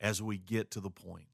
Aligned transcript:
as 0.00 0.22
we 0.22 0.38
get 0.38 0.70
to 0.72 0.80
the 0.80 0.90
point. 0.90 1.26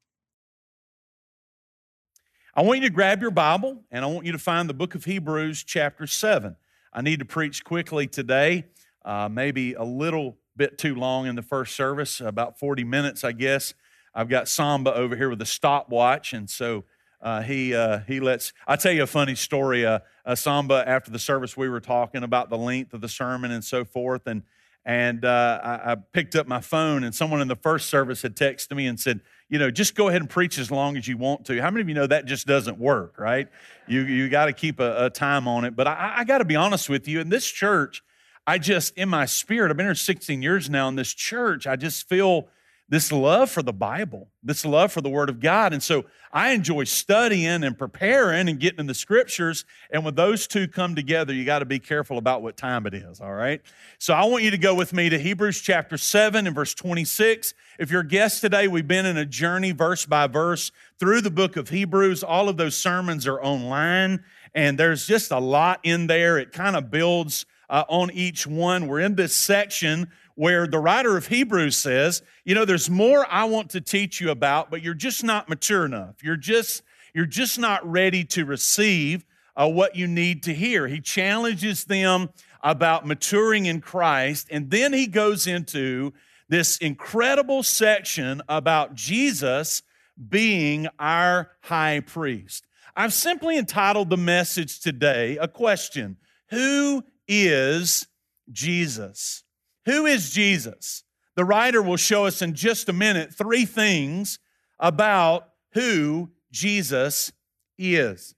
I 2.55 2.63
want 2.63 2.81
you 2.81 2.89
to 2.89 2.95
grab 2.95 3.21
your 3.21 3.31
Bible 3.31 3.85
and 3.91 4.05
I 4.05 4.09
want 4.09 4.25
you 4.25 4.33
to 4.33 4.39
find 4.39 4.69
the 4.69 4.75
book 4.75 4.95
of 4.95 5.05
Hebrews, 5.05 5.63
chapter 5.63 6.07
7. 6.07 6.57
I 6.93 7.03
need 7.03 7.19
to 7.19 7.27
preach 7.27 7.63
quickly 7.63 8.07
today, 8.07 8.65
uh, 9.05 9.29
maybe 9.31 9.75
a 9.75 9.85
little 9.85 10.39
bit 10.57 10.79
too 10.79 10.95
long 10.95 11.27
in 11.27 11.37
the 11.37 11.43
first 11.43 11.77
service, 11.77 12.21
about 12.21 12.59
40 12.59 12.83
minutes, 12.85 13.25
I 13.25 13.33
guess. 13.33 13.75
I've 14.15 14.31
got 14.31 14.49
Samba 14.49 14.95
over 14.95 15.15
here 15.15 15.29
with 15.29 15.43
a 15.43 15.47
stopwatch, 15.47 16.33
and 16.33 16.49
so 16.49 16.85
uh, 17.21 17.43
he 17.43 17.75
uh, 17.75 17.99
he 18.07 18.21
lets. 18.21 18.55
I 18.67 18.77
tell 18.77 18.93
you 18.93 19.03
a 19.03 19.07
funny 19.07 19.35
story. 19.35 19.85
Uh, 19.85 19.99
uh, 20.25 20.35
Samba, 20.35 20.83
after 20.87 21.11
the 21.11 21.19
service, 21.19 21.55
we 21.55 21.69
were 21.69 21.81
talking 21.81 22.23
about 22.23 22.49
the 22.49 22.57
length 22.57 22.95
of 22.95 23.03
the 23.03 23.09
sermon 23.11 23.51
and 23.51 23.63
so 23.63 23.85
forth, 23.85 24.27
and 24.27 24.43
and 24.87 25.25
uh, 25.25 25.61
I, 25.65 25.93
I, 25.93 25.95
picked 25.97 26.37
up 26.37 26.47
my 26.47 26.61
phone, 26.61 27.03
and 27.03 27.13
someone 27.13 27.41
in 27.41 27.49
the 27.49 27.57
first 27.57 27.91
service 27.91 28.23
had 28.23 28.37
texted 28.37 28.77
me 28.77 28.87
and 28.87 28.99
said, 28.99 29.21
you 29.49 29.59
know, 29.59 29.69
just 29.69 29.97
go 29.97 30.07
ahead 30.07 30.23
and 30.23 30.31
preach 30.31 30.59
as 30.59 30.71
long 30.71 30.97
as 30.97 31.09
you 31.09 31.17
want 31.17 31.45
to. 31.47 31.61
How 31.61 31.73
many 31.73 31.83
of 31.83 31.89
you 31.89 31.95
know 31.97 32.07
that 32.07 32.25
just 32.25 32.47
doesn't 32.47 32.79
work, 32.79 33.19
right? 33.19 33.49
You, 33.89 34.03
you 34.03 34.29
got 34.29 34.47
to 34.47 34.53
keep 34.53 34.79
a, 34.79 35.07
a, 35.07 35.11
time 35.11 35.49
on 35.49 35.65
it. 35.65 35.75
But 35.75 35.89
I, 35.89 36.15
I 36.19 36.25
got 36.25 36.39
to 36.39 36.45
be 36.45 36.55
honest 36.55 36.89
with 36.89 37.09
you, 37.09 37.19
in 37.19 37.31
this 37.31 37.51
church, 37.51 38.05
I 38.47 38.59
just, 38.59 38.97
in 38.97 39.09
my 39.09 39.27
spirit, 39.27 39.73
I've 39.73 39.77
been 39.77 39.87
here 39.87 39.95
16 39.97 40.41
years 40.41 40.71
now 40.71 40.87
in 40.87 40.95
this 40.95 41.13
church, 41.13 41.67
I 41.67 41.75
just 41.75 42.09
feel 42.09 42.47
this 42.89 43.11
love 43.11 43.51
for 43.51 43.63
the 43.63 43.73
Bible, 43.73 44.29
this 44.45 44.65
love 44.65 44.93
for 44.93 45.01
the 45.01 45.09
Word 45.09 45.29
of 45.29 45.41
God. 45.41 45.73
And 45.73 45.83
so 45.83 46.05
I 46.33 46.51
enjoy 46.53 46.85
studying 46.85 47.65
and 47.65 47.77
preparing 47.77 48.49
and 48.49 48.61
getting 48.61 48.79
in 48.79 48.87
the 48.87 48.95
scriptures. 48.95 49.65
And 49.91 50.05
when 50.05 50.15
those 50.15 50.47
two 50.47 50.69
come 50.69 50.95
together, 50.95 51.33
you 51.33 51.45
got 51.45 51.59
to 51.61 51.65
be 51.65 51.81
careful 51.81 52.17
about 52.17 52.43
what 52.43 52.57
time 52.57 52.87
it 52.87 52.95
is, 52.95 53.21
all 53.21 53.33
right? 53.33 53.61
So 53.99 54.15
I 54.15 54.25
want 54.27 54.45
you 54.45 54.53
to 54.53 54.59
go 54.59 54.75
with 54.75 54.93
me 54.93 55.09
to 55.09 55.19
Hebrews 55.19 55.61
chapter 55.61 55.97
7 55.97 56.47
and 56.47 56.55
verse 56.55 56.75
26. 56.75 57.55
If 57.81 57.91
you're 57.91 58.03
a 58.03 58.07
guest 58.07 58.41
today, 58.41 58.69
we've 58.69 58.87
been 58.87 59.07
in 59.07 59.17
a 59.17 59.27
journey 59.27 59.73
verse 59.73 60.07
by 60.07 60.29
verse 60.29 60.71
through 61.01 61.23
the 61.23 61.31
book 61.31 61.57
of 61.57 61.71
Hebrews. 61.71 62.23
All 62.23 62.49
of 62.49 62.57
those 62.57 62.77
sermons 62.77 63.27
are 63.27 63.43
online, 63.43 64.23
and 64.55 64.79
there's 64.79 65.07
just 65.07 65.33
a 65.33 65.41
lot 65.41 65.81
in 65.83 66.07
there. 66.07 66.39
It 66.39 66.53
kind 66.53 66.77
of 66.77 66.91
builds 66.91 67.47
uh, 67.69 67.85
on 67.89 68.13
each 68.13 68.47
one. 68.47 68.87
We're 68.87 69.01
in 69.01 69.17
this 69.17 69.35
section 69.35 70.09
where 70.37 70.67
the 70.67 70.79
writer 70.79 71.17
of 71.17 71.27
Hebrews 71.27 71.77
says, 71.77 72.23
you 72.45 72.55
know, 72.55 72.65
there's 72.65 72.89
more 72.89 73.27
I 73.29 73.45
want 73.45 73.71
to 73.71 73.81
teach 73.81 74.21
you 74.21 74.31
about, 74.31 74.71
but 74.71 74.83
you're 74.83 74.95
just 74.95 75.25
not 75.25 75.49
mature 75.49 75.85
enough. 75.85 76.23
You're 76.23 76.37
just 76.37 76.83
you're 77.13 77.27
just 77.27 77.59
not 77.59 77.91
ready 77.91 78.25
to 78.25 78.45
receive 78.45 79.25
uh, 79.57 79.69
what 79.69 79.97
you 79.97 80.07
need 80.07 80.43
to 80.43 80.53
hear. 80.53 80.87
He 80.87 81.01
challenges 81.01 81.85
them 81.85 82.29
about 82.63 83.07
maturing 83.07 83.65
in 83.65 83.81
Christ, 83.81 84.49
and 84.51 84.71
then 84.71 84.93
he 84.93 85.07
goes 85.07 85.47
into 85.47 86.13
this 86.49 86.77
incredible 86.77 87.63
section 87.63 88.43
about 88.49 88.95
Jesus 88.95 89.83
being 90.29 90.89
our 90.99 91.53
high 91.63 92.01
priest. 92.01 92.67
I've 92.95 93.15
simply 93.15 93.57
entitled 93.57 94.11
the 94.11 94.17
message 94.19 94.81
today 94.81 95.39
a 95.39 95.49
question 95.49 96.19
Who 96.51 97.03
is 97.27 98.07
Jesus? 98.53 99.43
Who 99.87 100.05
is 100.05 100.31
Jesus? 100.31 101.05
The 101.37 101.45
writer 101.45 101.81
will 101.81 101.97
show 101.97 102.27
us 102.27 102.43
in 102.43 102.55
just 102.55 102.89
a 102.89 102.93
minute 102.93 103.33
three 103.33 103.65
things 103.65 104.41
about 104.81 105.49
who 105.75 106.31
Jesus 106.51 107.33
is. 107.79 108.35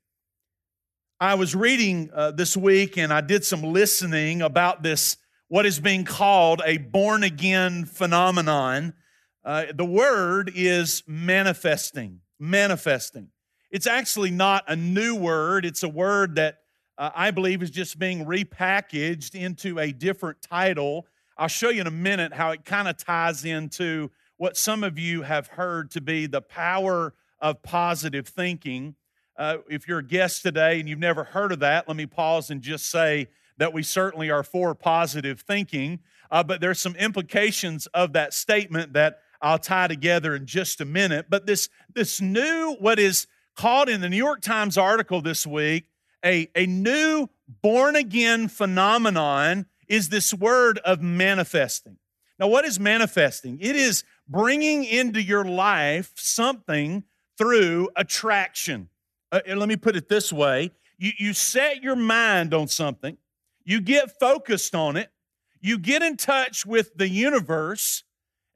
I 1.18 1.34
was 1.34 1.56
reading 1.56 2.10
uh, 2.14 2.32
this 2.32 2.56
week 2.56 2.98
and 2.98 3.12
I 3.12 3.22
did 3.22 3.44
some 3.44 3.62
listening 3.62 4.42
about 4.42 4.82
this, 4.82 5.16
what 5.48 5.64
is 5.64 5.80
being 5.80 6.04
called 6.04 6.60
a 6.66 6.76
born 6.76 7.24
again 7.24 7.86
phenomenon. 7.86 8.92
Uh, 9.42 9.66
the 9.74 9.86
word 9.86 10.52
is 10.54 11.02
manifesting, 11.06 12.20
manifesting. 12.38 13.28
It's 13.70 13.86
actually 13.86 14.30
not 14.30 14.64
a 14.68 14.76
new 14.76 15.14
word, 15.14 15.64
it's 15.64 15.82
a 15.82 15.88
word 15.88 16.34
that 16.34 16.58
uh, 16.98 17.10
I 17.14 17.30
believe 17.30 17.62
is 17.62 17.70
just 17.70 17.98
being 17.98 18.26
repackaged 18.26 19.34
into 19.34 19.78
a 19.78 19.92
different 19.92 20.42
title 20.42 21.06
I'll 21.40 21.46
show 21.46 21.68
you 21.68 21.80
in 21.80 21.86
a 21.86 21.92
minute 21.92 22.32
how 22.32 22.50
it 22.50 22.64
kind 22.64 22.88
of 22.88 22.96
ties 22.96 23.44
into 23.44 24.10
what 24.38 24.56
some 24.56 24.82
of 24.82 24.98
you 24.98 25.22
have 25.22 25.46
heard 25.46 25.88
to 25.92 26.00
be 26.00 26.26
the 26.26 26.40
power 26.40 27.14
of 27.40 27.62
positive 27.62 28.26
thinking. 28.26 28.96
Uh, 29.36 29.58
if 29.70 29.86
you're 29.86 30.00
a 30.00 30.04
guest 30.04 30.42
today 30.42 30.80
and 30.80 30.88
you've 30.88 30.98
never 30.98 31.22
heard 31.22 31.52
of 31.52 31.60
that, 31.60 31.86
let 31.86 31.96
me 31.96 32.06
pause 32.06 32.50
and 32.50 32.60
just 32.60 32.90
say 32.90 33.28
that 33.56 33.72
we 33.72 33.84
certainly 33.84 34.30
are 34.30 34.42
for 34.42 34.74
positive 34.74 35.40
thinking, 35.40 36.00
uh, 36.32 36.42
but 36.42 36.60
there's 36.60 36.80
some 36.80 36.96
implications 36.96 37.86
of 37.88 38.14
that 38.14 38.34
statement 38.34 38.94
that 38.94 39.20
I'll 39.40 39.60
tie 39.60 39.86
together 39.86 40.34
in 40.34 40.44
just 40.44 40.80
a 40.80 40.84
minute. 40.84 41.26
But 41.28 41.46
this, 41.46 41.68
this 41.94 42.20
new, 42.20 42.76
what 42.80 42.98
is 42.98 43.28
called 43.54 43.88
in 43.88 44.00
the 44.00 44.08
New 44.08 44.16
York 44.16 44.40
Times 44.40 44.76
article 44.76 45.22
this 45.22 45.46
week, 45.46 45.88
a, 46.24 46.48
a 46.56 46.66
new 46.66 47.28
born 47.62 47.94
again 47.94 48.48
phenomenon 48.48 49.66
is 49.88 50.08
this 50.08 50.34
word 50.34 50.78
of 50.84 51.00
manifesting. 51.00 51.96
Now, 52.38 52.48
what 52.48 52.64
is 52.64 52.78
manifesting? 52.78 53.58
It 53.60 53.74
is 53.74 54.04
bringing 54.28 54.84
into 54.84 55.20
your 55.20 55.44
life 55.44 56.12
something 56.16 57.04
through 57.36 57.90
attraction. 57.96 58.88
Uh, 59.32 59.40
let 59.46 59.68
me 59.68 59.76
put 59.76 59.96
it 59.96 60.08
this 60.08 60.32
way 60.32 60.70
you, 60.98 61.12
you 61.18 61.32
set 61.32 61.82
your 61.82 61.96
mind 61.96 62.52
on 62.52 62.68
something, 62.68 63.16
you 63.64 63.80
get 63.80 64.18
focused 64.18 64.74
on 64.74 64.96
it, 64.96 65.10
you 65.60 65.78
get 65.78 66.02
in 66.02 66.16
touch 66.16 66.66
with 66.66 66.96
the 66.96 67.08
universe, 67.08 68.04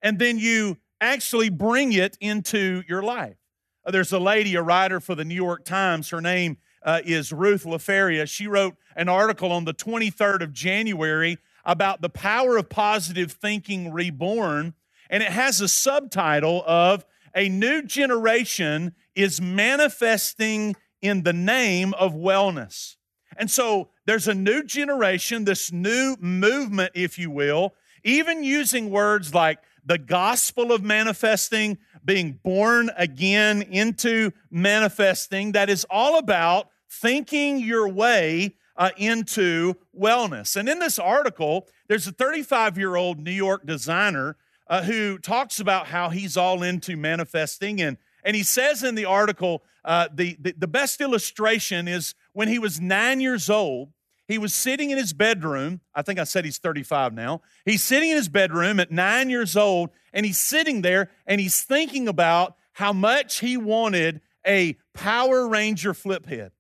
and 0.03 0.19
then 0.19 0.39
you 0.39 0.77
actually 1.01 1.51
bring 1.51 1.93
it 1.93 2.17
into 2.21 2.83
your 2.89 3.03
life. 3.03 3.37
Uh, 3.85 3.91
there's 3.91 4.13
a 4.13 4.19
lady, 4.19 4.55
a 4.55 4.63
writer 4.63 5.01
for 5.01 5.15
the 5.15 5.25
New 5.25 5.35
York 5.35 5.65
Times. 5.65 6.11
Her 6.11 6.21
name 6.21 6.59
uh, 6.85 7.01
is 7.05 7.33
Ruth 7.33 7.65
La 7.65 7.79
Ferla. 7.79 8.29
She 8.29 8.47
wrote 8.47 8.77
an 8.97 9.09
article 9.09 9.53
on 9.53 9.65
the 9.65 9.75
23rd 9.75 10.43
of 10.43 10.53
January 10.53 11.39
about 11.65 12.01
the 12.01 12.09
power 12.09 12.57
of 12.57 12.69
positive 12.69 13.33
thinking 13.33 13.93
reborn, 13.93 14.75
and 15.09 15.23
it 15.23 15.31
has 15.31 15.61
a 15.61 15.69
subtitle 15.69 16.65
of 16.67 17.05
A 17.35 17.49
New 17.49 17.83
Generation 17.83 18.95
is 19.15 19.41
Manifesting 19.41 20.75
in 21.01 21.23
the 21.23 21.33
Name 21.33 21.95
of 21.95 22.15
Wellness. 22.15 22.97
And 23.37 23.51
so 23.51 23.89
there's 24.07 24.29
a 24.29 24.35
new 24.35 24.63
generation, 24.63 25.45
this 25.45 25.73
new 25.73 26.17
movement, 26.21 26.93
if 26.95 27.19
you 27.19 27.31
will, 27.31 27.75
even 28.05 28.43
using 28.43 28.91
words 28.91 29.35
like 29.35 29.59
the 29.85 29.99
gospel 29.99 30.73
of 30.73 30.83
manifesting, 30.83 31.79
being 32.05 32.39
born 32.43 32.91
again 32.97 33.63
into 33.63 34.33
manifesting, 34.51 35.53
that 35.53 35.71
is 35.71 35.87
all 35.91 36.19
about 36.19 36.69
thinking 36.93 37.59
your 37.59 37.89
way 37.89 38.55
uh, 38.77 38.91
into 38.97 39.75
wellness. 39.99 40.57
And 40.57 40.69
in 40.69 40.79
this 40.79 40.99
article, 40.99 41.67
there's 41.89 42.07
a 42.07 42.13
35 42.13 42.77
year 42.77 42.97
old 42.97 43.19
New 43.19 43.33
York 43.33 43.67
designer 43.67 44.37
uh, 44.69 44.83
who 44.83 45.19
talks 45.19 45.61
about 45.61 45.87
how 45.87 46.11
he's 46.11 46.37
all 46.37 46.63
into 46.63 46.97
manifesting. 46.97 47.81
And, 47.81 47.97
and 48.25 48.37
he 48.37 48.43
says 48.43 48.83
in 48.83 48.95
the 48.95 49.05
article, 49.05 49.63
uh, 49.85 50.09
the, 50.13 50.37
the, 50.41 50.55
the 50.57 50.69
best 50.69 51.01
illustration 51.01 51.89
is 51.89 52.15
when 52.33 52.49
he 52.49 52.59
was 52.59 52.81
nine 52.81 53.21
years 53.21 53.51
old, 53.51 53.91
he 54.29 54.39
was 54.39 54.55
sitting 54.55 54.91
in 54.91 54.99
his 54.99 55.13
bedroom. 55.13 55.81
I 55.95 56.03
think 56.03 56.19
I 56.19 56.25
said 56.25 56.45
he's 56.45 56.59
35 56.59 57.13
now. 57.13 57.43
He's 57.65 57.83
sitting 57.83 58.11
in 58.11 58.17
his 58.17 58.29
bedroom 58.29 58.81
at 58.81 58.91
nine 58.91 59.29
years 59.29 59.57
old, 59.57 59.91
and 60.13 60.25
he's 60.25 60.39
sitting 60.39 60.83
there 60.83 61.11
and 61.27 61.41
he's 61.41 61.63
thinking 61.63 62.07
about 62.09 62.57
how 62.73 62.93
much 62.93 63.41
he 63.41 63.57
wanted 63.57 64.21
a 64.47 64.77
Power 64.95 65.49
Ranger 65.49 65.93
flip 65.93 66.27
head. 66.27 66.53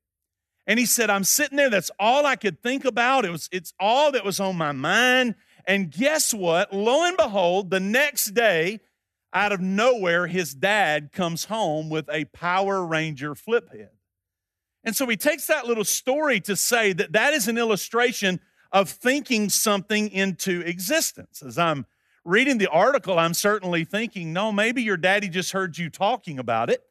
And 0.66 0.78
he 0.78 0.86
said, 0.86 1.10
I'm 1.10 1.24
sitting 1.24 1.56
there, 1.56 1.70
that's 1.70 1.90
all 1.98 2.24
I 2.24 2.36
could 2.36 2.62
think 2.62 2.84
about. 2.84 3.24
It 3.24 3.30
was, 3.30 3.48
it's 3.50 3.74
all 3.80 4.12
that 4.12 4.24
was 4.24 4.38
on 4.38 4.56
my 4.56 4.72
mind. 4.72 5.34
And 5.66 5.90
guess 5.90 6.32
what? 6.32 6.72
Lo 6.72 7.04
and 7.04 7.16
behold, 7.16 7.70
the 7.70 7.80
next 7.80 8.26
day, 8.26 8.80
out 9.32 9.52
of 9.52 9.60
nowhere, 9.60 10.26
his 10.26 10.54
dad 10.54 11.10
comes 11.12 11.46
home 11.46 11.88
with 11.88 12.08
a 12.10 12.26
Power 12.26 12.84
Ranger 12.84 13.34
flip 13.34 13.72
head. 13.72 13.90
And 14.84 14.94
so 14.94 15.06
he 15.06 15.16
takes 15.16 15.46
that 15.46 15.66
little 15.66 15.84
story 15.84 16.40
to 16.40 16.56
say 16.56 16.92
that 16.92 17.12
that 17.12 17.34
is 17.34 17.48
an 17.48 17.56
illustration 17.56 18.40
of 18.72 18.88
thinking 18.88 19.48
something 19.48 20.10
into 20.10 20.60
existence. 20.62 21.42
As 21.42 21.58
I'm 21.58 21.86
reading 22.24 22.58
the 22.58 22.68
article, 22.68 23.18
I'm 23.18 23.34
certainly 23.34 23.84
thinking, 23.84 24.32
no, 24.32 24.50
maybe 24.50 24.82
your 24.82 24.96
daddy 24.96 25.28
just 25.28 25.52
heard 25.52 25.78
you 25.78 25.88
talking 25.88 26.38
about 26.38 26.70
it, 26.70 26.82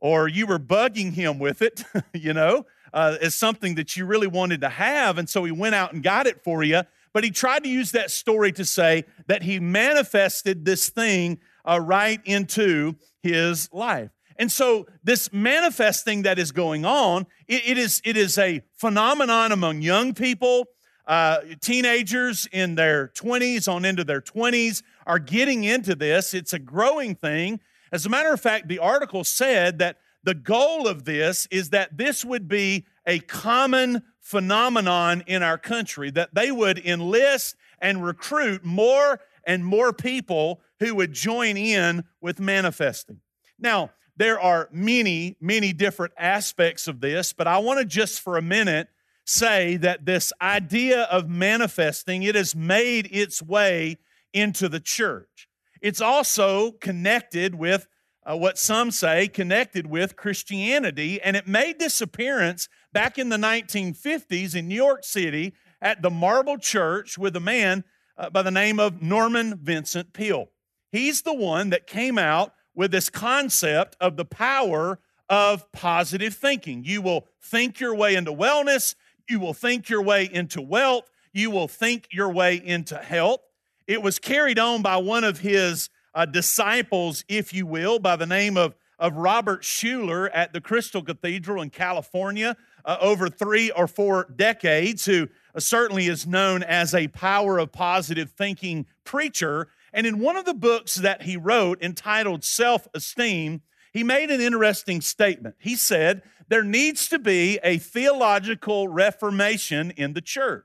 or 0.00 0.28
you 0.28 0.46
were 0.46 0.58
bugging 0.58 1.12
him 1.12 1.38
with 1.38 1.62
it, 1.62 1.84
you 2.14 2.32
know, 2.32 2.66
uh, 2.92 3.16
as 3.20 3.34
something 3.34 3.74
that 3.76 3.96
you 3.96 4.06
really 4.06 4.26
wanted 4.26 4.60
to 4.62 4.68
have. 4.68 5.18
And 5.18 5.28
so 5.28 5.44
he 5.44 5.52
went 5.52 5.74
out 5.74 5.92
and 5.92 6.02
got 6.02 6.26
it 6.26 6.42
for 6.42 6.62
you. 6.62 6.82
But 7.12 7.24
he 7.24 7.30
tried 7.30 7.64
to 7.64 7.68
use 7.68 7.92
that 7.92 8.10
story 8.10 8.52
to 8.52 8.64
say 8.64 9.04
that 9.26 9.42
he 9.42 9.58
manifested 9.58 10.64
this 10.64 10.88
thing 10.88 11.40
uh, 11.64 11.80
right 11.80 12.20
into 12.24 12.96
his 13.22 13.68
life. 13.72 14.10
And 14.38 14.52
so, 14.52 14.86
this 15.02 15.32
manifesting 15.32 16.22
that 16.22 16.38
is 16.38 16.52
going 16.52 16.84
on, 16.84 17.26
it, 17.48 17.62
it, 17.66 17.78
is, 17.78 18.00
it 18.04 18.16
is 18.16 18.38
a 18.38 18.62
phenomenon 18.74 19.50
among 19.50 19.82
young 19.82 20.14
people. 20.14 20.66
Uh, 21.08 21.40
teenagers 21.60 22.46
in 22.52 22.76
their 22.76 23.08
20s 23.08 23.66
on 23.66 23.84
into 23.84 24.04
their 24.04 24.20
20s 24.20 24.82
are 25.06 25.18
getting 25.18 25.64
into 25.64 25.96
this. 25.96 26.34
It's 26.34 26.52
a 26.52 26.58
growing 26.58 27.16
thing. 27.16 27.60
As 27.90 28.06
a 28.06 28.10
matter 28.10 28.32
of 28.32 28.40
fact, 28.40 28.68
the 28.68 28.78
article 28.78 29.24
said 29.24 29.78
that 29.78 29.96
the 30.28 30.34
goal 30.34 30.86
of 30.86 31.06
this 31.06 31.48
is 31.50 31.70
that 31.70 31.96
this 31.96 32.22
would 32.22 32.48
be 32.48 32.84
a 33.06 33.18
common 33.18 34.02
phenomenon 34.20 35.24
in 35.26 35.42
our 35.42 35.56
country, 35.56 36.10
that 36.10 36.34
they 36.34 36.50
would 36.50 36.78
enlist 36.78 37.56
and 37.80 38.04
recruit 38.04 38.62
more 38.62 39.20
and 39.46 39.64
more 39.64 39.90
people 39.90 40.60
who 40.80 40.94
would 40.94 41.14
join 41.14 41.56
in 41.56 42.04
with 42.20 42.40
manifesting. 42.40 43.20
Now, 43.58 43.92
there 44.18 44.38
are 44.38 44.68
many, 44.70 45.38
many 45.40 45.72
different 45.72 46.12
aspects 46.18 46.88
of 46.88 47.00
this, 47.00 47.32
but 47.32 47.46
I 47.46 47.56
want 47.56 47.78
to 47.78 47.86
just 47.86 48.20
for 48.20 48.36
a 48.36 48.42
minute 48.42 48.88
say 49.24 49.78
that 49.78 50.04
this 50.04 50.30
idea 50.42 51.04
of 51.04 51.30
manifesting, 51.30 52.22
it 52.22 52.34
has 52.34 52.54
made 52.54 53.08
its 53.10 53.42
way 53.42 53.96
into 54.34 54.68
the 54.68 54.80
church. 54.80 55.48
It's 55.80 56.02
also 56.02 56.72
connected 56.72 57.54
with 57.54 57.88
uh, 58.28 58.36
what 58.36 58.58
some 58.58 58.90
say 58.90 59.26
connected 59.26 59.86
with 59.86 60.16
Christianity, 60.16 61.20
and 61.22 61.36
it 61.36 61.48
made 61.48 61.78
this 61.78 62.00
appearance 62.00 62.68
back 62.92 63.18
in 63.18 63.30
the 63.30 63.36
1950s 63.36 64.54
in 64.54 64.68
New 64.68 64.74
York 64.74 65.04
City 65.04 65.54
at 65.80 66.02
the 66.02 66.10
Marble 66.10 66.58
Church 66.58 67.16
with 67.16 67.34
a 67.36 67.40
man 67.40 67.84
uh, 68.18 68.28
by 68.28 68.42
the 68.42 68.50
name 68.50 68.78
of 68.78 69.00
Norman 69.00 69.56
Vincent 69.56 70.12
Peale. 70.12 70.48
He's 70.92 71.22
the 71.22 71.34
one 71.34 71.70
that 71.70 71.86
came 71.86 72.18
out 72.18 72.52
with 72.74 72.90
this 72.90 73.08
concept 73.08 73.96
of 74.00 74.16
the 74.16 74.24
power 74.24 74.98
of 75.28 75.70
positive 75.72 76.34
thinking. 76.34 76.84
You 76.84 77.00
will 77.00 77.26
think 77.42 77.80
your 77.80 77.94
way 77.94 78.14
into 78.14 78.32
wellness, 78.32 78.94
you 79.28 79.40
will 79.40 79.54
think 79.54 79.88
your 79.88 80.02
way 80.02 80.28
into 80.30 80.60
wealth, 80.60 81.10
you 81.32 81.50
will 81.50 81.68
think 81.68 82.08
your 82.12 82.30
way 82.30 82.56
into 82.62 82.96
health. 82.96 83.40
It 83.86 84.02
was 84.02 84.18
carried 84.18 84.58
on 84.58 84.82
by 84.82 84.98
one 84.98 85.24
of 85.24 85.40
his 85.40 85.88
uh, 86.18 86.26
disciples, 86.26 87.24
if 87.28 87.54
you 87.54 87.64
will, 87.64 88.00
by 88.00 88.16
the 88.16 88.26
name 88.26 88.56
of, 88.56 88.74
of 88.98 89.14
Robert 89.14 89.62
Schuller 89.62 90.28
at 90.34 90.52
the 90.52 90.60
Crystal 90.60 91.00
Cathedral 91.00 91.62
in 91.62 91.70
California 91.70 92.56
uh, 92.84 92.96
over 93.00 93.28
three 93.28 93.70
or 93.70 93.86
four 93.86 94.26
decades, 94.34 95.04
who 95.04 95.28
uh, 95.54 95.60
certainly 95.60 96.08
is 96.08 96.26
known 96.26 96.64
as 96.64 96.92
a 96.92 97.06
power 97.06 97.58
of 97.58 97.70
positive 97.70 98.32
thinking 98.32 98.84
preacher. 99.04 99.68
And 99.92 100.08
in 100.08 100.18
one 100.18 100.34
of 100.34 100.44
the 100.44 100.54
books 100.54 100.96
that 100.96 101.22
he 101.22 101.36
wrote 101.36 101.80
entitled 101.80 102.42
Self 102.42 102.88
Esteem, 102.92 103.62
he 103.92 104.02
made 104.02 104.32
an 104.32 104.40
interesting 104.40 105.00
statement. 105.00 105.54
He 105.60 105.76
said, 105.76 106.22
There 106.48 106.64
needs 106.64 107.08
to 107.10 107.20
be 107.20 107.60
a 107.62 107.78
theological 107.78 108.88
reformation 108.88 109.92
in 109.92 110.14
the 110.14 110.20
church. 110.20 110.64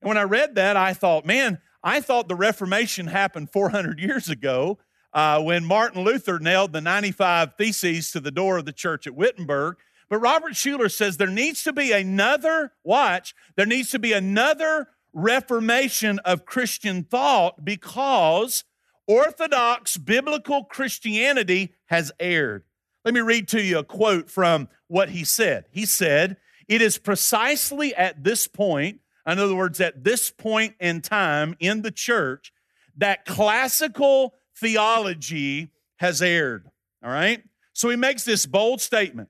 And 0.00 0.06
when 0.06 0.16
I 0.16 0.22
read 0.22 0.54
that, 0.54 0.76
I 0.76 0.92
thought, 0.92 1.26
man, 1.26 1.58
I 1.86 2.00
thought 2.00 2.26
the 2.26 2.34
Reformation 2.34 3.06
happened 3.06 3.52
400 3.52 4.00
years 4.00 4.28
ago 4.28 4.78
uh, 5.12 5.40
when 5.40 5.64
Martin 5.64 6.02
Luther 6.02 6.40
nailed 6.40 6.72
the 6.72 6.80
95 6.80 7.54
Theses 7.54 8.10
to 8.10 8.18
the 8.18 8.32
door 8.32 8.58
of 8.58 8.64
the 8.64 8.72
church 8.72 9.06
at 9.06 9.14
Wittenberg. 9.14 9.76
But 10.08 10.18
Robert 10.18 10.54
Schuller 10.54 10.90
says 10.90 11.16
there 11.16 11.28
needs 11.28 11.62
to 11.62 11.72
be 11.72 11.92
another, 11.92 12.72
watch, 12.82 13.36
there 13.54 13.66
needs 13.66 13.92
to 13.92 14.00
be 14.00 14.12
another 14.12 14.88
reformation 15.12 16.18
of 16.24 16.44
Christian 16.44 17.04
thought 17.04 17.64
because 17.64 18.64
Orthodox 19.06 19.96
biblical 19.96 20.64
Christianity 20.64 21.72
has 21.84 22.10
erred. 22.18 22.64
Let 23.04 23.14
me 23.14 23.20
read 23.20 23.46
to 23.48 23.62
you 23.62 23.78
a 23.78 23.84
quote 23.84 24.28
from 24.28 24.68
what 24.88 25.10
he 25.10 25.22
said. 25.22 25.66
He 25.70 25.86
said, 25.86 26.36
It 26.66 26.82
is 26.82 26.98
precisely 26.98 27.94
at 27.94 28.24
this 28.24 28.48
point, 28.48 28.98
in 29.26 29.38
other 29.38 29.54
words, 29.56 29.80
at 29.80 30.04
this 30.04 30.30
point 30.30 30.74
in 30.78 31.00
time 31.00 31.56
in 31.58 31.82
the 31.82 31.90
church, 31.90 32.52
that 32.96 33.24
classical 33.24 34.34
theology 34.56 35.70
has 35.96 36.22
erred. 36.22 36.70
All 37.04 37.10
right? 37.10 37.42
So 37.72 37.90
he 37.90 37.96
makes 37.96 38.24
this 38.24 38.46
bold 38.46 38.80
statement 38.80 39.28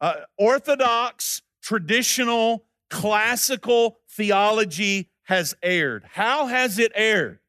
uh, 0.00 0.14
Orthodox, 0.36 1.42
traditional, 1.62 2.66
classical 2.90 3.98
theology 4.10 5.10
has 5.24 5.54
erred. 5.62 6.04
How 6.12 6.46
has 6.46 6.78
it 6.78 6.92
erred? 6.94 7.40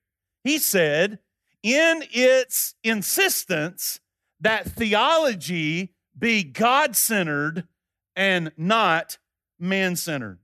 He 0.43 0.57
said, 0.57 1.19
in 1.61 2.03
its 2.11 2.75
insistence 2.83 3.99
that 4.39 4.65
theology 4.65 5.93
be 6.17 6.43
God 6.43 6.95
centered 6.95 7.67
and 8.15 8.51
not 8.57 9.17
man 9.59 9.95
centered. 9.95 10.39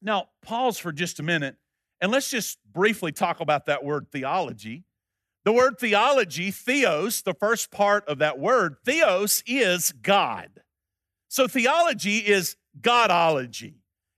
Now, 0.00 0.28
pause 0.46 0.78
for 0.78 0.92
just 0.92 1.20
a 1.20 1.22
minute 1.22 1.56
and 2.00 2.12
let's 2.12 2.30
just 2.30 2.58
briefly 2.72 3.12
talk 3.12 3.40
about 3.40 3.66
that 3.66 3.84
word 3.84 4.10
theology. 4.10 4.84
The 5.44 5.52
word 5.52 5.78
theology, 5.78 6.50
theos, 6.50 7.22
the 7.22 7.34
first 7.34 7.70
part 7.70 8.06
of 8.08 8.18
that 8.18 8.38
word, 8.38 8.76
theos 8.84 9.42
is 9.46 9.92
God. 9.92 10.50
So 11.28 11.46
theology 11.46 12.18
is 12.18 12.56
Godology. 12.80 13.74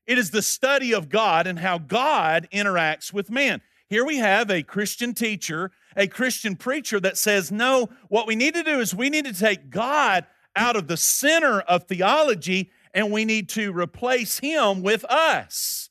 It 0.07 0.19
is 0.19 0.31
the 0.31 0.43
study 0.43 0.95
of 0.95 1.11
God 1.11 1.47
and 1.47 1.59
how 1.59 1.79
God 1.79 2.49
interacts 2.53 3.13
with 3.13 3.31
man. 3.31 3.61
Here 3.89 4.05
we 4.05 4.17
have 4.17 4.51
a 4.51 4.63
Christian 4.63 5.15
teacher, 5.15 5.71
a 5.97 6.07
Christian 6.07 6.57
preacher 6.57 6.99
that 7.01 7.19
says, 7.19 7.53
no, 7.53 7.89
what 8.09 8.27
we 8.27 8.35
need 8.35 8.55
to 8.55 8.63
do 8.63 8.81
is 8.81 8.95
we 8.95 9.11
need 9.11 9.27
to 9.27 9.35
take 9.35 9.71
God 9.71 10.27
out 10.57 10.77
of 10.77 10.89
the 10.89 10.97
center 10.97 11.61
of 11.61 11.85
theology 11.85 12.71
and 12.95 13.13
we 13.13 13.25
need 13.25 13.51
to 13.51 13.71
replace 13.73 14.39
him 14.39 14.83
with 14.83 15.05
us. 15.05 15.88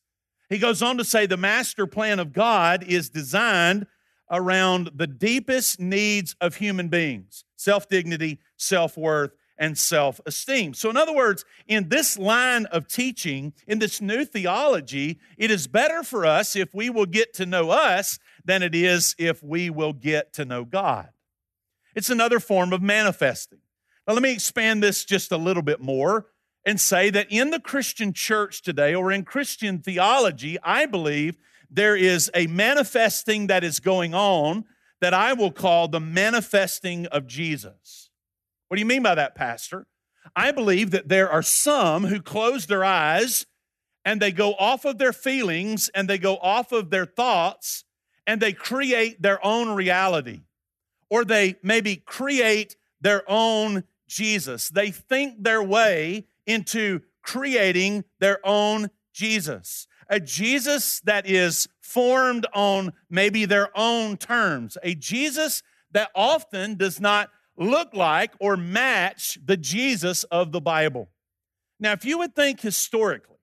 He 0.50 0.58
goes 0.58 0.82
on 0.82 0.98
to 0.98 1.04
say 1.04 1.26
the 1.26 1.38
master 1.38 1.88
plan 1.88 2.20
of 2.20 2.34
God 2.34 2.84
is 2.84 3.10
designed 3.10 3.88
around 4.30 4.92
the 4.96 5.08
deepest 5.08 5.80
needs 5.80 6.36
of 6.40 6.56
human 6.56 6.90
beings 6.90 7.44
self 7.56 7.90
dignity, 7.90 8.40
self 8.56 8.98
worth, 8.98 9.32
and 9.58 9.78
self 9.78 10.22
esteem. 10.26 10.74
So, 10.74 10.90
in 10.90 10.98
other 10.98 11.14
words, 11.14 11.44
in 11.68 11.90
this 11.90 12.18
line 12.18 12.66
of 12.68 12.88
teaching, 12.88 13.54
in 13.68 13.80
this 13.80 14.00
new 14.00 14.26
theology, 14.26 15.20
it 15.38 15.52
is 15.52 15.68
better 15.68 16.04
for 16.04 16.26
us 16.26 16.56
if 16.56 16.74
we 16.74 16.90
will 16.90 17.06
get 17.06 17.34
to 17.36 17.46
know 17.46 17.72
us 17.72 18.20
than 18.46 18.64
it 18.64 18.76
is 18.76 19.16
if 19.18 19.44
we 19.44 19.70
will 19.70 19.94
get 19.94 20.34
to 20.34 20.46
know 20.46 20.64
God. 20.64 21.10
It's 21.96 22.10
another 22.10 22.40
form 22.40 22.74
of 22.74 22.82
manifesting. 22.82 23.60
Now, 24.08 24.14
let 24.14 24.24
me 24.24 24.32
expand 24.32 24.82
this 24.82 25.04
just 25.04 25.32
a 25.32 25.38
little 25.38 25.64
bit 25.64 25.82
more 25.82 26.28
and 26.68 26.82
say 26.82 27.10
that 27.10 27.28
in 27.30 27.50
the 27.50 27.62
Christian 27.62 28.12
church 28.12 28.62
today, 28.62 28.94
or 28.94 29.10
in 29.10 29.24
Christian 29.24 29.80
theology, 29.80 30.58
I 30.62 30.86
believe 30.86 31.38
there 31.72 31.96
is 31.96 32.30
a 32.36 32.46
manifesting 32.48 33.48
that 33.48 33.64
is 33.64 33.80
going 33.80 34.14
on 34.14 34.66
that 35.00 35.14
I 35.14 35.32
will 35.32 35.52
call 35.52 35.88
the 35.88 36.02
manifesting 36.02 37.06
of 37.06 37.26
Jesus. 37.26 38.10
What 38.68 38.76
do 38.76 38.82
you 38.82 38.86
mean 38.86 39.02
by 39.02 39.16
that, 39.16 39.34
Pastor? 39.34 39.88
I 40.36 40.52
believe 40.52 40.92
that 40.92 41.08
there 41.08 41.30
are 41.30 41.42
some 41.42 42.04
who 42.04 42.22
close 42.22 42.66
their 42.66 42.84
eyes 42.84 43.46
and 44.04 44.22
they 44.22 44.34
go 44.34 44.54
off 44.56 44.84
of 44.84 44.98
their 44.98 45.14
feelings 45.14 45.90
and 45.96 46.10
they 46.10 46.18
go 46.18 46.36
off 46.36 46.74
of 46.74 46.90
their 46.90 47.06
thoughts 47.06 47.86
and 48.26 48.42
they 48.42 48.52
create 48.52 49.22
their 49.22 49.44
own 49.46 49.70
reality. 49.70 50.42
Or 51.10 51.24
they 51.24 51.56
maybe 51.64 51.96
create 51.96 52.76
their 53.00 53.24
own 53.26 53.86
Jesus. 54.10 54.68
They 54.68 54.92
think 54.92 55.44
their 55.44 55.64
way 55.64 56.26
into 56.48 57.02
creating 57.22 58.06
their 58.20 58.40
own 58.44 58.90
Jesus. 59.14 59.88
A 60.10 60.20
Jesus 60.20 61.02
that 61.02 61.30
is 61.30 61.68
formed 61.82 62.48
on 62.54 62.94
maybe 63.10 63.46
their 63.46 63.70
own 63.78 64.18
terms. 64.18 64.78
A 64.82 64.96
Jesus 64.96 65.62
that 65.92 66.10
often 66.16 66.76
does 66.76 67.00
not 67.00 67.30
look 67.58 67.94
like 67.94 68.34
or 68.40 68.56
match 68.56 69.38
the 69.44 69.58
Jesus 69.58 70.24
of 70.26 70.52
the 70.52 70.62
Bible. 70.62 71.10
Now, 71.80 71.92
if 71.92 72.06
you 72.06 72.18
would 72.20 72.36
think 72.36 72.62
historically, 72.62 73.36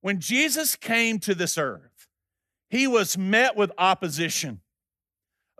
when 0.00 0.20
Jesus 0.20 0.76
came 0.76 1.18
to 1.20 1.34
this 1.34 1.58
earth, 1.58 2.08
he 2.70 2.86
was 2.86 3.18
met 3.18 3.56
with 3.56 3.72
opposition. 3.78 4.60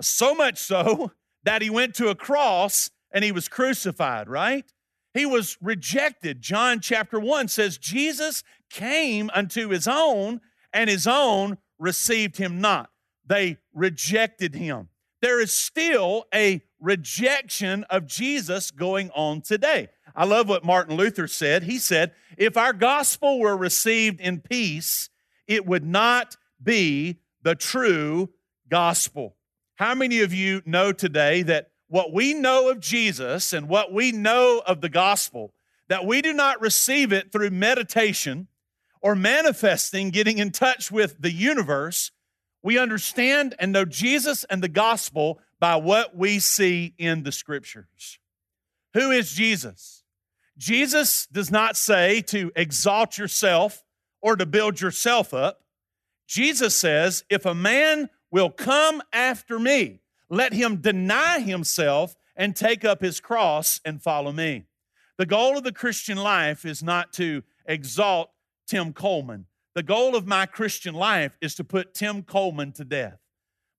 So 0.00 0.34
much 0.34 0.58
so 0.58 1.12
that 1.44 1.62
he 1.62 1.70
went 1.70 1.94
to 1.96 2.08
a 2.08 2.14
cross 2.14 2.90
and 3.12 3.24
he 3.24 3.32
was 3.32 3.48
crucified, 3.48 4.28
right? 4.28 4.64
He 5.14 5.26
was 5.26 5.56
rejected. 5.60 6.42
John 6.42 6.80
chapter 6.80 7.18
1 7.18 7.48
says, 7.48 7.78
Jesus 7.78 8.44
came 8.70 9.30
unto 9.34 9.68
his 9.68 9.88
own, 9.88 10.40
and 10.72 10.90
his 10.90 11.06
own 11.06 11.58
received 11.78 12.36
him 12.36 12.60
not. 12.60 12.90
they 13.26 13.58
rejected 13.74 14.54
him. 14.54 14.88
There 15.20 15.40
is 15.40 15.52
still 15.52 16.24
a 16.34 16.62
rejection 16.80 17.84
of 17.90 18.06
Jesus 18.06 18.70
going 18.70 19.10
on 19.10 19.42
today. 19.42 19.88
I 20.14 20.24
love 20.24 20.48
what 20.48 20.64
Martin 20.64 20.96
Luther 20.96 21.26
said. 21.26 21.64
He 21.64 21.78
said, 21.78 22.12
If 22.36 22.56
our 22.56 22.72
gospel 22.72 23.38
were 23.38 23.56
received 23.56 24.20
in 24.20 24.40
peace, 24.40 25.10
it 25.46 25.66
would 25.66 25.84
not 25.84 26.36
be 26.62 27.20
the 27.42 27.54
true 27.54 28.30
gospel. 28.68 29.36
How 29.76 29.94
many 29.94 30.20
of 30.20 30.32
you 30.32 30.62
know 30.64 30.92
today 30.92 31.42
that 31.42 31.70
what 31.88 32.12
we 32.12 32.34
know 32.34 32.68
of 32.68 32.80
Jesus 32.80 33.52
and 33.52 33.68
what 33.68 33.92
we 33.92 34.12
know 34.12 34.62
of 34.66 34.80
the 34.80 34.88
gospel, 34.88 35.52
that 35.88 36.04
we 36.04 36.22
do 36.22 36.32
not 36.32 36.60
receive 36.60 37.12
it 37.12 37.32
through 37.32 37.50
meditation 37.50 38.48
or 39.00 39.14
manifesting, 39.14 40.10
getting 40.10 40.38
in 40.38 40.50
touch 40.50 40.90
with 40.90 41.20
the 41.20 41.32
universe, 41.32 42.10
we 42.62 42.78
understand 42.78 43.54
and 43.58 43.72
know 43.72 43.84
Jesus 43.84 44.44
and 44.44 44.62
the 44.62 44.68
gospel 44.68 45.40
by 45.60 45.76
what 45.76 46.16
we 46.16 46.38
see 46.38 46.94
in 46.98 47.22
the 47.22 47.32
scriptures. 47.32 48.18
Who 48.94 49.10
is 49.10 49.32
Jesus? 49.32 50.02
Jesus 50.56 51.26
does 51.26 51.50
not 51.50 51.76
say 51.76 52.20
to 52.22 52.50
exalt 52.56 53.16
yourself 53.16 53.84
or 54.20 54.36
to 54.36 54.44
build 54.44 54.80
yourself 54.80 55.32
up. 55.32 55.62
Jesus 56.26 56.74
says, 56.74 57.24
if 57.30 57.46
a 57.46 57.54
man 57.54 58.10
will 58.30 58.50
come 58.50 59.00
after 59.12 59.58
me, 59.58 60.00
let 60.30 60.52
him 60.52 60.76
deny 60.76 61.40
himself 61.40 62.16
and 62.36 62.54
take 62.54 62.84
up 62.84 63.00
his 63.00 63.20
cross 63.20 63.80
and 63.84 64.02
follow 64.02 64.32
me. 64.32 64.66
The 65.16 65.26
goal 65.26 65.58
of 65.58 65.64
the 65.64 65.72
Christian 65.72 66.16
life 66.16 66.64
is 66.64 66.82
not 66.82 67.12
to 67.14 67.42
exalt 67.66 68.30
Tim 68.66 68.92
Coleman. 68.92 69.46
The 69.74 69.82
goal 69.82 70.14
of 70.14 70.26
my 70.26 70.46
Christian 70.46 70.94
life 70.94 71.36
is 71.40 71.54
to 71.56 71.64
put 71.64 71.94
Tim 71.94 72.22
Coleman 72.22 72.72
to 72.72 72.84
death. 72.84 73.18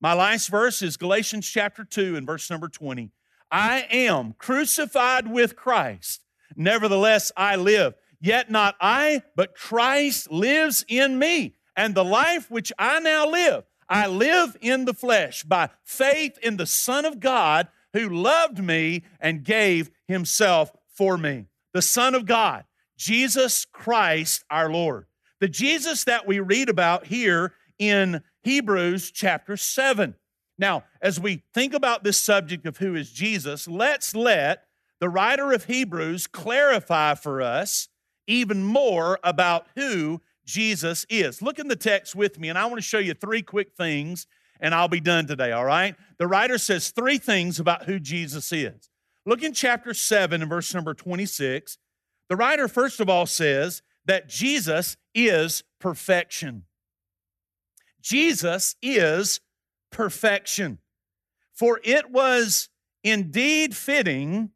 My 0.02 0.14
last 0.14 0.50
verse 0.50 0.82
is 0.82 0.98
Galatians 0.98 1.48
chapter 1.48 1.84
2 1.84 2.16
and 2.16 2.26
verse 2.26 2.50
number 2.50 2.68
20. 2.68 3.12
I 3.52 3.88
am 3.90 4.34
crucified 4.38 5.32
with 5.32 5.56
Christ. 5.56 6.24
Nevertheless, 6.56 7.32
I 7.36 7.56
live. 7.56 7.96
Yet 8.22 8.50
not 8.50 8.76
I, 8.82 9.24
but 9.36 9.56
Christ 9.56 10.32
lives 10.32 10.86
in 10.88 11.18
me. 11.18 11.56
And 11.76 11.96
the 11.96 12.04
life 12.04 12.52
which 12.52 12.72
I 12.78 13.00
now 13.00 13.30
live, 13.30 13.64
I 13.90 14.08
live 14.08 14.56
in 14.62 14.86
the 14.86 14.94
flesh 14.94 15.44
by 15.44 15.70
faith 15.84 16.38
in 16.44 16.58
the 16.58 16.68
Son 16.68 17.06
of 17.06 17.20
God 17.20 17.68
who 17.94 18.08
loved 18.08 18.64
me 18.64 19.04
and 19.20 19.44
gave 19.44 19.90
himself 20.08 20.72
for 20.94 21.18
me. 21.18 21.46
The 21.74 21.82
Son 21.82 22.14
of 22.14 22.26
God, 22.26 22.66
Jesus 22.98 23.66
Christ 23.66 24.44
our 24.50 24.72
Lord. 24.72 25.08
The 25.40 25.48
Jesus 25.48 26.04
that 26.04 26.28
we 26.28 26.40
read 26.40 26.70
about 26.70 27.08
here 27.08 27.54
in 27.80 28.22
Hebrews 28.44 29.12
chapter 29.12 29.58
7. 29.58 30.16
Now, 30.58 30.84
as 31.02 31.20
we 31.20 31.44
think 31.54 31.74
about 31.74 32.04
this 32.04 32.18
subject 32.18 32.66
of 32.66 32.78
who 32.78 32.94
is 32.94 33.12
Jesus, 33.12 33.68
let's 33.68 34.14
let 34.14 34.66
the 35.00 35.10
writer 35.10 35.52
of 35.54 35.66
Hebrews 35.66 36.28
clarify 36.28 37.16
for 37.16 37.42
us 37.42 37.88
even 38.28 38.64
more 38.64 39.20
about 39.24 39.66
who 39.76 40.22
Jesus 40.50 41.06
is. 41.10 41.44
Look 41.44 41.60
in 41.60 41.68
the 41.68 41.76
text 41.76 42.16
with 42.16 42.40
me, 42.40 42.50
and 42.50 42.58
I 42.58 42.66
want 42.66 42.78
to 42.78 42.82
show 42.82 42.98
you 42.98 43.14
three 43.14 43.44
quick 43.44 43.74
things, 43.74 44.26
and 44.60 44.74
I'll 44.74 44.88
be 44.88 45.00
done 45.00 45.28
today, 45.28 45.52
all 45.52 45.64
right? 45.64 45.96
The 46.18 46.26
writer 46.26 46.58
says 46.58 46.90
three 46.90 47.20
things 47.20 47.60
about 47.60 47.84
who 47.84 48.00
Jesus 48.00 48.52
is. 48.52 48.90
Look 49.28 49.44
in 49.44 49.54
chapter 49.54 49.94
7 49.94 50.42
and 50.42 50.50
verse 50.50 50.74
number 50.74 50.96
26. 50.96 51.78
The 52.30 52.36
writer, 52.36 52.68
first 52.68 53.00
of 53.00 53.10
all, 53.10 53.28
says 53.28 53.84
that 54.06 54.28
Jesus 54.28 54.98
is 55.14 55.64
perfection. 55.80 56.64
Jesus 58.02 58.76
is 58.82 59.42
perfection. 59.92 60.80
For 61.54 61.80
it 61.84 62.10
was 62.10 62.70
indeed 63.04 63.76
fitting 63.76 64.50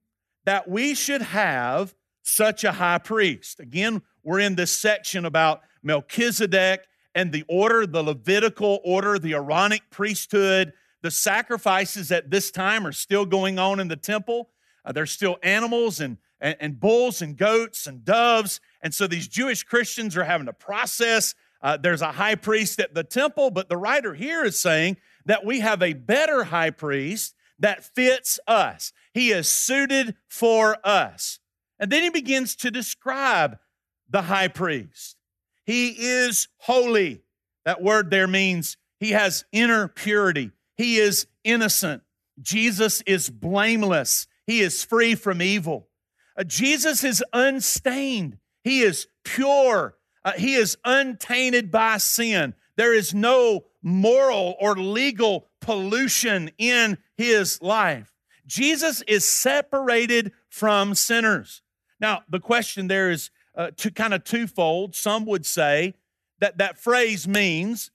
that 0.45 0.67
we 0.67 0.95
should 0.95 1.21
have 1.21 1.93
such 2.23 2.63
a 2.63 2.71
high 2.71 2.97
priest. 2.97 3.59
Again, 3.59 4.01
we're 4.23 4.39
in 4.39 4.55
this 4.55 4.71
section 4.71 5.23
about 5.25 5.61
Melchizedek 5.83 6.85
and 7.13 7.31
the 7.31 7.43
order, 7.47 7.85
the 7.85 8.03
Levitical 8.03 8.79
order, 8.83 9.19
the 9.19 9.33
Aaronic 9.33 9.89
priesthood. 9.89 10.73
The 11.01 11.11
sacrifices 11.11 12.11
at 12.11 12.31
this 12.31 12.49
time 12.49 12.87
are 12.87 12.93
still 12.93 13.25
going 13.25 13.59
on 13.59 13.79
in 13.79 13.89
the 13.89 13.95
temple. 13.95 14.49
Uh, 14.85 14.91
there's 14.93 15.11
still 15.11 15.37
animals 15.43 15.99
and 15.99 16.17
and, 16.43 16.57
and 16.59 16.79
bulls 16.79 17.23
and 17.23 17.35
goats 17.35 17.87
and 17.87 18.05
doves. 18.05 18.59
And 18.81 18.93
so 18.93 19.07
these 19.07 19.27
Jewish 19.27 19.63
Christians 19.63 20.15
are 20.15 20.25
having 20.25 20.45
to 20.45 20.53
process. 20.53 21.33
Uh, 21.61 21.77
there's 21.77 22.03
a 22.03 22.11
high 22.11 22.35
priest 22.35 22.79
at 22.79 22.93
the 22.93 23.05
temple, 23.05 23.49
but 23.49 23.69
the 23.69 23.77
writer 23.77 24.13
here 24.13 24.43
is 24.43 24.59
saying 24.59 24.97
that 25.25 25.45
we 25.45 25.61
have 25.61 25.81
a 25.81 25.93
better 25.93 26.43
high 26.43 26.69
priest 26.69 27.33
that 27.57 27.83
fits 27.83 28.39
us. 28.45 28.91
He 29.13 29.31
is 29.31 29.47
suited 29.47 30.15
for 30.27 30.77
us. 30.83 31.39
And 31.79 31.89
then 31.89 32.03
he 32.03 32.09
begins 32.09 32.55
to 32.57 32.69
describe 32.69 33.57
the 34.09 34.23
high 34.23 34.49
priest. 34.49 35.15
He 35.65 35.89
is 35.89 36.47
holy. 36.57 37.21
That 37.65 37.81
word 37.81 38.09
there 38.09 38.27
means 38.27 38.77
he 38.99 39.11
has 39.11 39.45
inner 39.51 39.87
purity. 39.87 40.51
He 40.75 40.97
is 40.97 41.27
innocent. 41.43 42.03
Jesus 42.41 43.01
is 43.01 43.29
blameless. 43.29 44.27
He 44.47 44.61
is 44.61 44.83
free 44.83 45.15
from 45.15 45.41
evil. 45.41 45.87
Uh, 46.37 46.43
Jesus 46.43 47.03
is 47.03 47.23
unstained, 47.31 48.37
He 48.63 48.81
is 48.81 49.07
pure, 49.23 49.95
uh, 50.25 50.31
He 50.33 50.55
is 50.55 50.77
untainted 50.83 51.69
by 51.71 51.97
sin. 51.97 52.55
There 52.75 52.93
is 52.93 53.13
no 53.13 53.65
moral 53.83 54.55
or 54.59 54.75
legal 54.75 55.49
pollution 55.61 56.49
in 56.57 56.97
His 57.17 57.61
life. 57.61 58.11
Jesus 58.47 59.03
is 59.07 59.25
separated 59.25 60.31
from 60.49 60.95
sinners. 60.95 61.61
Now, 61.99 62.23
the 62.29 62.39
question 62.39 62.87
there 62.87 63.11
is 63.11 63.29
uh, 63.55 63.71
to 63.77 63.91
kind 63.91 64.13
of 64.13 64.23
twofold. 64.23 64.95
Some 64.95 65.25
would 65.25 65.45
say 65.45 65.93
that 66.39 66.57
that 66.57 66.77
phrase 66.77 67.27
means 67.27 67.91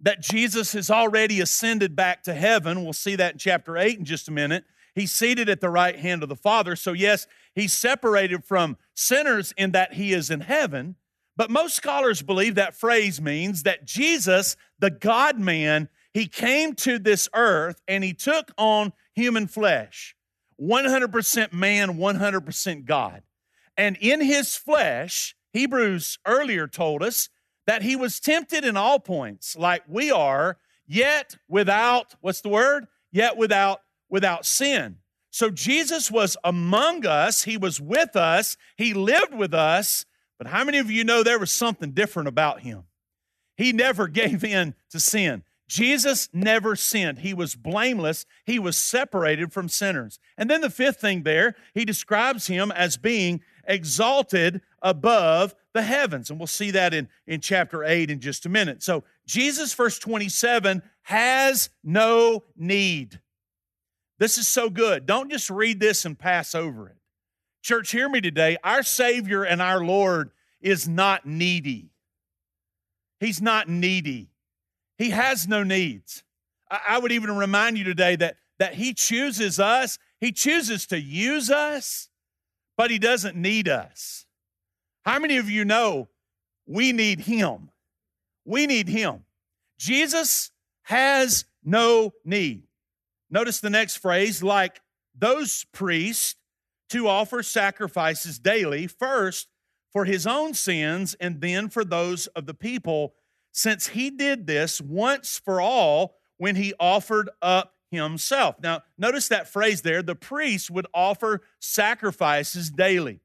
that 0.00 0.20
Jesus 0.20 0.72
has 0.72 0.90
already 0.90 1.40
ascended 1.40 1.96
back 1.96 2.22
to 2.24 2.34
heaven. 2.34 2.84
We'll 2.84 2.92
see 2.92 3.16
that 3.16 3.34
in 3.34 3.38
chapter 3.38 3.78
8 3.78 3.98
in 3.98 4.04
just 4.04 4.28
a 4.28 4.32
minute. 4.32 4.64
He's 4.94 5.12
seated 5.12 5.48
at 5.48 5.60
the 5.60 5.70
right 5.70 5.98
hand 5.98 6.22
of 6.22 6.28
the 6.28 6.36
Father. 6.36 6.76
So, 6.76 6.92
yes, 6.92 7.26
he's 7.54 7.72
separated 7.72 8.44
from 8.44 8.76
sinners 8.94 9.52
in 9.56 9.72
that 9.72 9.94
he 9.94 10.12
is 10.12 10.30
in 10.30 10.40
heaven. 10.40 10.96
But 11.36 11.50
most 11.50 11.74
scholars 11.74 12.22
believe 12.22 12.54
that 12.54 12.76
phrase 12.76 13.20
means 13.20 13.64
that 13.64 13.84
Jesus, 13.84 14.56
the 14.78 14.90
God 14.90 15.38
man, 15.38 15.88
he 16.12 16.26
came 16.26 16.74
to 16.74 16.98
this 16.98 17.28
earth 17.34 17.80
and 17.88 18.04
he 18.04 18.14
took 18.14 18.52
on 18.56 18.92
human 19.14 19.48
flesh 19.48 20.14
100% 20.60 21.52
man, 21.52 21.98
100% 21.98 22.84
God. 22.84 23.22
And 23.76 23.96
in 24.00 24.20
his 24.20 24.56
flesh, 24.56 25.34
Hebrews 25.52 26.18
earlier 26.26 26.66
told 26.66 27.02
us 27.02 27.28
that 27.66 27.82
he 27.82 27.96
was 27.96 28.20
tempted 28.20 28.64
in 28.64 28.76
all 28.76 29.00
points, 29.00 29.56
like 29.56 29.82
we 29.88 30.10
are, 30.10 30.58
yet 30.86 31.36
without, 31.48 32.14
what's 32.20 32.40
the 32.40 32.48
word? 32.48 32.86
Yet 33.10 33.36
without 33.36 33.80
without 34.14 34.46
sin. 34.46 34.98
So 35.30 35.50
Jesus 35.50 36.10
was 36.10 36.36
among 36.44 37.04
us, 37.04 37.42
he 37.42 37.56
was 37.56 37.80
with 37.80 38.14
us, 38.14 38.56
he 38.76 38.94
lived 38.94 39.34
with 39.34 39.52
us. 39.52 40.06
But 40.38 40.46
how 40.46 40.62
many 40.62 40.78
of 40.78 40.90
you 40.90 41.02
know 41.02 41.22
there 41.22 41.38
was 41.38 41.50
something 41.50 41.90
different 41.90 42.28
about 42.28 42.60
him? 42.60 42.84
He 43.56 43.72
never 43.72 44.06
gave 44.22 44.44
in 44.44 44.74
to 44.90 45.00
sin. 45.00 45.42
Jesus 45.66 46.28
never 46.32 46.76
sinned. 46.76 47.20
He 47.20 47.34
was 47.34 47.56
blameless. 47.56 48.26
He 48.44 48.58
was 48.58 48.76
separated 48.76 49.52
from 49.52 49.68
sinners. 49.68 50.20
And 50.36 50.48
then 50.48 50.60
the 50.60 50.70
fifth 50.70 51.00
thing 51.00 51.22
there, 51.22 51.56
he 51.72 51.84
describes 51.84 52.46
him 52.46 52.70
as 52.70 52.96
being 52.96 53.40
exalted 53.66 54.60
above 54.82 55.54
the 55.72 55.82
heavens. 55.82 56.30
And 56.30 56.38
we'll 56.38 56.46
see 56.46 56.70
that 56.72 56.94
in, 56.94 57.08
in 57.26 57.40
chapter 57.40 57.84
8 57.84 58.10
in 58.10 58.20
just 58.20 58.46
a 58.46 58.48
minute. 58.48 58.82
So 58.82 59.04
Jesus, 59.26 59.74
verse 59.74 59.98
27, 59.98 60.82
has 61.02 61.70
no 61.82 62.44
need. 62.56 63.20
This 64.18 64.38
is 64.38 64.46
so 64.46 64.70
good. 64.70 65.06
Don't 65.06 65.30
just 65.30 65.50
read 65.50 65.80
this 65.80 66.04
and 66.04 66.18
pass 66.18 66.54
over 66.54 66.88
it. 66.88 66.96
Church, 67.62 67.90
hear 67.90 68.08
me 68.08 68.20
today. 68.20 68.56
Our 68.62 68.82
Savior 68.82 69.42
and 69.42 69.60
our 69.60 69.84
Lord 69.84 70.30
is 70.60 70.86
not 70.86 71.26
needy. 71.26 71.90
He's 73.20 73.40
not 73.40 73.68
needy. 73.68 74.28
He 74.98 75.10
has 75.10 75.48
no 75.48 75.62
needs. 75.62 76.22
I 76.70 76.98
would 76.98 77.12
even 77.12 77.36
remind 77.36 77.78
you 77.78 77.84
today 77.84 78.16
that, 78.16 78.36
that 78.58 78.74
He 78.74 78.94
chooses 78.94 79.58
us, 79.58 79.98
He 80.20 80.32
chooses 80.32 80.86
to 80.88 81.00
use 81.00 81.50
us, 81.50 82.08
but 82.76 82.90
He 82.90 82.98
doesn't 82.98 83.36
need 83.36 83.68
us. 83.68 84.26
How 85.04 85.18
many 85.18 85.36
of 85.36 85.48
you 85.50 85.64
know 85.64 86.08
we 86.66 86.92
need 86.92 87.20
Him? 87.20 87.70
We 88.44 88.66
need 88.66 88.88
Him. 88.88 89.24
Jesus 89.78 90.50
has 90.82 91.44
no 91.64 92.12
need. 92.24 92.64
Notice 93.30 93.60
the 93.60 93.70
next 93.70 93.96
phrase 93.96 94.42
like 94.42 94.80
those 95.16 95.64
priests 95.72 96.36
to 96.90 97.08
offer 97.08 97.42
sacrifices 97.42 98.38
daily, 98.38 98.86
first 98.86 99.48
for 99.92 100.04
his 100.04 100.26
own 100.26 100.54
sins 100.54 101.14
and 101.20 101.40
then 101.40 101.68
for 101.68 101.84
those 101.84 102.26
of 102.28 102.46
the 102.46 102.54
people, 102.54 103.14
since 103.52 103.88
he 103.88 104.10
did 104.10 104.46
this 104.46 104.80
once 104.80 105.40
for 105.42 105.60
all 105.60 106.16
when 106.36 106.56
he 106.56 106.74
offered 106.80 107.30
up 107.40 107.73
himself. 107.94 108.56
Now, 108.62 108.82
notice 108.98 109.28
that 109.28 109.48
phrase 109.48 109.82
there 109.82 110.02
the 110.02 110.14
priest 110.14 110.70
would 110.70 110.86
offer 110.94 111.42
sacrifices 111.60 112.70
daily. 112.70 113.20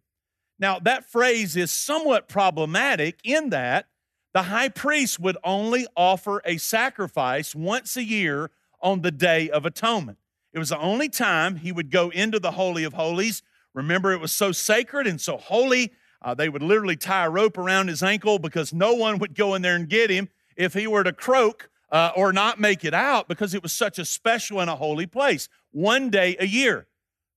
Now, 0.59 0.79
that 0.79 1.09
phrase 1.09 1.55
is 1.55 1.71
somewhat 1.71 2.27
problematic 2.27 3.19
in 3.23 3.49
that 3.49 3.87
the 4.33 4.43
high 4.43 4.69
priest 4.69 5.19
would 5.19 5.37
only 5.43 5.87
offer 5.95 6.41
a 6.45 6.57
sacrifice 6.57 7.55
once 7.55 7.97
a 7.97 8.03
year 8.03 8.51
on 8.81 9.01
the 9.01 9.11
Day 9.11 9.49
of 9.49 9.65
Atonement. 9.65 10.17
It 10.53 10.59
was 10.59 10.69
the 10.69 10.79
only 10.79 11.09
time 11.09 11.57
he 11.57 11.71
would 11.71 11.91
go 11.91 12.09
into 12.09 12.39
the 12.39 12.51
Holy 12.51 12.83
of 12.83 12.93
Holies. 12.93 13.41
Remember, 13.73 14.11
it 14.11 14.19
was 14.19 14.31
so 14.31 14.51
sacred 14.51 15.07
and 15.07 15.19
so 15.19 15.37
holy, 15.37 15.93
uh, 16.21 16.33
they 16.33 16.49
would 16.49 16.63
literally 16.63 16.97
tie 16.97 17.25
a 17.25 17.29
rope 17.29 17.57
around 17.57 17.87
his 17.87 18.03
ankle 18.03 18.39
because 18.39 18.73
no 18.73 18.93
one 18.93 19.19
would 19.19 19.35
go 19.35 19.55
in 19.55 19.61
there 19.61 19.75
and 19.75 19.87
get 19.87 20.09
him 20.09 20.29
if 20.55 20.73
he 20.73 20.85
were 20.85 21.03
to 21.03 21.13
croak 21.13 21.69
uh, 21.91 22.11
or 22.15 22.31
not 22.31 22.59
make 22.59 22.85
it 22.85 22.93
out 22.93 23.27
because 23.27 23.53
it 23.53 23.63
was 23.63 23.73
such 23.73 23.99
a 23.99 24.05
special 24.05 24.59
and 24.59 24.69
a 24.69 24.75
holy 24.75 25.07
place. 25.07 25.49
One 25.71 26.09
day 26.09 26.35
a 26.39 26.45
year. 26.45 26.87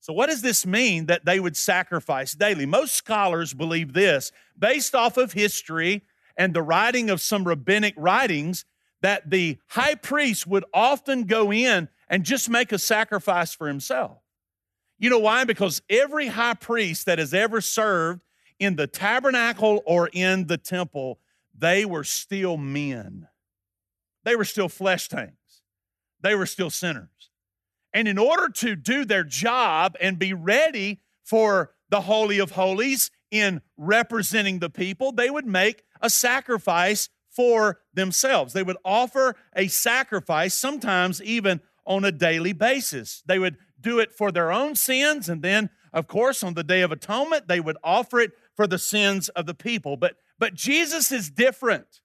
So, 0.00 0.12
what 0.12 0.28
does 0.28 0.42
this 0.42 0.66
mean 0.66 1.06
that 1.06 1.24
they 1.24 1.38
would 1.38 1.56
sacrifice 1.56 2.32
daily? 2.32 2.66
Most 2.66 2.94
scholars 2.94 3.54
believe 3.54 3.92
this, 3.92 4.32
based 4.58 4.94
off 4.94 5.16
of 5.16 5.32
history 5.32 6.02
and 6.36 6.52
the 6.52 6.62
writing 6.62 7.08
of 7.08 7.20
some 7.20 7.44
rabbinic 7.44 7.94
writings, 7.96 8.64
that 9.00 9.30
the 9.30 9.58
high 9.68 9.94
priest 9.94 10.46
would 10.46 10.64
often 10.74 11.24
go 11.24 11.52
in 11.52 11.88
and 12.08 12.24
just 12.24 12.50
make 12.50 12.72
a 12.72 12.78
sacrifice 12.78 13.54
for 13.54 13.68
himself. 13.68 14.18
You 14.98 15.10
know 15.10 15.18
why? 15.18 15.44
Because 15.44 15.82
every 15.88 16.28
high 16.28 16.54
priest 16.54 17.06
that 17.06 17.18
has 17.18 17.32
ever 17.32 17.60
served 17.60 18.22
in 18.58 18.76
the 18.76 18.86
tabernacle 18.86 19.82
or 19.86 20.08
in 20.12 20.46
the 20.46 20.58
temple, 20.58 21.18
they 21.56 21.84
were 21.84 22.04
still 22.04 22.56
men. 22.56 23.28
They 24.24 24.36
were 24.36 24.44
still 24.44 24.68
flesh 24.68 25.08
tanks. 25.08 25.62
They 26.20 26.34
were 26.34 26.46
still 26.46 26.70
sinners. 26.70 27.08
And 27.92 28.08
in 28.08 28.18
order 28.18 28.48
to 28.48 28.76
do 28.76 29.04
their 29.04 29.24
job 29.24 29.96
and 30.00 30.18
be 30.18 30.32
ready 30.32 31.00
for 31.24 31.72
the 31.90 32.02
Holy 32.02 32.38
of 32.38 32.52
Holies 32.52 33.10
in 33.30 33.60
representing 33.76 34.58
the 34.58 34.70
people, 34.70 35.12
they 35.12 35.30
would 35.30 35.46
make 35.46 35.84
a 36.00 36.08
sacrifice 36.08 37.08
for 37.30 37.80
themselves. 37.94 38.52
They 38.52 38.62
would 38.62 38.76
offer 38.84 39.36
a 39.54 39.68
sacrifice, 39.68 40.54
sometimes 40.54 41.22
even 41.22 41.60
on 41.86 42.04
a 42.04 42.12
daily 42.12 42.52
basis. 42.52 43.22
They 43.26 43.38
would 43.38 43.56
do 43.80 43.98
it 43.98 44.12
for 44.12 44.30
their 44.30 44.52
own 44.52 44.74
sins, 44.76 45.28
and 45.28 45.42
then, 45.42 45.70
of 45.92 46.06
course, 46.06 46.42
on 46.42 46.54
the 46.54 46.62
Day 46.62 46.82
of 46.82 46.92
Atonement, 46.92 47.48
they 47.48 47.60
would 47.60 47.76
offer 47.82 48.20
it 48.20 48.32
for 48.54 48.66
the 48.66 48.78
sins 48.78 49.28
of 49.30 49.46
the 49.46 49.54
people. 49.54 49.96
But, 49.96 50.16
but 50.38 50.54
Jesus 50.54 51.10
is 51.10 51.30
different. 51.30 52.00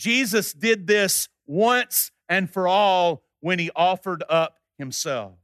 Jesus 0.00 0.54
did 0.54 0.86
this 0.86 1.28
once 1.46 2.10
and 2.26 2.48
for 2.48 2.66
all 2.66 3.22
when 3.40 3.58
he 3.58 3.70
offered 3.76 4.24
up 4.30 4.56
himself. 4.78 5.34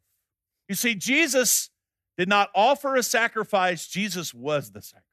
You 0.66 0.74
see, 0.74 0.94
Jesus 0.94 1.68
did 2.16 2.26
not 2.26 2.48
offer 2.54 2.96
a 2.96 3.02
sacrifice, 3.02 3.86
Jesus 3.86 4.32
was 4.32 4.70
the 4.70 4.80
sacrifice. 4.80 5.04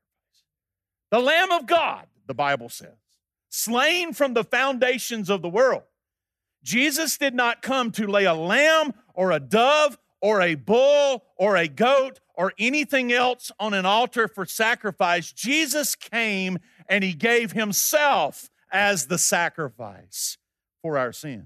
The 1.12 1.19
Lamb 1.19 1.51
of 1.51 1.65
God, 1.65 2.07
the 2.25 2.33
Bible 2.33 2.69
says, 2.69 2.95
slain 3.50 4.13
from 4.13 4.33
the 4.33 4.45
foundations 4.45 5.29
of 5.29 5.41
the 5.41 5.50
world. 5.50 5.83
Jesus 6.63 7.17
did 7.17 7.35
not 7.35 7.62
come 7.62 7.91
to 7.91 8.07
lay 8.07 8.23
a 8.23 8.33
lamb 8.33 8.93
or 9.13 9.31
a 9.31 9.41
dove 9.41 9.97
or 10.21 10.41
a 10.41 10.55
bull 10.55 11.25
or 11.35 11.57
a 11.57 11.67
goat 11.67 12.21
or 12.33 12.53
anything 12.57 13.12
else 13.12 13.51
on 13.59 13.73
an 13.73 13.85
altar 13.85 14.29
for 14.29 14.45
sacrifice. 14.45 15.33
Jesus 15.33 15.95
came 15.95 16.59
and 16.88 17.03
he 17.03 17.13
gave 17.13 17.51
himself 17.51 18.50
as 18.74 19.08
the 19.08 19.18
sacrifice 19.18 20.38
for 20.82 20.98
our 20.98 21.13
sins. 21.13 21.46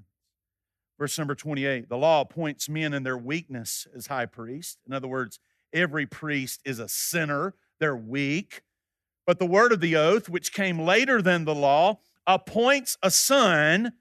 Verse 0.98 1.18
number 1.20 1.36
28 1.36 1.90
the 1.90 1.98
law 1.98 2.22
appoints 2.22 2.68
men 2.68 2.94
in 2.94 3.04
their 3.04 3.18
weakness 3.18 3.86
as 3.96 4.08
high 4.08 4.26
priest. 4.26 4.80
In 4.88 4.94
other 4.94 5.08
words, 5.08 5.40
every 5.72 6.08
priest 6.08 6.62
is 6.66 6.80
a 6.80 6.88
sinner, 6.88 7.54
they're 7.80 7.96
weak. 7.96 8.62
But 9.28 9.40
the 9.40 9.46
word 9.46 9.74
of 9.74 9.82
the 9.82 9.98
oath, 9.98 10.30
which 10.30 10.54
came 10.54 10.80
later 10.80 11.22
than 11.22 11.44
the 11.44 11.54
law, 11.54 12.00
appoints 12.26 12.98
a 13.04 13.12
son 13.12 13.92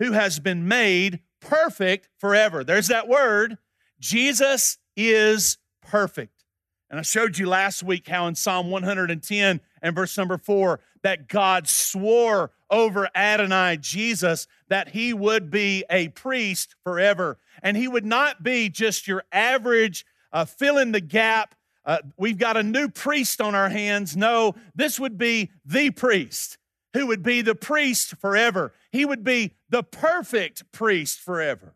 who 0.00 0.12
has 0.12 0.40
been 0.40 0.66
made 0.66 1.20
perfect 1.40 2.08
forever. 2.18 2.64
There's 2.64 2.88
that 2.88 3.08
word. 3.08 3.58
Jesus 4.00 4.78
is 4.96 5.58
perfect. 5.80 6.44
And 6.90 6.98
I 6.98 7.02
showed 7.02 7.38
you 7.38 7.48
last 7.48 7.82
week 7.82 8.08
how 8.08 8.26
in 8.26 8.34
Psalm 8.34 8.70
110 8.70 9.60
and 9.80 9.94
verse 9.94 10.18
number 10.18 10.36
four, 10.36 10.80
that 11.02 11.28
God 11.28 11.68
swore 11.68 12.50
over 12.70 13.08
Adonai, 13.14 13.78
Jesus, 13.80 14.46
that 14.68 14.88
he 14.88 15.12
would 15.12 15.50
be 15.50 15.84
a 15.90 16.08
priest 16.08 16.74
forever. 16.84 17.38
And 17.62 17.76
he 17.76 17.88
would 17.88 18.06
not 18.06 18.42
be 18.42 18.68
just 18.68 19.06
your 19.06 19.24
average 19.30 20.06
uh, 20.32 20.44
fill 20.44 20.78
in 20.78 20.92
the 20.92 21.00
gap. 21.00 21.54
Uh, 21.84 21.98
we've 22.16 22.38
got 22.38 22.56
a 22.56 22.62
new 22.62 22.88
priest 22.88 23.40
on 23.40 23.54
our 23.54 23.68
hands. 23.68 24.16
No, 24.16 24.54
this 24.74 24.98
would 24.98 25.18
be 25.18 25.50
the 25.64 25.90
priest 25.90 26.58
who 26.94 27.06
would 27.06 27.22
be 27.22 27.42
the 27.42 27.54
priest 27.54 28.16
forever. 28.16 28.72
He 28.90 29.04
would 29.04 29.24
be 29.24 29.54
the 29.68 29.82
perfect 29.82 30.70
priest 30.72 31.18
forever. 31.18 31.74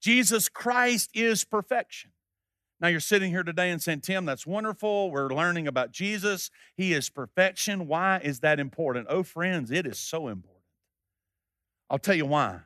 Jesus 0.00 0.48
Christ 0.48 1.10
is 1.14 1.44
perfection. 1.44 2.10
Now 2.82 2.88
you're 2.88 2.98
sitting 2.98 3.30
here 3.30 3.44
today 3.44 3.70
and 3.70 3.80
saying, 3.80 4.00
Tim, 4.00 4.24
that's 4.24 4.44
wonderful. 4.44 5.12
We're 5.12 5.28
learning 5.28 5.68
about 5.68 5.92
Jesus. 5.92 6.50
He 6.76 6.92
is 6.92 7.08
perfection. 7.08 7.86
Why 7.86 8.18
is 8.18 8.40
that 8.40 8.58
important? 8.58 9.06
Oh, 9.08 9.22
friends, 9.22 9.70
it 9.70 9.86
is 9.86 10.00
so 10.00 10.26
important. 10.26 10.64
I'll 11.88 12.00
tell 12.00 12.16
you 12.16 12.26
why. 12.26 12.62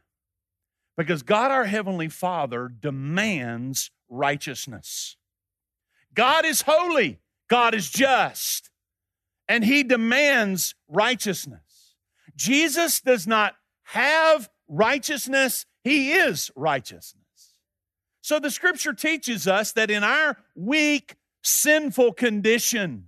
Because 0.96 1.22
God, 1.22 1.50
our 1.50 1.66
Heavenly 1.66 2.09
Father, 2.09 2.68
demands 2.68 3.90
righteousness. 4.09 5.18
God 6.14 6.46
is 6.46 6.62
holy, 6.62 7.18
God 7.50 7.74
is 7.74 7.90
just, 7.90 8.70
and 9.46 9.62
He 9.62 9.83
demands 9.83 10.74
righteousness. 10.88 11.94
Jesus 12.35 13.02
does 13.02 13.26
not 13.26 13.57
have 13.83 14.48
righteousness, 14.66 15.66
He 15.85 16.12
is 16.12 16.50
righteousness. 16.57 17.26
So 18.27 18.41
the 18.41 18.51
scripture 18.51 18.93
teaches 18.93 19.47
us 19.47 19.71
that 19.75 19.89
in 19.89 20.03
our 20.03 20.37
weak, 20.57 21.15
sinful 21.45 22.15
condition, 22.15 23.07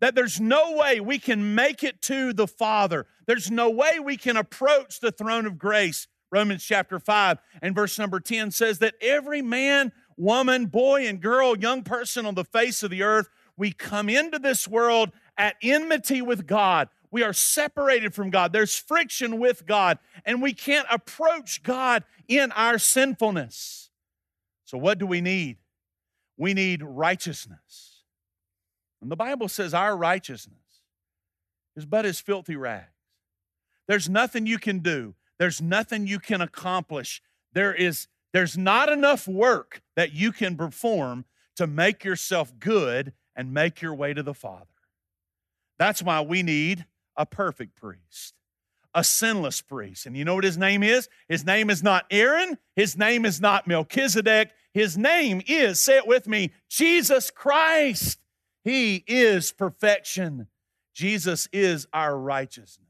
that 0.00 0.14
there's 0.14 0.40
no 0.40 0.72
way 0.72 1.00
we 1.00 1.18
can 1.18 1.54
make 1.54 1.84
it 1.84 2.00
to 2.04 2.32
the 2.32 2.46
Father. 2.46 3.04
There's 3.26 3.50
no 3.50 3.68
way 3.68 3.98
we 3.98 4.16
can 4.16 4.38
approach 4.38 5.00
the 5.00 5.12
throne 5.12 5.44
of 5.44 5.58
grace. 5.58 6.08
Romans 6.32 6.64
chapter 6.64 6.98
5 6.98 7.40
and 7.60 7.74
verse 7.74 7.98
number 7.98 8.20
10 8.20 8.52
says 8.52 8.78
that 8.78 8.94
every 9.02 9.42
man, 9.42 9.92
woman, 10.16 10.64
boy, 10.64 11.06
and 11.06 11.20
girl, 11.20 11.58
young 11.58 11.82
person 11.82 12.24
on 12.24 12.34
the 12.34 12.42
face 12.42 12.82
of 12.82 12.90
the 12.90 13.02
earth, 13.02 13.28
we 13.58 13.70
come 13.70 14.08
into 14.08 14.38
this 14.38 14.66
world 14.66 15.12
at 15.36 15.56
enmity 15.60 16.22
with 16.22 16.46
God. 16.46 16.88
We 17.10 17.22
are 17.22 17.34
separated 17.34 18.14
from 18.14 18.30
God. 18.30 18.54
There's 18.54 18.78
friction 18.78 19.38
with 19.38 19.66
God, 19.66 19.98
and 20.24 20.40
we 20.40 20.54
can't 20.54 20.86
approach 20.90 21.62
God 21.62 22.04
in 22.28 22.50
our 22.52 22.78
sinfulness. 22.78 23.83
So, 24.74 24.78
what 24.78 24.98
do 24.98 25.06
we 25.06 25.20
need? 25.20 25.58
We 26.36 26.52
need 26.52 26.82
righteousness. 26.82 28.02
And 29.00 29.08
the 29.08 29.14
Bible 29.14 29.48
says 29.48 29.72
our 29.72 29.96
righteousness 29.96 30.58
is 31.76 31.86
but 31.86 32.04
as 32.04 32.18
filthy 32.18 32.56
rags. 32.56 32.88
There's 33.86 34.08
nothing 34.08 34.48
you 34.48 34.58
can 34.58 34.80
do, 34.80 35.14
there's 35.38 35.62
nothing 35.62 36.08
you 36.08 36.18
can 36.18 36.40
accomplish. 36.40 37.22
There 37.52 37.72
is 37.72 38.08
there's 38.32 38.58
not 38.58 38.88
enough 38.88 39.28
work 39.28 39.80
that 39.94 40.12
you 40.12 40.32
can 40.32 40.56
perform 40.56 41.24
to 41.54 41.68
make 41.68 42.02
yourself 42.02 42.52
good 42.58 43.12
and 43.36 43.54
make 43.54 43.80
your 43.80 43.94
way 43.94 44.12
to 44.12 44.24
the 44.24 44.34
Father. 44.34 44.66
That's 45.78 46.02
why 46.02 46.20
we 46.22 46.42
need 46.42 46.84
a 47.16 47.24
perfect 47.24 47.76
priest 47.76 48.34
a 48.94 49.02
sinless 49.02 49.60
priest. 49.60 50.06
And 50.06 50.16
you 50.16 50.24
know 50.24 50.36
what 50.36 50.44
his 50.44 50.56
name 50.56 50.82
is? 50.82 51.08
His 51.28 51.44
name 51.44 51.68
is 51.68 51.82
not 51.82 52.06
Aaron, 52.10 52.58
his 52.76 52.96
name 52.96 53.24
is 53.26 53.40
not 53.40 53.66
Melchizedek. 53.66 54.50
His 54.74 54.98
name 54.98 55.40
is, 55.46 55.80
say 55.80 55.98
it 55.98 56.06
with 56.06 56.26
me, 56.26 56.50
Jesus 56.68 57.30
Christ. 57.30 58.18
He 58.64 59.04
is 59.06 59.52
perfection. 59.52 60.48
Jesus 60.92 61.48
is 61.52 61.86
our 61.92 62.18
righteousness. 62.18 62.88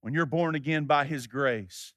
When 0.00 0.12
you're 0.12 0.26
born 0.26 0.56
again 0.56 0.86
by 0.86 1.04
his 1.04 1.28
grace, 1.28 1.94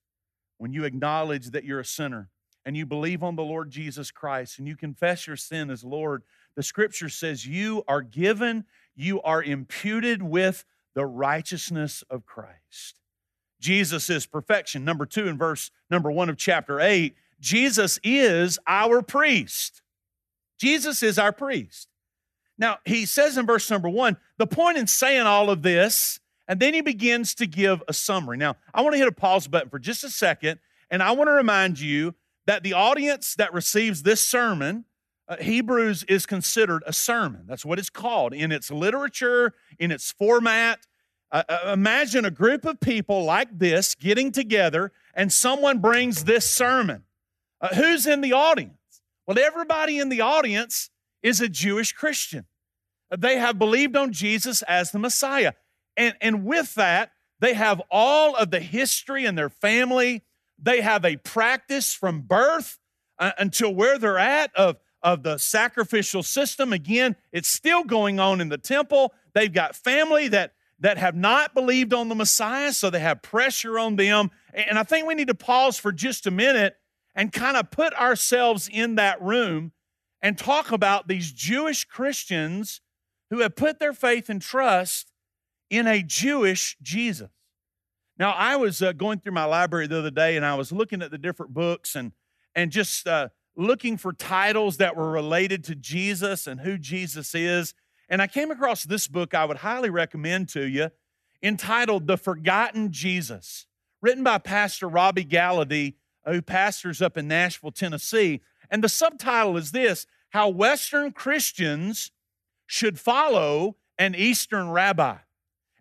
when 0.60 0.72
you 0.72 0.84
acknowledge 0.84 1.48
that 1.48 1.64
you're 1.64 1.80
a 1.80 1.86
sinner 1.86 2.30
and 2.64 2.78
you 2.78 2.86
believe 2.86 3.24
on 3.24 3.36
the 3.36 3.44
Lord 3.44 3.72
Jesus 3.72 4.12
Christ 4.12 4.60
and 4.60 4.68
you 4.68 4.76
confess 4.76 5.26
your 5.26 5.36
sin 5.36 5.72
as 5.72 5.84
Lord, 5.84 6.22
the 6.56 6.64
scripture 6.64 7.10
says 7.10 7.48
you 7.48 7.84
are 7.88 8.04
given, 8.04 8.66
you 8.96 9.20
are 9.24 9.42
imputed 9.42 10.22
with 10.22 10.64
the 10.94 11.06
righteousness 11.06 12.04
of 12.10 12.26
Christ. 12.26 13.00
Jesus 13.60 14.10
is 14.12 14.28
perfection. 14.28 14.86
Number 14.86 15.08
two, 15.08 15.28
in 15.28 15.38
verse 15.38 15.72
number 15.90 16.12
one 16.12 16.30
of 16.30 16.38
chapter 16.38 16.80
eight, 16.80 17.16
Jesus 17.46 18.00
is 18.04 18.58
our 18.66 19.04
priest. 19.04 19.84
Jesus 20.60 21.04
is 21.04 21.20
our 21.20 21.32
priest. 21.32 21.88
Now, 22.58 22.80
he 22.86 23.06
says 23.06 23.38
in 23.38 23.46
verse 23.46 23.70
number 23.70 23.88
one, 23.88 24.18
the 24.40 24.48
point 24.48 24.80
in 24.80 24.88
saying 24.88 25.28
all 25.28 25.52
of 25.52 25.62
this, 25.62 26.20
and 26.48 26.60
then 26.60 26.74
he 26.74 26.82
begins 26.82 27.36
to 27.36 27.46
give 27.46 27.84
a 27.88 27.94
summary. 27.94 28.38
Now, 28.38 28.56
I 28.74 28.82
want 28.82 28.94
to 28.94 28.98
hit 28.98 29.08
a 29.08 29.12
pause 29.12 29.48
button 29.48 29.70
for 29.70 29.78
just 29.78 30.04
a 30.04 30.10
second, 30.10 30.60
And 30.90 31.04
I 31.04 31.12
want 31.12 31.28
to 31.28 31.34
remind 31.34 31.80
you 31.80 32.16
that 32.48 32.64
the 32.64 32.74
audience 32.74 33.36
that 33.36 33.54
receives 33.54 34.02
this 34.02 34.22
sermon, 34.22 34.86
uh, 35.28 35.38
Hebrews 35.38 36.04
is 36.04 36.26
considered 36.26 36.84
a 36.88 36.94
sermon. 36.94 37.44
That's 37.46 37.66
what 37.66 37.78
it's 37.78 37.92
called 37.92 38.34
in 38.34 38.52
its 38.52 38.72
literature, 38.72 39.54
in 39.78 39.92
its 39.92 40.12
format. 40.12 40.80
Uh, 41.32 41.44
uh, 41.48 41.72
imagine 41.74 42.26
a 42.26 42.32
group 42.32 42.66
of 42.66 42.80
people 42.80 43.24
like 43.24 43.50
this 43.60 43.94
getting 43.94 44.32
together 44.32 44.92
and 45.14 45.32
someone 45.32 45.78
brings 45.78 46.24
this 46.24 46.50
sermon. 46.50 47.05
Uh, 47.66 47.74
who's 47.74 48.06
in 48.06 48.22
the 48.22 48.34
audience? 48.34 49.02
Well, 49.26 49.40
everybody 49.40 49.98
in 49.98 50.10
the 50.10 50.22
audience 50.22 50.92
is 51.24 51.42
a 51.42 51.50
Jewish 51.50 51.94
Christian. 51.94 52.46
Uh, 53.12 53.16
they 53.18 53.40
have 53.40 53.58
believed 53.58 53.96
on 53.96 54.14
Jesus 54.14 54.62
as 54.64 54.92
the 54.92 55.00
Messiah. 55.00 55.54
And, 55.98 56.14
and 56.22 56.46
with 56.46 56.76
that, 56.76 57.10
they 57.40 57.56
have 57.56 57.82
all 57.90 58.36
of 58.36 58.52
the 58.52 58.60
history 58.60 59.26
in 59.26 59.34
their 59.34 59.50
family. 59.50 60.24
They 60.62 60.82
have 60.82 61.04
a 61.06 61.18
practice 61.18 61.92
from 61.92 62.22
birth 62.22 62.78
uh, 63.18 63.32
until 63.40 63.74
where 63.74 63.98
they're 63.98 64.20
at 64.20 64.56
of, 64.56 64.78
of 65.02 65.24
the 65.24 65.40
sacrificial 65.40 66.22
system. 66.22 66.72
Again, 66.72 67.16
it's 67.32 67.50
still 67.50 67.84
going 67.84 68.20
on 68.20 68.42
in 68.42 68.50
the 68.50 68.60
temple. 68.60 69.12
They've 69.34 69.52
got 69.52 69.76
family 69.76 70.28
that 70.28 70.54
that 70.82 70.98
have 71.00 71.16
not 71.16 71.56
believed 71.56 71.94
on 71.94 72.10
the 72.10 72.16
Messiah, 72.16 72.74
so 72.74 72.90
they 72.90 73.00
have 73.00 73.22
pressure 73.22 73.80
on 73.80 73.96
them. 73.96 74.30
And 74.54 74.78
I 74.78 74.84
think 74.84 75.08
we 75.08 75.16
need 75.16 75.30
to 75.30 75.34
pause 75.34 75.80
for 75.80 75.94
just 75.94 76.28
a 76.28 76.32
minute 76.32 76.76
and 77.16 77.32
kind 77.32 77.56
of 77.58 77.72
put 77.72 77.94
ourselves 77.94 78.70
in 78.72 78.96
that 78.96 79.22
room 79.22 79.72
and 80.22 80.38
talk 80.38 80.72
about 80.72 81.08
these 81.08 81.32
Jewish 81.32 81.86
Christians 81.86 82.82
who 83.30 83.40
have 83.40 83.56
put 83.56 83.80
their 83.80 83.94
faith 83.94 84.30
and 84.30 84.42
trust 84.42 85.12
in 85.70 85.88
a 85.88 86.04
Jewish 86.04 86.78
Jesus. 86.82 87.30
Now, 88.18 88.32
I 88.32 88.56
was 88.56 88.82
uh, 88.82 88.94
going 88.94 89.20
through 89.20 89.34
my 89.34 89.46
library 89.46 89.88
the 89.88 90.00
other 90.00 90.12
day 90.12 90.36
and 90.36 90.46
I 90.46 90.56
was 90.56 90.72
looking 90.72 91.02
at 91.02 91.12
the 91.12 91.18
different 91.18 91.54
books 91.54 91.96
and, 91.96 92.12
and 92.54 92.72
just 92.72 93.08
uh, 93.08 93.30
looking 93.56 93.98
for 93.98 94.14
titles 94.14 94.78
that 94.78 94.96
were 94.96 95.12
related 95.12 95.64
to 95.66 95.76
Jesus 95.76 96.48
and 96.48 96.62
who 96.62 96.78
Jesus 96.78 97.36
is. 97.36 97.74
And 98.08 98.22
I 98.22 98.28
came 98.28 98.52
across 98.52 98.84
this 98.84 99.08
book 99.08 99.34
I 99.34 99.46
would 99.46 99.58
highly 99.58 99.90
recommend 99.90 100.50
to 100.50 100.68
you 100.68 100.92
entitled 101.44 102.08
The 102.08 102.18
Forgotten 102.18 102.92
Jesus, 102.92 103.68
written 104.02 104.24
by 104.24 104.38
Pastor 104.38 104.88
Robbie 104.88 105.26
Gallaty, 105.26 105.96
who 106.34 106.42
pastors 106.42 107.02
up 107.02 107.18
in 107.18 107.28
Nashville, 107.28 107.72
Tennessee. 107.72 108.42
And 108.70 108.84
the 108.84 108.90
subtitle 108.90 109.58
is 109.58 109.72
this 109.72 110.08
How 110.30 110.50
Western 110.50 111.12
Christians 111.12 112.12
Should 112.66 113.00
Follow 113.00 113.78
an 113.98 114.16
Eastern 114.16 114.70
Rabbi. 114.70 115.18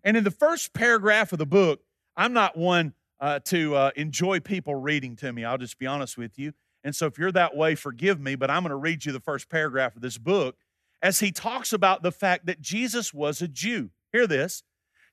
And 0.03 0.15
in 0.15 0.23
the 0.23 0.31
first 0.31 0.73
paragraph 0.73 1.31
of 1.31 1.39
the 1.39 1.45
book, 1.45 1.81
I'm 2.15 2.33
not 2.33 2.57
one 2.57 2.93
uh, 3.19 3.39
to 3.45 3.75
uh, 3.75 3.91
enjoy 3.95 4.39
people 4.39 4.75
reading 4.75 5.15
to 5.17 5.31
me, 5.31 5.43
I'll 5.43 5.57
just 5.57 5.79
be 5.79 5.87
honest 5.87 6.17
with 6.17 6.37
you. 6.37 6.53
And 6.83 6.95
so 6.95 7.07
if 7.07 7.17
you're 7.17 7.31
that 7.31 7.55
way, 7.55 7.73
forgive 7.73 8.19
me, 8.19 8.35
but 8.35 8.51
I'm 8.51 8.61
going 8.61 8.69
to 8.69 8.75
read 8.75 9.05
you 9.05 9.11
the 9.11 9.19
first 9.19 9.49
paragraph 9.49 9.95
of 9.95 10.01
this 10.01 10.17
book 10.17 10.55
as 11.01 11.19
he 11.19 11.31
talks 11.31 11.73
about 11.73 12.03
the 12.03 12.11
fact 12.11 12.45
that 12.45 12.61
Jesus 12.61 13.13
was 13.13 13.41
a 13.41 13.47
Jew. 13.47 13.89
Hear 14.11 14.27
this 14.27 14.63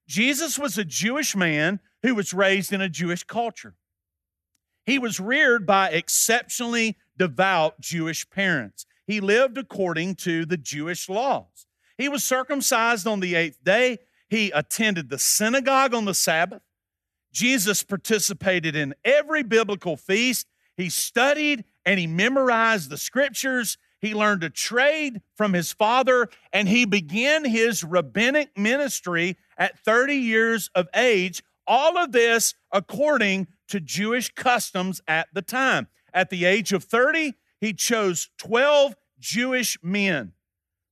Jesus 0.07 0.59
was 0.59 0.77
a 0.77 0.85
Jewish 0.85 1.35
man 1.35 1.81
who 2.03 2.14
was 2.14 2.35
raised 2.35 2.73
in 2.73 2.81
a 2.81 2.88
Jewish 2.88 3.25
culture. 3.25 3.75
He 4.85 4.99
was 4.99 5.21
reared 5.21 5.66
by 5.66 5.90
exceptionally 5.90 6.97
devout 7.16 7.81
Jewish 7.81 8.29
parents. 8.31 8.87
He 9.07 9.21
lived 9.21 9.59
according 9.59 10.16
to 10.16 10.45
the 10.45 10.57
Jewish 10.57 11.09
laws. 11.09 11.66
He 11.99 12.09
was 12.09 12.25
circumcised 12.25 13.07
on 13.07 13.21
the 13.21 13.35
eighth 13.35 13.62
day. 13.62 13.99
He 14.29 14.51
attended 14.51 15.09
the 15.09 15.18
synagogue 15.18 15.95
on 15.95 16.05
the 16.05 16.14
Sabbath. 16.14 16.62
Jesus 17.33 17.83
participated 17.83 18.77
in 18.77 18.95
every 19.05 19.42
biblical 19.42 19.97
feast. 19.97 20.47
He 20.77 20.88
studied 20.88 21.64
and 21.85 21.99
he 21.99 22.07
memorized 22.07 22.90
the 22.90 22.99
scriptures. 22.99 23.79
He 24.01 24.14
learned 24.14 24.42
a 24.42 24.51
trade 24.51 25.23
from 25.37 25.53
his 25.53 25.73
father, 25.73 26.29
and 26.53 26.68
he 26.68 26.85
began 26.85 27.45
his 27.45 27.85
rabbinic 27.85 28.59
ministry 28.59 29.37
at 29.57 29.79
30 29.85 30.16
years 30.16 30.71
of 30.75 30.88
age. 30.95 31.42
All 31.66 31.97
of 31.97 32.11
this 32.11 32.55
according 32.73 33.47
to 33.72 33.80
Jewish 33.80 34.30
customs 34.35 35.00
at 35.08 35.28
the 35.32 35.40
time. 35.40 35.88
At 36.12 36.28
the 36.28 36.44
age 36.44 36.74
of 36.74 36.85
30, 36.85 37.32
he 37.58 37.72
chose 37.72 38.28
12 38.37 38.94
Jewish 39.18 39.78
men 39.82 40.32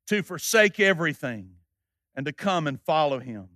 to 0.07 0.23
forsake 0.23 0.81
everything 0.81 1.51
and 2.15 2.25
to 2.25 2.33
come 2.33 2.67
and 2.67 2.81
follow 2.81 3.19
him, 3.19 3.49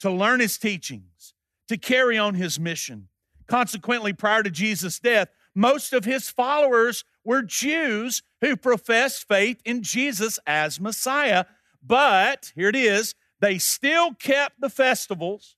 to 0.00 0.10
learn 0.10 0.40
his 0.40 0.56
teachings, 0.56 1.34
to 1.68 1.76
carry 1.76 2.16
on 2.16 2.36
his 2.36 2.58
mission. 2.58 3.08
Consequently, 3.46 4.14
prior 4.14 4.42
to 4.42 4.50
Jesus' 4.50 4.98
death, 4.98 5.28
most 5.54 5.92
of 5.92 6.06
his 6.06 6.30
followers 6.30 7.04
were 7.22 7.42
Jews 7.42 8.22
who 8.40 8.56
professed 8.56 9.28
faith 9.28 9.60
in 9.66 9.82
Jesus 9.82 10.38
as 10.46 10.80
Messiah. 10.80 11.44
But 11.82 12.52
here 12.54 12.70
it 12.70 12.76
is 12.76 13.14
they 13.40 13.58
still 13.58 14.14
kept 14.14 14.58
the 14.58 14.70
festivals, 14.70 15.56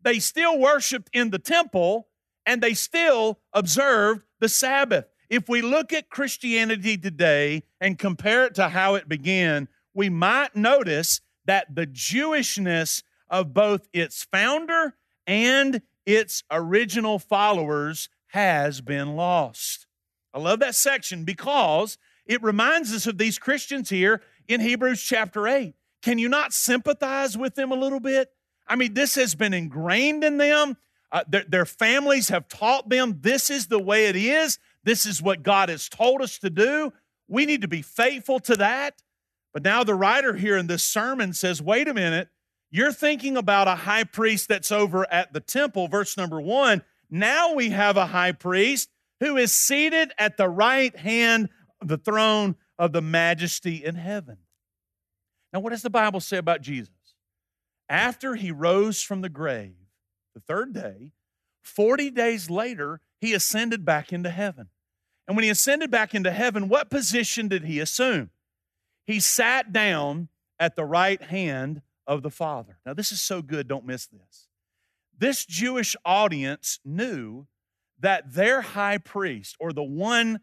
they 0.00 0.18
still 0.18 0.58
worshiped 0.58 1.10
in 1.12 1.28
the 1.28 1.38
temple, 1.38 2.08
and 2.46 2.62
they 2.62 2.74
still 2.74 3.40
observed 3.52 4.24
the 4.40 4.48
Sabbath. 4.48 5.06
If 5.28 5.48
we 5.48 5.62
look 5.62 5.92
at 5.92 6.10
Christianity 6.10 6.98
today 6.98 7.62
and 7.80 7.98
compare 7.98 8.44
it 8.44 8.54
to 8.56 8.68
how 8.68 8.96
it 8.96 9.08
began, 9.08 9.68
we 9.94 10.08
might 10.10 10.54
notice 10.54 11.20
that 11.46 11.74
the 11.74 11.86
Jewishness 11.86 13.02
of 13.28 13.54
both 13.54 13.88
its 13.92 14.24
founder 14.24 14.94
and 15.26 15.82
its 16.04 16.42
original 16.50 17.18
followers 17.18 18.08
has 18.28 18.80
been 18.80 19.16
lost. 19.16 19.86
I 20.34 20.38
love 20.38 20.60
that 20.60 20.74
section 20.74 21.24
because 21.24 21.98
it 22.26 22.42
reminds 22.42 22.92
us 22.92 23.06
of 23.06 23.18
these 23.18 23.38
Christians 23.38 23.90
here 23.90 24.22
in 24.48 24.60
Hebrews 24.60 25.02
chapter 25.02 25.46
8. 25.46 25.74
Can 26.02 26.18
you 26.18 26.28
not 26.28 26.52
sympathize 26.52 27.36
with 27.36 27.54
them 27.54 27.70
a 27.70 27.76
little 27.76 28.00
bit? 28.00 28.30
I 28.66 28.76
mean, 28.76 28.94
this 28.94 29.14
has 29.16 29.34
been 29.34 29.54
ingrained 29.54 30.24
in 30.24 30.38
them. 30.38 30.76
Uh, 31.12 31.22
their, 31.28 31.44
their 31.46 31.66
families 31.66 32.30
have 32.30 32.48
taught 32.48 32.88
them 32.88 33.18
this 33.20 33.50
is 33.50 33.66
the 33.66 33.78
way 33.78 34.06
it 34.06 34.16
is. 34.16 34.58
This 34.82 35.04
is 35.04 35.22
what 35.22 35.42
God 35.42 35.68
has 35.68 35.88
told 35.88 36.22
us 36.22 36.38
to 36.38 36.48
do. 36.50 36.92
We 37.28 37.44
need 37.44 37.60
to 37.60 37.68
be 37.68 37.82
faithful 37.82 38.40
to 38.40 38.56
that. 38.56 39.02
But 39.52 39.62
now 39.62 39.84
the 39.84 39.94
writer 39.94 40.34
here 40.34 40.56
in 40.56 40.66
this 40.66 40.82
sermon 40.82 41.34
says, 41.34 41.60
wait 41.60 41.86
a 41.86 41.94
minute, 41.94 42.28
you're 42.70 42.92
thinking 42.92 43.36
about 43.36 43.68
a 43.68 43.74
high 43.74 44.04
priest 44.04 44.48
that's 44.48 44.72
over 44.72 45.06
at 45.12 45.34
the 45.34 45.40
temple, 45.40 45.88
verse 45.88 46.16
number 46.16 46.40
one. 46.40 46.82
Now 47.10 47.52
we 47.52 47.68
have 47.68 47.98
a 47.98 48.06
high 48.06 48.32
priest 48.32 48.88
who 49.20 49.36
is 49.36 49.54
seated 49.54 50.12
at 50.18 50.38
the 50.38 50.48
right 50.48 50.96
hand 50.96 51.50
of 51.82 51.88
the 51.88 51.98
throne 51.98 52.56
of 52.78 52.92
the 52.92 53.02
majesty 53.02 53.84
in 53.84 53.96
heaven. 53.96 54.38
Now, 55.52 55.60
what 55.60 55.70
does 55.70 55.82
the 55.82 55.90
Bible 55.90 56.20
say 56.20 56.38
about 56.38 56.62
Jesus? 56.62 56.94
After 57.90 58.34
he 58.34 58.50
rose 58.50 59.02
from 59.02 59.20
the 59.20 59.28
grave 59.28 59.81
the 60.34 60.40
third 60.40 60.72
day, 60.72 61.12
40 61.62 62.10
days 62.10 62.50
later, 62.50 63.00
he 63.20 63.34
ascended 63.34 63.84
back 63.84 64.12
into 64.12 64.30
heaven. 64.30 64.68
And 65.26 65.36
when 65.36 65.44
he 65.44 65.50
ascended 65.50 65.90
back 65.90 66.14
into 66.14 66.30
heaven, 66.30 66.68
what 66.68 66.90
position 66.90 67.48
did 67.48 67.64
he 67.64 67.78
assume? 67.78 68.30
He 69.06 69.20
sat 69.20 69.72
down 69.72 70.28
at 70.58 70.76
the 70.76 70.84
right 70.84 71.22
hand 71.22 71.82
of 72.06 72.22
the 72.22 72.30
Father. 72.30 72.78
Now, 72.84 72.94
this 72.94 73.12
is 73.12 73.20
so 73.20 73.42
good, 73.42 73.68
don't 73.68 73.86
miss 73.86 74.06
this. 74.06 74.48
This 75.16 75.44
Jewish 75.44 75.94
audience 76.04 76.80
knew 76.84 77.46
that 78.00 78.34
their 78.34 78.60
high 78.60 78.98
priest, 78.98 79.56
or 79.60 79.72
the 79.72 79.82
one 79.82 80.40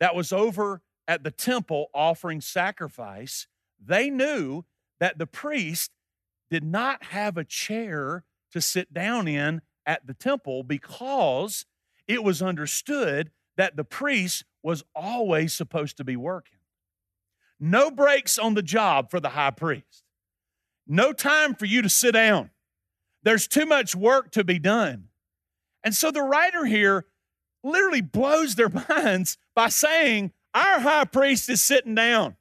that 0.00 0.14
was 0.14 0.32
over 0.32 0.80
at 1.06 1.22
the 1.22 1.30
temple 1.30 1.88
offering 1.94 2.40
sacrifice, 2.40 3.46
they 3.78 4.08
knew 4.08 4.64
that 5.00 5.18
the 5.18 5.26
priest 5.26 5.90
did 6.50 6.64
not 6.64 7.04
have 7.04 7.36
a 7.36 7.44
chair 7.44 8.24
to 8.52 8.60
sit 8.60 8.92
down 8.92 9.28
in 9.28 9.62
at 9.86 10.06
the 10.06 10.14
temple 10.14 10.62
because 10.62 11.66
it 12.06 12.22
was 12.22 12.42
understood 12.42 13.30
that 13.56 13.76
the 13.76 13.84
priest 13.84 14.44
was 14.62 14.84
always 14.94 15.52
supposed 15.52 15.96
to 15.96 16.04
be 16.04 16.16
working. 16.16 16.58
No 17.58 17.90
breaks 17.90 18.38
on 18.38 18.54
the 18.54 18.62
job 18.62 19.10
for 19.10 19.20
the 19.20 19.30
high 19.30 19.50
priest. 19.50 20.04
No 20.86 21.12
time 21.12 21.54
for 21.54 21.66
you 21.66 21.82
to 21.82 21.88
sit 21.88 22.12
down. 22.12 22.50
There's 23.22 23.46
too 23.46 23.66
much 23.66 23.94
work 23.94 24.32
to 24.32 24.44
be 24.44 24.58
done. 24.58 25.08
And 25.84 25.94
so 25.94 26.10
the 26.10 26.22
writer 26.22 26.64
here 26.64 27.06
literally 27.62 28.00
blows 28.00 28.54
their 28.54 28.68
minds 28.88 29.38
by 29.54 29.68
saying, 29.68 30.32
Our 30.54 30.80
high 30.80 31.04
priest 31.04 31.48
is 31.48 31.62
sitting 31.62 31.94
down. 31.94 32.36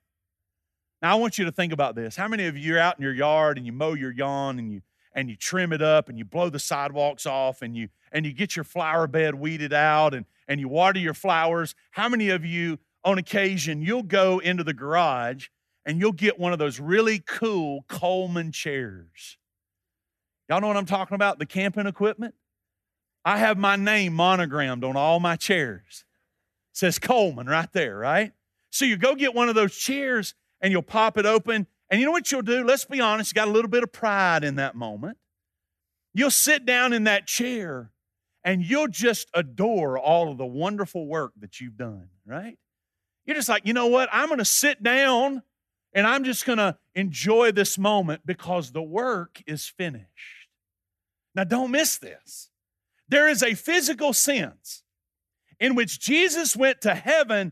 Now 1.01 1.11
I 1.11 1.19
want 1.19 1.37
you 1.37 1.45
to 1.45 1.51
think 1.51 1.73
about 1.73 1.95
this. 1.95 2.15
How 2.15 2.27
many 2.27 2.45
of 2.45 2.57
you 2.57 2.75
are 2.75 2.79
out 2.79 2.97
in 2.97 3.03
your 3.03 3.13
yard 3.13 3.57
and 3.57 3.65
you 3.65 3.71
mow 3.71 3.93
your 3.93 4.13
lawn 4.15 4.59
and 4.59 4.71
you 4.71 4.81
and 5.13 5.29
you 5.29 5.35
trim 5.35 5.73
it 5.73 5.81
up 5.81 6.09
and 6.09 6.17
you 6.17 6.25
blow 6.25 6.49
the 6.49 6.59
sidewalks 6.59 7.25
off 7.25 7.61
and 7.61 7.75
you 7.75 7.89
and 8.11 8.25
you 8.25 8.33
get 8.33 8.55
your 8.55 8.65
flower 8.65 9.07
bed 9.07 9.35
weeded 9.35 9.73
out 9.73 10.13
and, 10.13 10.25
and 10.47 10.59
you 10.59 10.67
water 10.67 10.99
your 10.99 11.13
flowers? 11.13 11.75
How 11.91 12.09
many 12.09 12.29
of 12.29 12.45
you 12.45 12.79
on 13.03 13.17
occasion 13.17 13.81
you'll 13.81 14.03
go 14.03 14.39
into 14.39 14.63
the 14.63 14.73
garage 14.73 15.47
and 15.85 15.99
you'll 15.99 16.11
get 16.11 16.39
one 16.39 16.53
of 16.53 16.59
those 16.59 16.79
really 16.79 17.19
cool 17.19 17.85
Coleman 17.87 18.51
chairs? 18.51 19.37
Y'all 20.49 20.61
know 20.61 20.67
what 20.67 20.77
I'm 20.77 20.85
talking 20.85 21.15
about? 21.15 21.39
The 21.39 21.45
camping 21.45 21.87
equipment? 21.87 22.35
I 23.23 23.37
have 23.37 23.57
my 23.57 23.75
name 23.75 24.13
monogrammed 24.13 24.83
on 24.83 24.95
all 24.95 25.19
my 25.19 25.35
chairs. 25.35 26.03
It 26.71 26.77
says 26.77 26.99
Coleman 26.99 27.47
right 27.47 27.71
there, 27.71 27.97
right? 27.97 28.33
So 28.71 28.85
you 28.85 28.97
go 28.97 29.15
get 29.15 29.35
one 29.35 29.49
of 29.49 29.55
those 29.55 29.75
chairs 29.75 30.33
and 30.59 30.71
you'll 30.71 30.81
pop 30.81 31.17
it 31.17 31.25
open. 31.25 31.67
And 31.91 31.99
you 31.99 32.05
know 32.05 32.13
what 32.13 32.31
you'll 32.31 32.41
do? 32.41 32.63
Let's 32.63 32.85
be 32.85 33.01
honest, 33.01 33.31
you 33.31 33.35
got 33.35 33.49
a 33.49 33.51
little 33.51 33.69
bit 33.69 33.83
of 33.83 33.91
pride 33.91 34.45
in 34.45 34.55
that 34.55 34.75
moment. 34.75 35.17
You'll 36.13 36.31
sit 36.31 36.65
down 36.65 36.93
in 36.93 37.03
that 37.03 37.27
chair 37.27 37.91
and 38.43 38.63
you'll 38.63 38.87
just 38.87 39.27
adore 39.33 39.99
all 39.99 40.31
of 40.31 40.37
the 40.37 40.45
wonderful 40.45 41.05
work 41.05 41.33
that 41.41 41.59
you've 41.59 41.77
done, 41.77 42.07
right? 42.25 42.57
You're 43.25 43.35
just 43.35 43.49
like, 43.49 43.65
you 43.65 43.73
know 43.73 43.87
what? 43.87 44.09
I'm 44.11 44.27
going 44.27 44.39
to 44.39 44.45
sit 44.45 44.81
down 44.81 45.43
and 45.93 46.07
I'm 46.07 46.23
just 46.23 46.45
going 46.45 46.57
to 46.57 46.77
enjoy 46.95 47.51
this 47.51 47.77
moment 47.77 48.21
because 48.25 48.71
the 48.71 48.81
work 48.81 49.41
is 49.45 49.67
finished. 49.67 50.07
Now, 51.35 51.43
don't 51.43 51.71
miss 51.71 51.97
this. 51.97 52.49
There 53.09 53.27
is 53.27 53.43
a 53.43 53.53
physical 53.53 54.13
sense 54.13 54.83
in 55.59 55.75
which 55.75 55.99
Jesus 55.99 56.55
went 56.55 56.81
to 56.81 56.95
heaven 56.95 57.51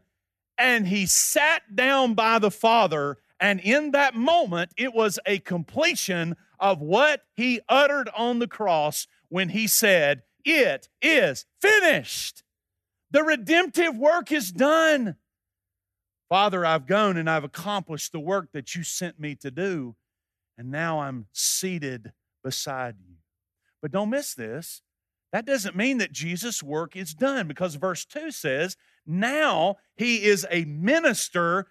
and 0.57 0.87
he 0.87 1.05
sat 1.05 1.75
down 1.75 2.13
by 2.13 2.39
the 2.39 2.51
Father, 2.51 3.17
and 3.39 3.59
in 3.59 3.91
that 3.91 4.15
moment, 4.15 4.71
it 4.77 4.93
was 4.93 5.19
a 5.25 5.39
completion 5.39 6.35
of 6.59 6.81
what 6.81 7.21
he 7.35 7.61
uttered 7.69 8.09
on 8.15 8.39
the 8.39 8.47
cross 8.47 9.07
when 9.29 9.49
he 9.49 9.67
said, 9.67 10.23
It 10.43 10.89
is 11.01 11.45
finished. 11.61 12.43
The 13.11 13.23
redemptive 13.23 13.97
work 13.97 14.31
is 14.31 14.51
done. 14.51 15.15
Father, 16.27 16.65
I've 16.65 16.85
gone 16.85 17.17
and 17.17 17.29
I've 17.29 17.43
accomplished 17.43 18.11
the 18.11 18.19
work 18.19 18.51
that 18.53 18.75
you 18.75 18.83
sent 18.83 19.19
me 19.19 19.35
to 19.35 19.49
do, 19.49 19.95
and 20.57 20.69
now 20.69 20.99
I'm 20.99 21.25
seated 21.33 22.11
beside 22.43 22.95
you. 22.99 23.15
But 23.81 23.91
don't 23.91 24.11
miss 24.11 24.35
this. 24.35 24.81
That 25.31 25.45
doesn't 25.45 25.75
mean 25.75 25.99
that 25.99 26.11
Jesus' 26.11 26.61
work 26.61 26.95
is 26.95 27.13
done 27.13 27.47
because 27.47 27.75
verse 27.75 28.05
2 28.05 28.31
says, 28.31 28.75
now 29.05 29.77
he 29.95 30.23
is 30.23 30.45
a 30.51 30.65
minister 30.65 31.67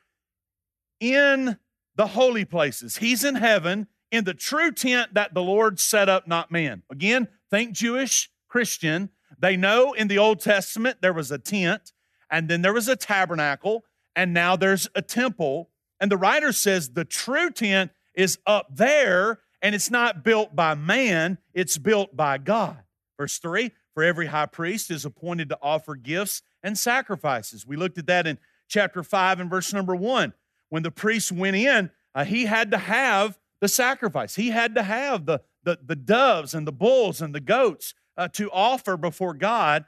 in 1.01 1.59
the 1.97 2.09
holy 2.09 2.45
places. 2.45 2.99
He's 2.99 3.25
in 3.25 3.35
heaven 3.35 3.89
in 4.11 4.25
the 4.25 4.35
true 4.35 4.73
tent 4.73 5.15
that 5.15 5.35
the 5.35 5.43
Lord 5.43 5.79
set 5.81 6.09
up, 6.09 6.27
not 6.27 6.51
man. 6.51 6.83
Again, 6.91 7.29
think 7.51 7.73
Jewish 7.73 8.31
Christian. 8.49 9.11
They 9.39 9.57
know 9.57 9.93
in 9.93 10.09
the 10.09 10.19
Old 10.19 10.41
Testament 10.41 10.99
there 11.03 11.13
was 11.13 11.31
a 11.31 11.39
tent, 11.39 11.93
and 12.31 12.49
then 12.49 12.63
there 12.63 12.73
was 12.73 12.89
a 12.89 12.97
tabernacle, 12.97 13.85
and 14.17 14.33
now 14.33 14.57
there's 14.57 14.89
a 14.95 15.03
temple. 15.03 15.71
And 16.01 16.11
the 16.11 16.17
writer 16.17 16.53
says 16.53 16.91
the 16.91 17.05
true 17.05 17.51
tent 17.51 17.91
is 18.15 18.39
up 18.47 18.69
there, 18.75 19.41
and 19.61 19.75
it's 19.75 19.91
not 19.91 20.25
built 20.25 20.57
by 20.57 20.75
man, 20.75 21.39
it's 21.53 21.79
built 21.79 22.17
by 22.17 22.39
God. 22.39 22.83
Verse 23.19 23.39
3 23.39 23.73
For 23.95 24.03
every 24.03 24.27
high 24.27 24.47
priest 24.47 24.91
is 24.91 25.05
appointed 25.05 25.49
to 25.51 25.59
offer 25.61 25.95
gifts 25.95 26.43
and 26.63 26.79
sacrifices. 26.79 27.67
We 27.67 27.77
looked 27.77 27.99
at 27.99 28.07
that 28.07 28.27
in 28.27 28.39
chapter 28.69 29.03
5 29.03 29.41
and 29.41 29.51
verse 29.51 29.73
number 29.73 29.95
1. 29.95 30.33
When 30.69 30.83
the 30.83 30.91
priest 30.91 31.33
went 31.33 31.57
in, 31.57 31.91
uh, 32.15 32.25
he 32.25 32.47
had 32.47 32.71
to 32.73 32.79
have 32.79 33.39
the 33.61 33.69
sacrifice, 33.69 34.37
he 34.37 34.51
had 34.51 34.75
to 34.77 34.83
have 34.83 35.27
the, 35.27 35.41
the, 35.65 35.79
the 35.85 35.97
doves 35.97 36.55
and 36.55 36.67
the 36.67 36.73
bulls 36.73 37.21
and 37.21 37.35
the 37.35 37.41
goats 37.41 37.95
uh, 38.17 38.29
to 38.29 38.51
offer 38.51 38.97
before 38.97 39.35
God. 39.35 39.85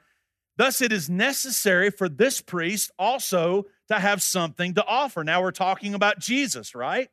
Thus, 0.57 0.81
it 0.81 0.91
is 0.91 1.09
necessary 1.09 1.89
for 1.89 2.09
this 2.09 2.41
priest 2.41 2.91
also 2.99 3.65
to 3.87 3.99
have 3.99 4.21
something 4.21 4.73
to 4.75 4.85
offer. 4.85 5.23
Now 5.23 5.41
we're 5.41 5.51
talking 5.51 5.93
about 5.93 6.19
Jesus, 6.19 6.75
right? 6.75 7.09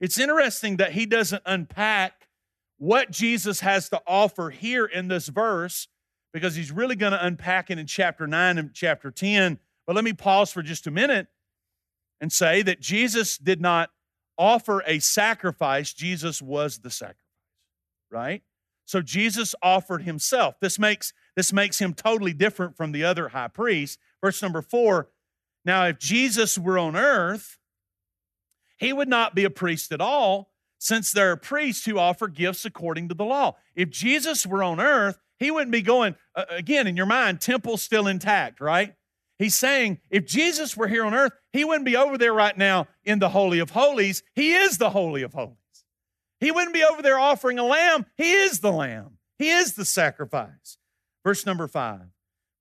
It's 0.00 0.18
interesting 0.18 0.76
that 0.76 0.92
he 0.92 1.06
doesn't 1.06 1.42
unpack 1.46 2.28
what 2.78 3.10
Jesus 3.10 3.60
has 3.60 3.88
to 3.88 4.00
offer 4.06 4.50
here 4.50 4.84
in 4.84 5.08
this 5.08 5.28
verse 5.28 5.88
because 6.32 6.54
he's 6.54 6.70
really 6.70 6.96
going 6.96 7.12
to 7.12 7.24
unpack 7.24 7.70
it 7.70 7.78
in 7.78 7.86
chapter 7.86 8.26
9 8.26 8.58
and 8.58 8.74
chapter 8.74 9.10
10. 9.10 9.58
But 9.86 9.96
let 9.96 10.04
me 10.04 10.12
pause 10.12 10.52
for 10.52 10.62
just 10.62 10.86
a 10.86 10.90
minute 10.90 11.28
and 12.20 12.32
say 12.32 12.62
that 12.62 12.80
Jesus 12.80 13.38
did 13.38 13.60
not 13.60 13.90
offer 14.38 14.82
a 14.86 14.98
sacrifice, 14.98 15.92
Jesus 15.92 16.42
was 16.42 16.78
the 16.78 16.90
sacrifice, 16.90 17.20
right? 18.10 18.42
So 18.84 19.00
Jesus 19.02 19.54
offered 19.62 20.02
himself. 20.02 20.56
This 20.60 20.78
makes 20.78 21.12
this 21.34 21.52
makes 21.52 21.78
him 21.78 21.92
totally 21.92 22.32
different 22.32 22.76
from 22.76 22.92
the 22.92 23.04
other 23.04 23.28
high 23.28 23.48
priests. 23.48 23.98
Verse 24.22 24.40
number 24.40 24.62
4, 24.62 25.08
now, 25.66 25.84
if 25.86 25.98
Jesus 25.98 26.56
were 26.56 26.78
on 26.78 26.94
earth, 26.94 27.58
he 28.78 28.92
would 28.92 29.08
not 29.08 29.34
be 29.34 29.44
a 29.44 29.50
priest 29.50 29.90
at 29.90 30.00
all, 30.00 30.52
since 30.78 31.10
there 31.10 31.32
are 31.32 31.36
priests 31.36 31.84
who 31.84 31.98
offer 31.98 32.28
gifts 32.28 32.64
according 32.64 33.08
to 33.08 33.14
the 33.14 33.24
law. 33.24 33.56
If 33.74 33.90
Jesus 33.90 34.46
were 34.46 34.62
on 34.62 34.78
earth, 34.78 35.18
he 35.40 35.50
wouldn't 35.50 35.72
be 35.72 35.82
going, 35.82 36.14
uh, 36.36 36.44
again, 36.50 36.86
in 36.86 36.96
your 36.96 37.06
mind, 37.06 37.40
temple 37.40 37.78
still 37.78 38.06
intact, 38.06 38.60
right? 38.60 38.94
He's 39.38 39.54
saying 39.54 40.00
if 40.10 40.26
Jesus 40.26 40.76
were 40.76 40.88
here 40.88 41.04
on 41.04 41.14
earth, 41.14 41.32
he 41.52 41.64
wouldn't 41.64 41.84
be 41.84 41.96
over 41.96 42.16
there 42.16 42.32
right 42.32 42.56
now 42.56 42.88
in 43.04 43.18
the 43.18 43.28
Holy 43.28 43.58
of 43.58 43.70
Holies. 43.70 44.22
He 44.34 44.54
is 44.54 44.78
the 44.78 44.90
Holy 44.90 45.22
of 45.22 45.34
Holies. 45.34 45.56
He 46.40 46.50
wouldn't 46.50 46.74
be 46.74 46.84
over 46.84 47.02
there 47.02 47.18
offering 47.18 47.58
a 47.58 47.64
lamb. 47.64 48.06
He 48.16 48.32
is 48.32 48.60
the 48.60 48.72
lamb, 48.72 49.18
he 49.38 49.50
is 49.50 49.74
the 49.74 49.84
sacrifice. 49.84 50.78
Verse 51.24 51.44
number 51.44 51.66
five 51.66 52.06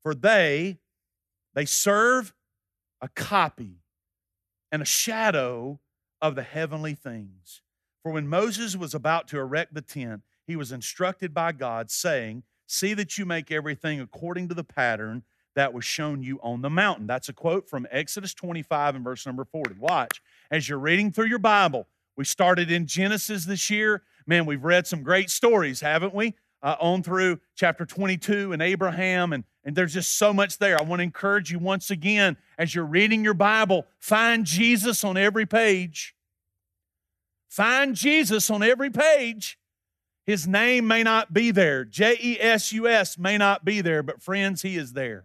For 0.04 0.16
they, 0.16 0.80
they 1.54 1.66
serve 1.66 2.34
a 3.02 3.08
copy 3.10 3.82
and 4.72 4.82
a 4.82 4.86
shadow 4.86 5.80
of 6.22 6.36
the 6.36 6.44
heavenly 6.44 6.96
things. 6.96 7.62
For 8.02 8.12
when 8.12 8.28
Moses 8.28 8.76
was 8.76 8.94
about 8.94 9.28
to 9.30 9.40
erect 9.40 9.74
the 9.74 9.82
tent, 9.82 10.22
he 10.48 10.56
was 10.56 10.72
instructed 10.72 11.34
by 11.34 11.52
God, 11.52 11.90
saying, 11.90 12.44
See 12.68 12.94
that 12.94 13.18
you 13.18 13.26
make 13.26 13.52
everything 13.52 14.00
according 14.00 14.48
to 14.50 14.56
the 14.56 14.64
pattern 14.64 15.24
that 15.56 15.74
was 15.74 15.84
shown 15.86 16.22
you 16.22 16.40
on 16.44 16.62
the 16.62 16.70
mountain. 16.70 17.08
That's 17.08 17.30
a 17.30 17.34
quote 17.34 17.70
from 17.70 17.88
Exodus 17.90 18.34
25 18.34 18.96
and 18.96 19.04
verse 19.04 19.26
number 19.26 19.46
40. 19.46 19.76
Watch, 19.80 20.22
as 20.52 20.70
you're 20.70 20.80
reading 20.80 21.12
through 21.12 21.28
your 21.28 21.40
Bible, 21.40 21.88
we 22.16 22.26
started 22.26 22.72
in 22.72 22.86
Genesis 22.86 23.46
this 23.46 23.70
year. 23.70 24.04
Man, 24.28 24.46
we've 24.46 24.64
read 24.64 24.88
some 24.88 25.04
great 25.04 25.30
stories, 25.30 25.82
haven't 25.82 26.14
we? 26.14 26.36
Uh, 26.62 26.76
on 26.80 27.04
through 27.04 27.40
chapter 27.56 27.86
22 27.86 28.52
and 28.52 28.62
Abraham, 28.62 29.34
and, 29.34 29.44
and 29.64 29.76
there's 29.76 29.94
just 29.94 30.18
so 30.18 30.34
much 30.34 30.58
there. 30.58 30.80
I 30.80 30.84
want 30.84 31.00
to 31.00 31.04
encourage 31.04 31.52
you 31.52 31.60
once 31.60 31.92
again, 31.92 32.38
as 32.58 32.74
you're 32.74 32.86
reading 32.86 33.24
your 33.24 33.36
Bible, 33.36 33.86
find 34.00 34.46
Jesus 34.46 35.04
on 35.04 35.16
every 35.16 35.46
page. 35.46 36.16
Find 37.50 37.96
Jesus 37.96 38.50
on 38.50 38.64
every 38.64 38.90
page. 38.90 39.60
His 40.26 40.48
name 40.48 40.88
may 40.88 41.04
not 41.04 41.34
be 41.34 41.52
there. 41.52 41.86
J 41.86 42.18
E 42.20 42.38
S 42.40 42.74
U 42.74 42.88
S 42.88 43.18
may 43.18 43.38
not 43.38 43.64
be 43.64 43.82
there, 43.82 44.02
but 44.02 44.24
friends, 44.24 44.64
He 44.64 44.76
is 44.76 44.94
there. 44.94 45.24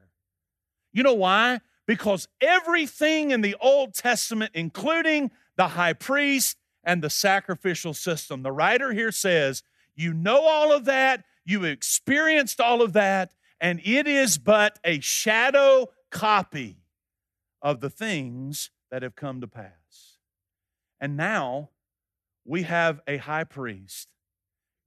You 0.93 1.03
know 1.03 1.15
why? 1.15 1.61
Because 1.87 2.29
everything 2.41 3.31
in 3.31 3.41
the 3.41 3.57
Old 3.61 3.95
Testament, 3.95 4.53
including 4.55 5.31
the 5.57 5.69
high 5.69 5.93
priest 5.93 6.57
and 6.85 7.03
the 7.03 7.11
sacrificial 7.11 7.95
system, 7.95 8.43
the 8.43 8.53
writer 8.53 8.93
here 8.93 9.13
says, 9.13 9.63
you 9.97 10.15
know 10.15 10.47
all 10.47 10.73
of 10.73 10.85
that, 10.87 11.25
you 11.45 11.65
experienced 11.65 12.61
all 12.61 12.81
of 12.81 12.93
that, 12.95 13.35
and 13.61 13.81
it 13.85 14.07
is 14.07 14.39
but 14.39 14.79
a 14.85 15.01
shadow 15.01 15.89
copy 16.11 16.79
of 17.61 17.81
the 17.81 17.91
things 17.91 18.71
that 18.91 19.03
have 19.03 19.15
come 19.15 19.41
to 19.41 19.47
pass. 19.47 20.17
And 21.01 21.17
now 21.17 21.71
we 22.45 22.63
have 22.63 23.01
a 23.07 23.19
high 23.19 23.45
priest, 23.45 24.09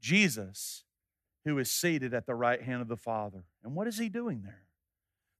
Jesus, 0.01 0.83
who 1.45 1.57
is 1.59 1.69
seated 1.69 2.13
at 2.13 2.25
the 2.25 2.35
right 2.35 2.61
hand 2.61 2.81
of 2.81 2.87
the 2.87 2.97
Father. 2.97 3.43
And 3.63 3.75
what 3.75 3.87
is 3.87 3.97
he 3.97 4.09
doing 4.09 4.41
there? 4.43 4.62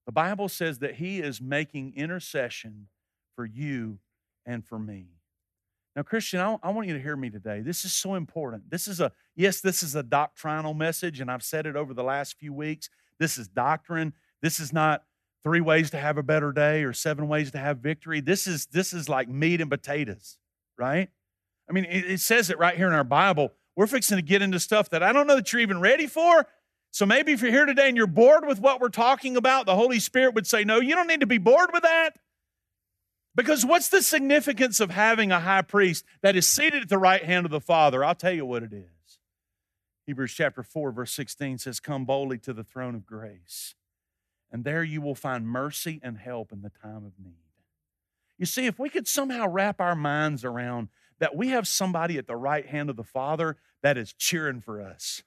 The 0.06 0.12
Bible 0.12 0.50
says 0.50 0.80
that 0.80 0.96
he 0.96 1.20
is 1.20 1.42
making 1.42 1.94
intercession 1.96 2.88
for 3.36 3.46
you 3.46 4.00
and 4.46 4.66
for 4.66 4.78
me. 4.78 5.08
Now, 5.96 6.02
Christian, 6.02 6.40
I, 6.40 6.58
I, 6.64 6.72
want 6.72 6.88
you 6.88 6.94
to 6.96 7.00
hear 7.00 7.16
me 7.16 7.30
today. 7.30 7.62
This 7.62 7.86
is 7.86 7.94
so 7.94 8.16
important. 8.16 8.70
This 8.70 8.88
is 8.88 9.00
a, 9.00 9.12
yes, 9.36 9.62
this 9.62 9.84
is 9.84 9.96
a 9.96 10.02
doctrinal 10.02 10.74
message, 10.74 11.20
and 11.20 11.30
I've 11.30 11.44
said 11.44 11.66
it 11.66 11.76
over 11.76 11.94
the 11.94 12.04
last 12.04 12.38
few 12.38 12.52
weeks. 12.52 12.90
This 13.20 13.38
is 13.38 13.48
doctrine. 13.48 14.14
This 14.42 14.60
is 14.60 14.74
not 14.74 15.04
three 15.44 15.62
ways 15.62 15.92
to 15.92 15.98
have 15.98 16.18
a 16.18 16.24
better 16.24 16.52
day 16.52 16.84
or 16.84 16.94
seven 16.94 17.28
ways 17.28 17.52
to 17.52 17.60
have 17.60 17.78
victory. 17.78 18.22
This 18.22 18.48
is, 18.48 18.66
this 18.68 18.92
is 18.92 19.08
like 19.08 19.30
meat 19.30 19.62
and 19.62 19.70
potatoes, 19.70 20.38
right? 20.78 21.10
I 21.70 21.74
mean, 21.74 21.86
it, 21.86 22.06
it 22.06 22.20
says 22.20 22.50
it 22.50 22.58
right 22.58 22.76
here 22.76 22.88
in 22.88 22.94
our 22.94 23.04
Bible. 23.04 23.52
We're 23.76 23.88
fixing 23.88 24.18
to 24.18 24.24
get 24.24 24.42
into 24.42 24.60
stuff 24.60 24.90
that 24.90 25.04
I 25.04 25.14
don't 25.14 25.28
know 25.28 25.36
that 25.36 25.54
you're 25.54 25.62
even 25.62 25.80
ready 25.80 26.08
for. 26.08 26.48
So 26.94 27.08
maybe 27.08 27.32
if 27.32 27.42
you're 27.42 27.50
here 27.50 27.66
today 27.66 27.88
and 27.88 27.98
you're 27.98 28.06
bored 28.06 28.46
with 28.46 28.60
what 28.60 28.80
we're 28.80 28.90
talking 28.90 29.36
about, 29.36 29.66
the 29.66 29.76
Holy 29.76 30.00
Spirit 30.00 30.36
would 30.36 30.46
say, 30.46 30.64
No, 30.64 30.80
you 30.80 30.94
don't 30.94 31.08
need 31.08 31.22
to 31.22 31.28
be 31.28 31.40
bored 31.40 31.72
with 31.74 31.82
that. 31.82 32.12
Because 33.34 33.66
what's 33.66 33.90
the 33.90 34.04
significance 34.04 34.80
of 34.80 34.92
having 34.92 35.32
a 35.32 35.40
high 35.40 35.64
priest 35.64 36.06
that 36.22 36.36
is 36.36 36.48
seated 36.48 36.84
at 36.84 36.90
the 36.90 37.00
right 37.00 37.26
hand 37.26 37.48
of 37.48 37.52
the 37.52 37.60
Father? 37.60 38.06
I'll 38.06 38.14
tell 38.14 38.32
you 38.32 38.46
what 38.46 38.62
it 38.62 38.72
is. 38.72 39.18
Hebrews 40.06 40.34
chapter 40.34 40.62
4, 40.62 40.92
verse 40.92 41.12
16 41.14 41.58
says, 41.58 41.80
Come 41.80 42.06
boldly 42.06 42.38
to 42.38 42.54
the 42.54 42.64
throne 42.64 42.94
of 42.94 43.08
grace, 43.08 43.74
and 44.52 44.64
there 44.64 44.84
you 44.84 45.02
will 45.02 45.16
find 45.16 45.48
mercy 45.48 46.00
and 46.04 46.20
help 46.20 46.52
in 46.52 46.62
the 46.62 46.70
time 46.70 47.06
of 47.06 47.14
need. 47.18 47.34
You 48.38 48.46
see, 48.46 48.68
if 48.68 48.78
we 48.78 48.90
could 48.90 49.08
somehow 49.08 49.48
wrap 49.48 49.82
our 49.82 49.96
minds 49.96 50.46
around 50.46 50.90
that 51.18 51.36
we 51.36 51.48
have 51.48 51.68
somebody 51.68 52.20
at 52.20 52.28
the 52.28 52.36
right 52.36 52.68
hand 52.68 52.92
of 52.92 52.98
the 52.98 53.04
Father 53.04 53.58
that 53.82 53.98
is 53.98 54.14
cheering 54.14 54.62
for 54.62 54.80
us, 54.80 55.24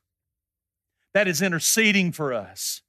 that 1.16 1.28
is 1.28 1.40
interceding 1.40 2.12
for 2.12 2.34
us, 2.34 2.82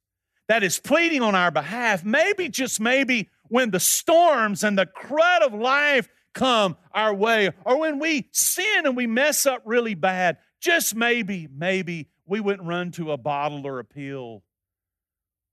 that 0.48 0.62
is 0.62 0.78
pleading 0.78 1.22
on 1.22 1.34
our 1.34 1.50
behalf, 1.50 2.04
maybe, 2.04 2.50
just 2.50 2.78
maybe, 2.78 3.30
when 3.44 3.70
the 3.70 3.80
storms 3.80 4.62
and 4.62 4.76
the 4.76 4.84
crud 4.84 5.40
of 5.40 5.54
life 5.54 6.10
come 6.34 6.76
our 6.92 7.14
way, 7.14 7.50
or 7.64 7.80
when 7.80 7.98
we 7.98 8.28
sin 8.32 8.84
and 8.84 8.94
we 8.94 9.06
mess 9.06 9.46
up 9.46 9.62
really 9.64 9.94
bad, 9.94 10.36
just 10.60 10.94
maybe, 10.94 11.48
maybe 11.50 12.10
we 12.26 12.38
wouldn't 12.38 12.68
run 12.68 12.90
to 12.90 13.12
a 13.12 13.16
bottle 13.16 13.66
or 13.66 13.78
a 13.78 13.84
pill 13.84 14.42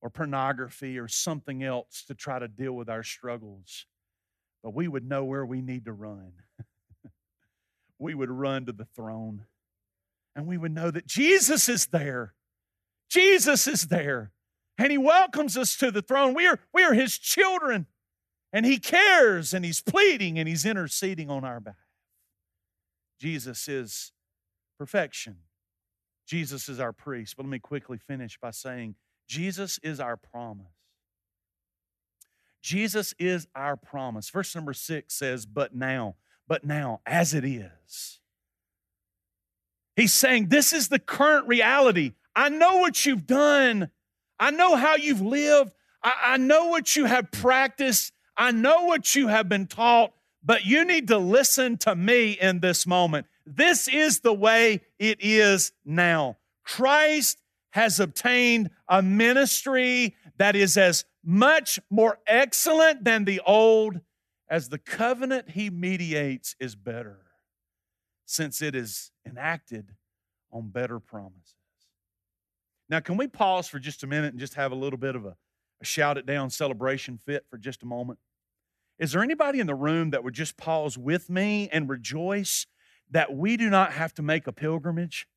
or 0.02 0.10
pornography 0.10 1.00
or 1.00 1.08
something 1.08 1.64
else 1.64 2.04
to 2.08 2.14
try 2.14 2.40
to 2.40 2.50
deal 2.50 2.74
with 2.74 2.90
our 2.90 3.04
struggles. 3.04 3.86
But 4.62 4.74
we 4.74 4.90
would 4.90 5.08
know 5.08 5.24
where 5.24 5.46
we 5.46 5.62
need 5.62 5.86
to 5.86 5.94
run. 5.94 6.34
we 8.00 8.14
would 8.14 8.30
run 8.30 8.66
to 8.66 8.74
the 8.74 8.88
throne 8.98 9.46
and 10.36 10.46
we 10.46 10.58
would 10.58 10.74
know 10.74 10.92
that 10.92 11.08
Jesus 11.08 11.70
is 11.70 11.86
there. 11.86 12.35
Jesus 13.10 13.68
is 13.68 13.88
there. 13.88 14.32
And 14.78 14.92
he 14.92 14.98
welcomes 14.98 15.58
us 15.58 15.78
to 15.78 15.92
the 15.92 16.02
throne. 16.02 16.34
We 16.34 16.48
are, 16.48 16.60
we 16.74 16.84
are 16.84 16.94
his 16.94 17.18
children. 17.18 17.86
And 18.52 18.66
he 18.66 18.78
cares 18.78 19.54
and 19.54 19.66
he's 19.66 19.82
pleading 19.82 20.38
and 20.40 20.48
he's 20.48 20.66
interceding 20.66 21.30
on 21.30 21.44
our 21.44 21.60
behalf. 21.60 21.78
Jesus 23.20 23.68
is 23.68 24.12
perfection. 24.78 25.38
Jesus 26.26 26.68
is 26.68 26.80
our 26.80 26.94
priest. 26.94 27.36
But 27.38 27.46
let 27.46 27.52
me 27.52 27.60
quickly 27.60 27.98
finish 27.98 28.38
by 28.38 28.52
saying 28.52 28.96
Jesus 29.28 29.80
is 29.84 30.00
our 30.00 30.18
promise. 30.18 30.68
Jesus 32.62 33.14
is 33.20 33.48
our 33.56 33.78
promise. 33.78 34.30
Verse 34.30 34.56
number 34.56 34.74
six 34.74 35.14
says, 35.14 35.46
But 35.46 35.76
now, 35.76 36.16
but 36.48 36.66
now, 36.66 37.02
as 37.06 37.34
it 37.34 37.46
is. 37.46 38.20
He's 39.96 40.14
saying, 40.14 40.48
This 40.48 40.74
is 40.74 40.90
the 40.90 41.00
current 41.00 41.48
reality. 41.48 42.14
I 42.36 42.50
know 42.50 42.78
what 42.78 43.06
you've 43.06 43.26
done, 43.26 43.90
I 44.40 44.52
know 44.52 44.76
how 44.76 44.96
you've 44.96 45.22
lived, 45.22 45.74
I, 46.04 46.14
I 46.24 46.38
know 46.38 46.68
what 46.68 46.96
you 46.96 47.06
have 47.06 47.32
practiced, 47.32 48.12
I 48.38 48.52
know 48.52 48.84
what 48.84 49.16
you 49.16 49.28
have 49.28 49.48
been 49.48 49.68
taught, 49.68 50.12
but 50.44 50.66
you 50.66 50.86
need 50.86 51.08
to 51.08 51.18
listen 51.18 51.78
to 51.78 51.96
me 51.96 52.32
in 52.34 52.60
this 52.60 52.86
moment. 52.86 53.28
This 53.46 53.88
is 53.88 54.20
the 54.20 54.34
way 54.34 54.82
it 55.00 55.18
is 55.22 55.72
now. 55.86 56.38
Christ 56.64 57.42
has 57.72 58.00
obtained 58.00 58.70
a 58.88 59.02
ministry 59.02 60.16
that 60.38 60.56
is 60.56 60.78
as 60.78 61.06
much 61.24 61.80
more 61.90 62.20
excellent 62.28 63.04
than 63.04 63.26
the 63.26 63.42
old 63.46 64.00
as 64.50 64.70
the 64.70 64.78
covenant 64.78 65.52
he 65.52 65.70
mediates 65.70 66.56
is 66.60 66.76
better, 66.76 67.20
since 68.26 68.62
it 68.62 68.76
is 68.76 69.12
enacted 69.26 69.92
on 70.52 70.70
better 70.70 71.00
promises. 71.00 71.56
Now, 72.90 73.00
can 73.00 73.18
we 73.18 73.28
pause 73.28 73.68
for 73.68 73.80
just 73.80 74.04
a 74.04 74.08
minute 74.08 74.34
and 74.34 74.40
just 74.40 74.56
have 74.56 74.72
a 74.72 74.76
little 74.76 75.00
bit 75.00 75.16
of 75.16 75.26
a, 75.26 75.36
a 75.82 75.86
shout 75.86 76.18
it 76.18 76.26
down 76.26 76.50
celebration 76.50 77.18
fit 77.18 77.46
for 77.50 77.58
just 77.58 77.84
a 77.84 77.86
moment? 77.86 78.20
Is 79.00 79.12
there 79.12 79.24
anybody 79.24 79.60
in 79.60 79.68
the 79.68 79.76
room 79.76 80.12
that 80.12 80.24
would 80.24 80.34
just 80.34 80.56
pause 80.56 80.98
with 80.98 81.30
me 81.30 81.68
and 81.72 81.90
rejoice 81.90 82.66
that 83.12 83.34
we 83.34 83.58
do 83.58 83.70
not 83.70 83.94
have 83.94 84.14
to 84.16 84.22
make 84.22 84.48
a 84.48 84.54
pilgrimage? 84.54 85.28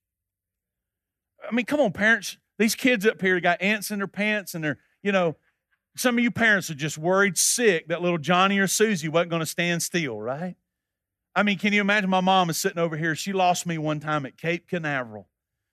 I 1.48 1.54
mean, 1.54 1.66
come 1.66 1.80
on, 1.80 1.92
parents. 1.92 2.36
These 2.58 2.74
kids 2.74 3.06
up 3.06 3.20
here 3.20 3.40
got 3.40 3.62
ants 3.62 3.90
in 3.90 3.98
their 3.98 4.08
pants 4.08 4.54
and 4.54 4.62
they're, 4.62 4.78
you 5.02 5.12
know, 5.12 5.36
some 5.96 6.16
of 6.16 6.22
you 6.22 6.30
parents 6.30 6.70
are 6.70 6.74
just 6.74 6.98
worried 6.98 7.36
sick 7.36 7.88
that 7.88 8.02
little 8.02 8.18
Johnny 8.18 8.58
or 8.58 8.66
Susie 8.66 9.08
wasn't 9.08 9.30
going 9.30 9.40
to 9.40 9.46
stand 9.46 9.82
still, 9.82 10.20
right? 10.20 10.56
I 11.34 11.42
mean, 11.42 11.58
can 11.58 11.72
you 11.72 11.80
imagine 11.80 12.10
my 12.10 12.20
mom 12.20 12.50
is 12.50 12.58
sitting 12.58 12.78
over 12.78 12.96
here? 12.96 13.14
She 13.14 13.32
lost 13.32 13.66
me 13.66 13.78
one 13.78 14.00
time 14.00 14.26
at 14.26 14.36
Cape 14.36 14.68
Canaveral. 14.68 15.28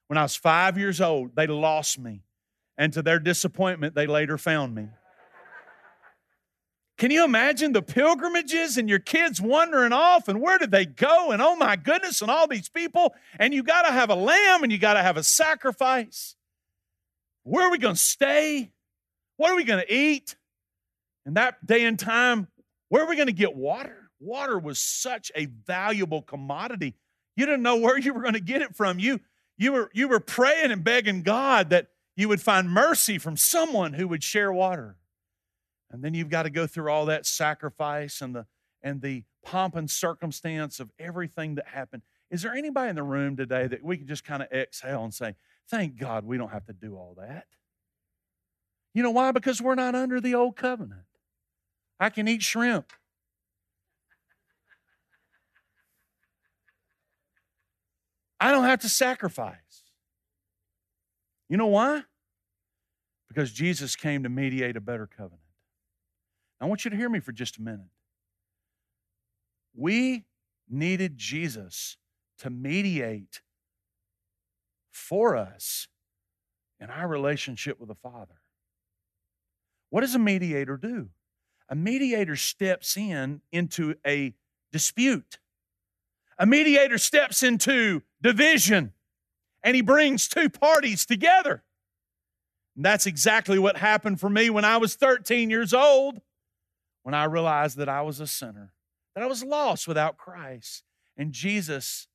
When 0.07 0.17
I 0.17 0.23
was 0.23 0.35
five 0.35 0.77
years 0.77 1.01
old, 1.01 1.35
they 1.35 1.47
lost 1.47 1.99
me. 1.99 2.21
And 2.77 2.93
to 2.93 3.01
their 3.01 3.19
disappointment, 3.19 3.95
they 3.95 4.07
later 4.07 4.37
found 4.37 4.75
me. 4.75 4.89
Can 6.97 7.11
you 7.11 7.25
imagine 7.25 7.73
the 7.73 7.81
pilgrimages 7.81 8.77
and 8.77 8.87
your 8.87 8.99
kids 8.99 9.41
wandering 9.41 9.91
off 9.91 10.29
and 10.29 10.41
where 10.41 10.57
did 10.57 10.71
they 10.71 10.85
go? 10.85 11.31
And 11.31 11.41
oh 11.41 11.55
my 11.55 11.75
goodness, 11.75 12.21
and 12.21 12.31
all 12.31 12.47
these 12.47 12.69
people. 12.69 13.13
And 13.37 13.53
you 13.53 13.63
got 13.63 13.81
to 13.81 13.91
have 13.91 14.09
a 14.09 14.15
lamb 14.15 14.63
and 14.63 14.71
you 14.71 14.77
got 14.77 14.93
to 14.93 15.01
have 15.01 15.17
a 15.17 15.23
sacrifice. 15.23 16.35
Where 17.43 17.67
are 17.67 17.71
we 17.71 17.79
going 17.79 17.95
to 17.95 18.01
stay? 18.01 18.71
What 19.37 19.51
are 19.51 19.55
we 19.55 19.65
going 19.65 19.85
to 19.85 19.93
eat? 19.93 20.35
In 21.25 21.33
that 21.33 21.65
day 21.65 21.83
and 21.83 21.99
time, 21.99 22.47
where 22.89 23.03
are 23.03 23.09
we 23.09 23.15
going 23.15 23.27
to 23.27 23.33
get 23.33 23.55
water? 23.55 24.09
Water 24.19 24.57
was 24.57 24.79
such 24.79 25.31
a 25.35 25.45
valuable 25.45 26.21
commodity. 26.21 26.95
You 27.35 27.45
didn't 27.45 27.63
know 27.63 27.77
where 27.77 27.97
you 27.97 28.13
were 28.13 28.21
going 28.21 28.35
to 28.35 28.39
get 28.39 28.61
it 28.61 28.75
from. 28.75 28.99
You, 28.99 29.19
you, 29.57 29.71
were, 29.71 29.91
you 29.93 30.07
were 30.07 30.19
praying 30.19 30.71
and 30.71 30.83
begging 30.83 31.21
God 31.21 31.69
that 31.69 31.87
you 32.15 32.27
would 32.29 32.41
find 32.41 32.69
mercy 32.69 33.17
from 33.17 33.37
someone 33.37 33.93
who 33.93 34.07
would 34.07 34.23
share 34.23 34.51
water. 34.51 34.97
And 35.91 36.03
then 36.03 36.13
you've 36.13 36.29
got 36.29 36.43
to 36.43 36.49
go 36.49 36.67
through 36.67 36.91
all 36.91 37.05
that 37.05 37.25
sacrifice 37.25 38.21
and 38.21 38.35
the 38.35 38.45
and 38.85 39.01
the 39.01 39.23
pomp 39.43 39.75
and 39.75 39.89
circumstance 39.89 40.79
of 40.79 40.91
everything 40.99 41.55
that 41.55 41.67
happened. 41.67 42.03
Is 42.29 42.43
there 42.43 42.53
anybody 42.53 42.91
in 42.91 42.95
the 42.95 43.03
room 43.03 43.35
today 43.35 43.65
that 43.65 43.83
we 43.83 43.97
can 43.97 44.07
just 44.07 44.23
kind 44.23 44.43
of 44.43 44.51
exhale 44.51 45.03
and 45.03 45.13
say, 45.13 45.35
Thank 45.67 45.97
God 45.97 46.23
we 46.23 46.37
don't 46.37 46.51
have 46.51 46.65
to 46.65 46.73
do 46.73 46.95
all 46.95 47.15
that? 47.17 47.47
You 48.93 49.01
know 49.01 49.11
why? 49.11 49.31
Because 49.31 49.61
we're 49.61 49.75
not 49.75 49.95
under 49.95 50.21
the 50.21 50.35
old 50.35 50.55
covenant. 50.55 51.01
I 51.99 52.09
can 52.09 52.27
eat 52.27 52.43
shrimp. 52.43 52.93
I 58.45 58.51
don't 58.51 58.65
have 58.65 58.81
to 58.81 58.89
sacrifice. 58.89 59.55
You 61.49 61.57
know 61.57 61.65
why? 61.65 62.03
Because 63.27 63.51
Jesus 63.51 63.95
came 63.95 64.21
to 64.21 64.29
mediate 64.29 64.77
a 64.77 64.81
better 64.81 65.07
covenant. 65.07 65.41
I 66.61 66.65
want 66.65 66.85
you 66.85 66.91
to 66.91 66.95
hear 66.95 67.09
me 67.09 67.19
for 67.19 67.31
just 67.31 67.57
a 67.57 67.61
minute. 67.63 67.89
We 69.75 70.25
needed 70.69 71.17
Jesus 71.17 71.97
to 72.37 72.51
mediate 72.51 73.41
for 74.91 75.35
us 75.35 75.87
in 76.79 76.91
our 76.91 77.07
relationship 77.07 77.79
with 77.79 77.89
the 77.89 77.95
Father. 77.95 78.41
What 79.89 80.01
does 80.01 80.13
a 80.13 80.19
mediator 80.19 80.77
do? 80.77 81.09
A 81.67 81.73
mediator 81.73 82.35
steps 82.35 82.95
in 82.95 83.41
into 83.51 83.95
a 84.05 84.35
dispute. 84.71 85.39
A 86.37 86.45
mediator 86.45 86.97
steps 86.97 87.43
into 87.43 88.01
division 88.21 88.93
and 89.63 89.75
he 89.75 89.81
brings 89.81 90.27
two 90.27 90.49
parties 90.49 91.05
together. 91.05 91.63
And 92.75 92.83
that's 92.83 93.05
exactly 93.05 93.57
what 93.57 93.77
happened 93.77 94.19
for 94.19 94.29
me 94.29 94.49
when 94.49 94.65
I 94.65 94.77
was 94.77 94.95
13 94.95 95.49
years 95.49 95.73
old, 95.73 96.19
when 97.03 97.15
I 97.15 97.23
realized 97.23 97.77
that 97.77 97.89
I 97.89 98.01
was 98.01 98.19
a 98.19 98.27
sinner, 98.27 98.73
that 99.15 99.23
I 99.23 99.27
was 99.27 99.43
lost 99.43 99.87
without 99.87 100.17
Christ. 100.17 100.83
And 101.17 101.31
Jesus, 101.31 102.07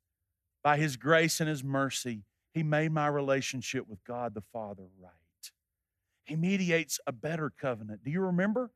by 0.63 0.77
his 0.77 0.97
grace 0.97 1.41
and 1.41 1.49
his 1.49 1.65
mercy, 1.65 2.25
he 2.53 2.63
made 2.63 2.93
my 2.93 3.07
relationship 3.07 3.89
with 3.89 4.05
God 4.05 4.35
the 4.35 4.43
Father 4.53 4.85
right. 5.01 5.13
He 6.25 6.37
mediates 6.37 7.01
a 7.07 7.13
better 7.13 7.51
covenant. 7.51 8.05
Do 8.05 8.11
you 8.11 8.21
remember? 8.21 8.71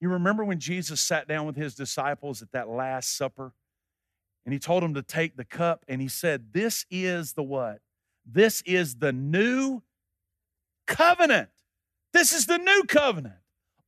You 0.00 0.08
remember 0.08 0.44
when 0.44 0.58
Jesus 0.58 1.00
sat 1.00 1.28
down 1.28 1.46
with 1.46 1.56
his 1.56 1.74
disciples 1.74 2.42
at 2.42 2.50
that 2.52 2.68
Last 2.68 3.16
Supper? 3.16 3.52
And 4.44 4.52
he 4.52 4.58
told 4.58 4.82
him 4.82 4.94
to 4.94 5.02
take 5.02 5.36
the 5.36 5.44
cup 5.44 5.84
and 5.88 6.00
he 6.00 6.08
said, 6.08 6.52
This 6.52 6.84
is 6.90 7.32
the 7.32 7.42
what? 7.42 7.80
This 8.26 8.62
is 8.62 8.96
the 8.96 9.12
new 9.12 9.82
covenant. 10.86 11.50
This 12.12 12.32
is 12.32 12.46
the 12.46 12.58
new 12.58 12.84
covenant. 12.86 13.36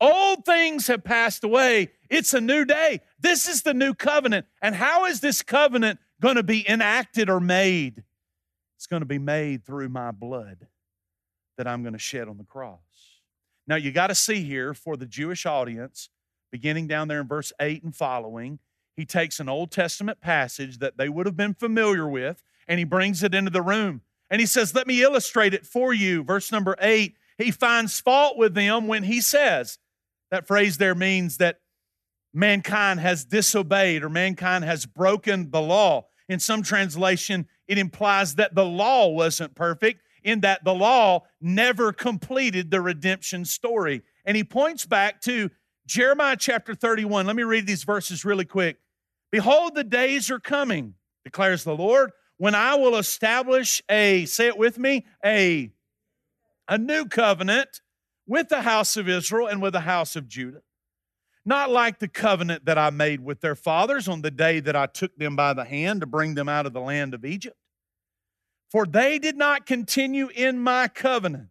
Old 0.01 0.45
things 0.45 0.89
have 0.89 1.05
passed 1.05 1.43
away. 1.45 1.91
It's 2.11 2.35
a 2.35 2.41
new 2.41 2.65
day. 2.65 3.01
This 3.19 3.49
is 3.49 3.63
the 3.63 3.73
new 3.73 3.95
covenant. 3.95 4.47
And 4.61 4.75
how 4.75 5.07
is 5.07 5.21
this 5.21 5.43
covenant 5.43 5.99
going 6.21 6.37
to 6.37 6.43
be 6.43 6.69
enacted 6.69 7.31
or 7.31 7.41
made? 7.41 8.05
It's 8.77 8.87
going 8.87 9.01
to 9.01 9.07
be 9.07 9.19
made 9.19 9.65
through 9.65 9.89
my 9.89 10.11
blood 10.11 10.67
that 11.57 11.67
I'm 11.67 11.83
going 11.83 11.95
to 11.95 11.99
shed 11.99 12.29
on 12.29 12.37
the 12.37 12.45
cross. 12.45 12.79
Now, 13.67 13.77
you 13.77 13.91
got 13.91 14.09
to 14.09 14.15
see 14.15 14.43
here 14.43 14.75
for 14.75 14.97
the 14.97 15.07
Jewish 15.07 15.47
audience, 15.47 16.11
beginning 16.53 16.87
down 16.87 17.09
there 17.09 17.21
in 17.21 17.27
verse 17.27 17.53
8 17.59 17.83
and 17.83 17.97
following, 17.97 18.59
he 18.97 19.05
takes 19.05 19.41
an 19.41 19.49
Old 19.49 19.71
Testament 19.71 20.21
passage 20.21 20.79
that 20.79 20.97
they 20.97 21.09
would 21.09 21.27
have 21.27 21.37
been 21.37 21.55
familiar 21.55 22.09
with 22.09 22.43
and 22.67 22.79
he 22.79 22.85
brings 22.85 23.23
it 23.23 23.35
into 23.35 23.51
the 23.51 23.63
room. 23.63 24.03
And 24.31 24.41
he 24.41 24.47
says, 24.47 24.75
Let 24.75 24.87
me 24.87 25.03
illustrate 25.03 25.55
it 25.55 25.67
for 25.67 25.93
you. 25.93 26.25
Verse 26.25 26.51
number 26.51 26.77
8, 26.81 27.15
he 27.39 27.51
finds 27.51 28.01
fault 28.01 28.37
with 28.37 28.55
them 28.55 28.89
when 28.89 29.05
he 29.05 29.21
says, 29.21 29.79
that 30.31 30.47
phrase 30.47 30.79
there 30.79 30.95
means 30.95 31.39
that 31.39 31.61
mankind 32.35 33.01
has 33.01 33.25
disobeyed 33.25 34.03
or 34.03 34.09
mankind 34.09 34.65
has 34.65 34.87
broken 34.87 35.51
the 35.51 35.61
law. 35.61 36.07
In 36.29 36.41
some 36.41 36.63
translation, 36.63 37.47
it 37.69 37.79
implies 37.79 38.35
that 38.35 38.55
the 38.55 38.65
law 38.65 39.09
wasn't 39.09 39.55
perfect 39.55 40.03
in 40.25 40.41
that 40.41 40.65
the 40.65 40.75
law 40.75 41.23
never 41.41 41.93
completed 41.93 42.71
the 42.71 42.81
redemption 42.81 43.45
story. 43.45 44.03
And 44.25 44.37
he 44.37 44.43
points 44.43 44.85
back 44.85 45.21
to 45.23 45.51
Jeremiah 45.87 46.37
chapter 46.37 46.75
31. 46.75 47.27
Let 47.27 47.37
me 47.37 47.45
read 47.45 47.67
these 47.67 47.85
verses 47.85 48.25
really 48.25 48.45
quick. 48.45 48.79
Behold, 49.31 49.75
the 49.75 49.85
days 49.85 50.31
are 50.31 50.41
coming, 50.41 50.95
declares 51.25 51.65
the 51.65 51.77
Lord, 51.77 52.11
when 52.39 52.55
I 52.55 52.75
will 52.77 52.97
establish 52.97 53.83
a, 53.91 54.25
say 54.27 54.47
it 54.47 54.59
with 54.59 54.79
me, 54.79 55.07
a, 55.25 55.73
a 56.69 56.79
new 56.79 57.07
covenant 57.07 57.81
with 58.27 58.49
the 58.49 58.63
house 58.63 58.97
of 58.97 59.09
Israel 59.09 59.47
and 59.47 59.63
with 59.63 59.73
the 59.73 59.81
house 59.81 60.17
of 60.17 60.29
Judah. 60.29 60.63
Not 61.45 61.71
like 61.71 62.01
the 62.01 62.09
covenant 62.09 62.65
that 62.65 62.77
I 62.77 62.91
made 62.91 63.25
with 63.25 63.41
their 63.41 63.55
fathers 63.55 64.09
on 64.09 64.23
the 64.23 64.33
day 64.33 64.59
that 64.61 64.75
I 64.75 64.87
took 64.87 65.17
them 65.17 65.37
by 65.37 65.53
the 65.53 65.65
hand 65.65 66.01
to 66.01 66.07
bring 66.07 66.35
them 66.35 66.49
out 66.49 66.67
of 66.67 66.73
the 66.73 66.81
land 66.81 67.15
of 67.15 67.25
Egypt. 67.25 67.57
For 68.71 68.85
they 68.85 69.19
did 69.19 69.37
not 69.37 69.65
continue 69.65 70.29
in 70.35 70.59
my 70.59 70.89
covenant. 70.89 71.51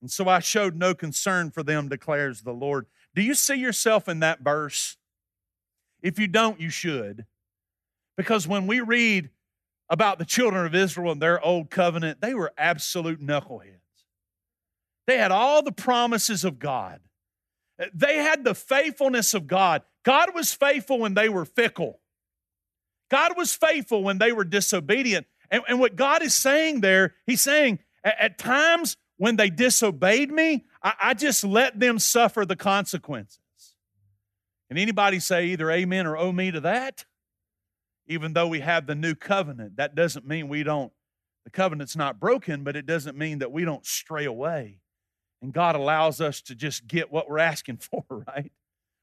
And 0.00 0.10
so 0.10 0.26
I 0.28 0.38
showed 0.38 0.74
no 0.74 0.94
concern 0.94 1.50
for 1.50 1.62
them, 1.62 1.88
declares 1.88 2.42
the 2.42 2.52
Lord. 2.52 2.86
Do 3.14 3.22
you 3.22 3.34
see 3.34 3.56
yourself 3.56 4.08
in 4.08 4.20
that 4.20 4.40
verse? 4.40 4.96
If 6.02 6.18
you 6.18 6.26
don't, 6.26 6.60
you 6.60 6.70
should. 6.70 7.26
Because 8.16 8.46
when 8.46 8.66
we 8.66 8.80
read 8.80 9.30
about 9.88 10.18
the 10.18 10.24
children 10.24 10.66
of 10.66 10.74
Israel 10.74 11.12
and 11.12 11.22
their 11.22 11.40
old 11.40 11.70
covenant, 11.70 12.20
they 12.20 12.34
were 12.34 12.52
absolute 12.58 13.20
knuckleheads. 13.20 13.78
They 15.06 15.16
had 15.16 15.32
all 15.32 15.62
the 15.62 15.72
promises 15.72 16.44
of 16.44 16.58
God, 16.58 17.00
they 17.94 18.16
had 18.16 18.44
the 18.44 18.54
faithfulness 18.54 19.34
of 19.34 19.46
God. 19.46 19.82
God 20.04 20.34
was 20.34 20.54
faithful 20.54 20.98
when 20.98 21.14
they 21.14 21.28
were 21.28 21.44
fickle, 21.44 22.00
God 23.10 23.36
was 23.36 23.54
faithful 23.54 24.02
when 24.02 24.18
they 24.18 24.32
were 24.32 24.44
disobedient. 24.44 25.26
And, 25.50 25.62
and 25.66 25.80
what 25.80 25.96
God 25.96 26.22
is 26.22 26.34
saying 26.34 26.82
there, 26.82 27.14
He's 27.24 27.40
saying, 27.40 27.78
at, 28.04 28.20
at 28.20 28.38
times 28.38 28.98
when 29.16 29.36
they 29.36 29.48
disobeyed 29.48 30.30
me, 30.30 30.66
I, 30.82 30.94
I 31.00 31.14
just 31.14 31.42
let 31.42 31.80
them 31.80 31.98
suffer 31.98 32.44
the 32.44 32.56
consequences. 32.56 33.40
Can 34.68 34.78
anybody 34.78 35.18
say 35.18 35.46
either 35.46 35.70
amen 35.70 36.06
or 36.06 36.16
oh 36.16 36.32
me 36.32 36.50
to 36.50 36.60
that? 36.60 37.04
Even 38.06 38.32
though 38.32 38.48
we 38.48 38.60
have 38.60 38.86
the 38.86 38.94
new 38.94 39.14
covenant, 39.14 39.76
that 39.76 39.94
doesn't 39.94 40.26
mean 40.26 40.48
we 40.48 40.62
don't, 40.62 40.92
the 41.44 41.50
covenant's 41.50 41.96
not 41.96 42.20
broken, 42.20 42.64
but 42.64 42.76
it 42.76 42.86
doesn't 42.86 43.16
mean 43.16 43.38
that 43.38 43.52
we 43.52 43.64
don't 43.64 43.84
stray 43.86 44.24
away. 44.24 44.80
And 45.42 45.52
God 45.52 45.76
allows 45.76 46.20
us 46.20 46.40
to 46.42 46.54
just 46.54 46.86
get 46.86 47.12
what 47.12 47.28
we're 47.28 47.38
asking 47.38 47.76
for, 47.90 48.04
right? 48.10 48.52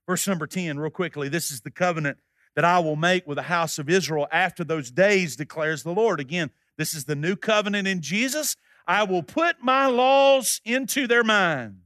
Verse 0.07 0.28
number 0.28 0.47
10, 0.47 0.80
real 0.80 0.91
quickly. 0.91 1.30
This 1.30 1.51
is 1.51 1.61
the 1.61 1.72
covenant 1.72 2.18
that 2.55 2.66
I 2.66 2.80
will 2.80 2.95
make 2.95 3.28
with 3.28 3.36
the 3.36 3.43
house 3.43 3.80
of 3.80 3.89
Israel 3.89 4.28
after 4.32 4.63
those 4.63 4.91
days, 4.91 5.36
declares 5.36 5.84
the 5.84 5.93
Lord. 5.93 6.20
Again, 6.20 6.51
this 6.78 6.93
is 6.93 7.05
the 7.05 7.16
new 7.16 7.36
covenant 7.36 7.88
in 7.88 8.01
Jesus. 8.01 8.55
I 8.88 9.03
will 9.03 9.24
put 9.24 9.57
my 9.61 9.88
laws 9.88 10.61
into 10.63 11.07
their 11.07 11.24
minds, 11.24 11.85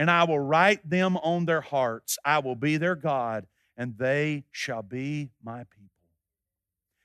and 0.00 0.10
I 0.10 0.24
will 0.24 0.40
write 0.40 0.88
them 0.88 1.18
on 1.18 1.44
their 1.44 1.60
hearts. 1.60 2.16
I 2.24 2.38
will 2.38 2.54
be 2.54 2.78
their 2.78 2.94
God, 2.94 3.46
and 3.76 3.98
they 3.98 4.44
shall 4.50 4.80
be 4.80 5.28
my 5.44 5.58
people. 5.58 5.90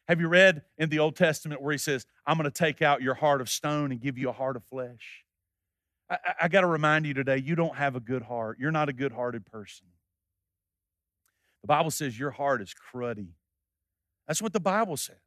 Have 0.07 0.21
you 0.21 0.29
read 0.29 0.61
in 0.77 0.87
the 0.87 0.99
Old 0.99 1.17
Testament 1.17 1.61
where 1.61 1.73
he 1.73 1.77
says, 1.77 2.05
I'm 2.25 2.37
going 2.37 2.49
to 2.49 2.57
take 2.57 2.81
out 2.81 3.01
your 3.01 3.15
heart 3.15 3.41
of 3.41 3.49
stone 3.49 3.91
and 3.91 3.99
give 3.99 4.17
you 4.17 4.29
a 4.29 4.31
heart 4.31 4.55
of 4.55 4.63
flesh? 4.63 5.25
I, 6.09 6.17
I 6.43 6.47
got 6.47 6.61
to 6.61 6.67
remind 6.67 7.05
you 7.05 7.13
today, 7.13 7.35
you 7.35 7.53
don't 7.53 7.75
have 7.75 7.97
a 7.97 7.99
good 7.99 8.21
heart. 8.21 8.59
You're 8.61 8.71
not 8.71 8.87
a 8.87 8.93
good 8.93 9.11
hearted 9.11 9.45
person. 9.45 9.87
The 11.63 11.67
Bible 11.67 11.91
says 11.91 12.17
your 12.17 12.31
heart 12.31 12.61
is 12.61 12.73
cruddy. 12.73 13.31
That's 14.25 14.41
what 14.41 14.53
the 14.53 14.61
Bible 14.61 14.95
says. 14.95 15.17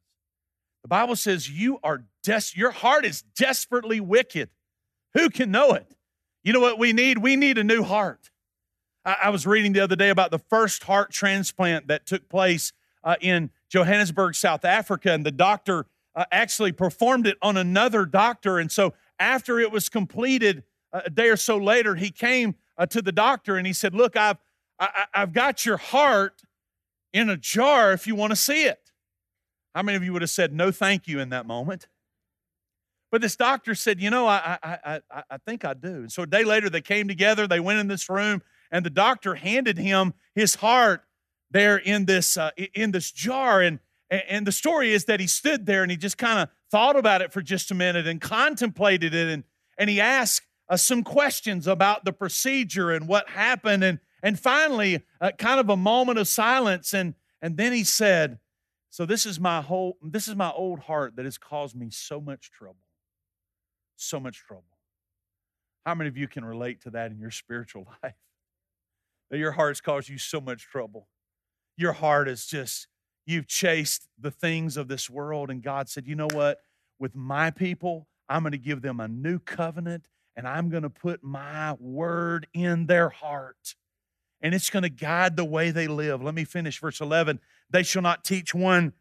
The 0.81 0.87
Bible 0.87 1.15
says 1.15 1.47
you 1.47 1.77
are 1.83 2.03
des- 2.23 2.55
your 2.55 2.71
heart 2.71 3.05
is 3.05 3.21
desperately 3.21 3.99
wicked. 3.99 4.49
Who 5.13 5.29
can 5.29 5.51
know 5.51 5.73
it? 5.73 5.85
You 6.49 6.53
know 6.53 6.61
what 6.61 6.79
we 6.79 6.93
need? 6.93 7.19
We 7.19 7.35
need 7.35 7.59
a 7.59 7.63
new 7.63 7.83
heart. 7.83 8.31
I, 9.05 9.17
I 9.25 9.29
was 9.29 9.45
reading 9.45 9.73
the 9.73 9.81
other 9.81 9.95
day 9.95 10.09
about 10.09 10.31
the 10.31 10.39
first 10.39 10.85
heart 10.85 11.11
transplant 11.11 11.85
that 11.89 12.07
took 12.07 12.27
place 12.27 12.73
uh, 13.03 13.17
in 13.21 13.51
Johannesburg, 13.69 14.33
South 14.33 14.65
Africa, 14.65 15.11
and 15.11 15.23
the 15.23 15.31
doctor 15.31 15.85
uh, 16.15 16.25
actually 16.31 16.71
performed 16.71 17.27
it 17.27 17.37
on 17.43 17.55
another 17.55 18.03
doctor. 18.03 18.57
And 18.57 18.71
so 18.71 18.95
after 19.19 19.59
it 19.59 19.71
was 19.71 19.89
completed, 19.89 20.63
a 20.91 21.11
day 21.11 21.29
or 21.29 21.37
so 21.37 21.55
later, 21.55 21.93
he 21.93 22.09
came 22.09 22.55
uh, 22.79 22.87
to 22.87 23.03
the 23.03 23.11
doctor 23.11 23.55
and 23.55 23.67
he 23.67 23.73
said, 23.73 23.93
Look, 23.93 24.17
I've, 24.17 24.37
I, 24.79 25.05
I've 25.13 25.33
got 25.33 25.67
your 25.67 25.77
heart 25.77 26.41
in 27.13 27.29
a 27.29 27.37
jar 27.37 27.93
if 27.93 28.07
you 28.07 28.15
want 28.15 28.31
to 28.31 28.35
see 28.35 28.63
it. 28.63 28.91
How 29.75 29.83
many 29.83 29.97
of 29.97 30.03
you 30.03 30.13
would 30.13 30.23
have 30.23 30.31
said 30.31 30.51
no 30.51 30.71
thank 30.71 31.07
you 31.07 31.19
in 31.19 31.29
that 31.29 31.45
moment? 31.45 31.87
But 33.11 33.21
this 33.21 33.35
doctor 33.35 33.75
said, 33.75 34.01
You 34.01 34.09
know, 34.09 34.27
I, 34.27 34.57
I, 34.61 35.01
I, 35.11 35.23
I 35.31 35.37
think 35.37 35.65
I 35.65 35.73
do. 35.73 35.87
And 35.87 36.11
so 36.11 36.23
a 36.23 36.27
day 36.27 36.43
later, 36.43 36.69
they 36.69 36.81
came 36.81 37.07
together, 37.07 37.47
they 37.47 37.59
went 37.59 37.79
in 37.79 37.87
this 37.87 38.09
room, 38.09 38.41
and 38.71 38.85
the 38.85 38.91
doctor 38.91 39.35
handed 39.35 39.77
him 39.77 40.13
his 40.35 40.55
heart 40.55 41.03
there 41.51 41.77
in 41.77 42.05
this, 42.05 42.37
uh, 42.37 42.51
in 42.73 42.91
this 42.91 43.11
jar. 43.11 43.61
And, 43.61 43.79
and 44.09 44.45
the 44.45 44.51
story 44.51 44.91
is 44.91 45.05
that 45.05 45.19
he 45.19 45.27
stood 45.27 45.65
there 45.65 45.81
and 45.81 45.91
he 45.91 45.97
just 45.97 46.17
kind 46.17 46.39
of 46.39 46.49
thought 46.69 46.95
about 46.95 47.21
it 47.21 47.33
for 47.33 47.41
just 47.41 47.71
a 47.71 47.75
minute 47.75 48.07
and 48.07 48.21
contemplated 48.21 49.13
it. 49.13 49.27
And, 49.27 49.43
and 49.77 49.89
he 49.89 49.99
asked 49.99 50.45
uh, 50.67 50.77
some 50.77 51.03
questions 51.03 51.65
about 51.67 52.05
the 52.05 52.13
procedure 52.13 52.91
and 52.91 53.07
what 53.07 53.29
happened. 53.29 53.83
And, 53.83 53.99
and 54.21 54.39
finally, 54.39 55.03
uh, 55.19 55.31
kind 55.37 55.59
of 55.59 55.69
a 55.69 55.77
moment 55.77 56.19
of 56.19 56.27
silence. 56.27 56.93
And, 56.93 57.15
and 57.41 57.57
then 57.57 57.73
he 57.73 57.83
said, 57.83 58.39
So 58.91 59.05
this 59.05 59.25
is 59.25 59.39
my 59.39 59.61
whole, 59.61 59.97
this 60.03 60.27
is 60.27 60.35
my 60.35 60.51
old 60.51 60.79
heart 60.79 61.15
that 61.15 61.25
has 61.25 61.39
caused 61.39 61.75
me 61.75 61.89
so 61.89 62.21
much 62.21 62.51
trouble. 62.51 62.77
So 64.01 64.19
much 64.19 64.43
trouble. 64.45 64.65
How 65.85 65.95
many 65.95 66.07
of 66.07 66.17
you 66.17 66.27
can 66.27 66.45
relate 66.45 66.81
to 66.81 66.91
that 66.91 67.11
in 67.11 67.19
your 67.19 67.31
spiritual 67.31 67.87
life? 68.03 68.15
That 69.29 69.37
your 69.37 69.51
heart's 69.51 69.81
caused 69.81 70.09
you 70.09 70.17
so 70.17 70.41
much 70.41 70.63
trouble. 70.63 71.07
Your 71.77 71.93
heart 71.93 72.27
is 72.27 72.45
just, 72.45 72.87
you've 73.25 73.47
chased 73.47 74.07
the 74.19 74.31
things 74.31 74.75
of 74.75 74.87
this 74.87 75.09
world, 75.09 75.49
and 75.49 75.61
God 75.61 75.87
said, 75.87 76.07
You 76.07 76.15
know 76.15 76.27
what? 76.33 76.59
With 76.99 77.15
my 77.15 77.51
people, 77.51 78.07
I'm 78.27 78.43
going 78.43 78.51
to 78.51 78.57
give 78.57 78.81
them 78.81 78.99
a 78.99 79.07
new 79.07 79.39
covenant 79.39 80.07
and 80.35 80.47
I'm 80.47 80.69
going 80.69 80.83
to 80.83 80.89
put 80.89 81.23
my 81.23 81.73
word 81.79 82.47
in 82.53 82.85
their 82.85 83.09
heart. 83.09 83.75
And 84.41 84.55
it's 84.55 84.69
going 84.69 84.83
to 84.83 84.89
guide 84.89 85.35
the 85.35 85.43
way 85.43 85.71
they 85.71 85.87
live. 85.87 86.21
Let 86.21 86.33
me 86.33 86.45
finish 86.45 86.79
verse 86.79 87.01
11. 87.01 87.41
They 87.69 87.83
shall 87.83 88.01
not 88.01 88.23
teach 88.23 88.55
one, 88.55 88.93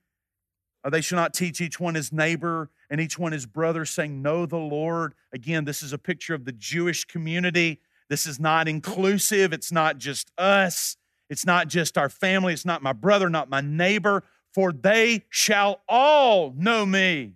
Uh, 0.85 0.91
they 0.91 1.01
shall 1.01 1.17
not 1.17 1.35
teach 1.35 1.61
each 1.61 1.81
one 1.81 1.95
his 1.95 2.13
neighbor 2.13 2.71
and 2.91 3.01
each 3.01 3.19
one 3.19 3.33
his 3.33 3.47
brother, 3.47 3.85
saying, 3.85 4.23
Know 4.23 4.47
the 4.47 4.57
Lord. 4.57 5.15
Again, 5.33 5.65
this 5.65 5.83
is 5.83 5.93
a 5.93 5.99
picture 5.99 6.35
of 6.35 6.45
the 6.45 6.53
Jewish 6.53 7.05
community. 7.05 7.81
This 8.09 8.27
is 8.27 8.41
not 8.41 8.69
inclusive. 8.69 9.53
It's 9.53 9.73
not 9.73 9.99
just 9.99 10.31
us. 10.39 10.97
It's 11.29 11.45
not 11.45 11.69
just 11.69 11.99
our 11.99 12.09
family. 12.09 12.53
It's 12.53 12.65
not 12.65 12.83
my 12.83 12.93
brother, 12.93 13.29
not 13.29 13.51
my 13.51 13.61
neighbor. 13.61 14.25
For 14.55 14.73
they 14.73 15.25
shall 15.29 15.83
all 15.89 16.55
know 16.57 16.87
me, 16.87 17.35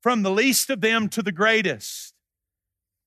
from 0.00 0.22
the 0.22 0.30
least 0.30 0.70
of 0.70 0.80
them 0.80 1.08
to 1.10 1.22
the 1.22 1.32
greatest. 1.32 2.14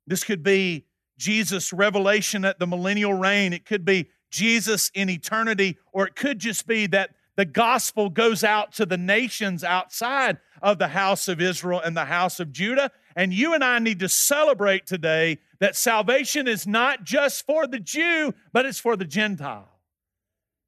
This 0.05 0.23
could 0.23 0.43
be 0.43 0.85
Jesus' 1.17 1.71
revelation 1.71 2.43
at 2.43 2.59
the 2.59 2.67
millennial 2.67 3.13
reign. 3.13 3.53
It 3.53 3.65
could 3.65 3.85
be 3.85 4.09
Jesus 4.29 4.91
in 4.93 5.09
eternity, 5.09 5.77
or 5.93 6.07
it 6.07 6.15
could 6.15 6.39
just 6.39 6.67
be 6.67 6.87
that 6.87 7.11
the 7.41 7.45
gospel 7.45 8.11
goes 8.11 8.43
out 8.43 8.71
to 8.73 8.85
the 8.85 8.99
nations 8.99 9.63
outside 9.63 10.37
of 10.61 10.77
the 10.77 10.89
house 10.89 11.27
of 11.27 11.41
Israel 11.41 11.79
and 11.79 11.97
the 11.97 12.05
house 12.05 12.39
of 12.39 12.51
Judah. 12.51 12.91
And 13.15 13.33
you 13.33 13.55
and 13.55 13.63
I 13.63 13.79
need 13.79 13.97
to 14.01 14.09
celebrate 14.09 14.85
today 14.85 15.39
that 15.59 15.75
salvation 15.75 16.47
is 16.47 16.67
not 16.67 17.03
just 17.03 17.43
for 17.47 17.65
the 17.65 17.79
Jew, 17.79 18.35
but 18.53 18.67
it's 18.67 18.77
for 18.77 18.95
the 18.95 19.05
Gentile. 19.05 19.67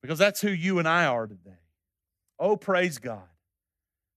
Because 0.02 0.18
that's 0.18 0.42
who 0.42 0.50
you 0.50 0.80
and 0.80 0.88
I 0.88 1.06
are 1.06 1.28
today. 1.28 1.60
Oh, 2.40 2.58
praise 2.58 2.98
God. 2.98 3.22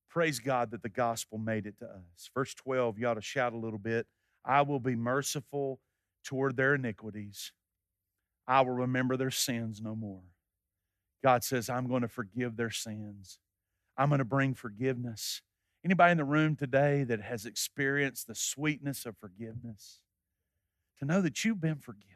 Praise 0.09 0.39
God 0.39 0.71
that 0.71 0.83
the 0.83 0.89
gospel 0.89 1.37
made 1.37 1.67
it 1.67 1.77
to 1.81 1.85
us. 1.85 2.31
Verse 2.35 2.55
12, 2.55 2.99
you 2.99 3.07
ought 3.07 3.15
to 3.15 3.21
shout 3.21 3.53
a 3.53 3.59
little 3.59 3.79
bit. 3.79 4.07
I 4.47 4.63
will 4.63 4.81
be 4.81 4.97
merciful 4.97 5.79
toward 6.25 6.57
their 6.57 6.75
iniquities. 6.75 7.53
I 8.49 8.63
will 8.63 8.73
remember 8.73 9.19
their 9.19 9.31
sins 9.31 9.83
no 9.83 9.95
more. 9.95 10.23
God 11.27 11.43
says, 11.43 11.69
I'm 11.69 11.89
going 11.89 12.03
to 12.03 12.09
forgive 12.09 12.57
their 12.57 12.71
sins. 12.71 13.41
I'm 13.99 14.11
going 14.11 14.21
to 14.21 14.25
bring 14.25 14.55
forgiveness. 14.55 15.43
Anybody 15.85 16.13
in 16.13 16.19
the 16.19 16.25
room 16.25 16.55
today 16.55 17.03
that 17.03 17.21
has 17.21 17.45
experienced 17.45 18.29
the 18.29 18.35
sweetness 18.37 19.05
of 19.05 19.17
forgiveness? 19.19 19.99
To 21.01 21.05
know 21.05 21.21
that 21.21 21.45
you've 21.45 21.61
been 21.61 21.79
forgiven. 21.79 22.15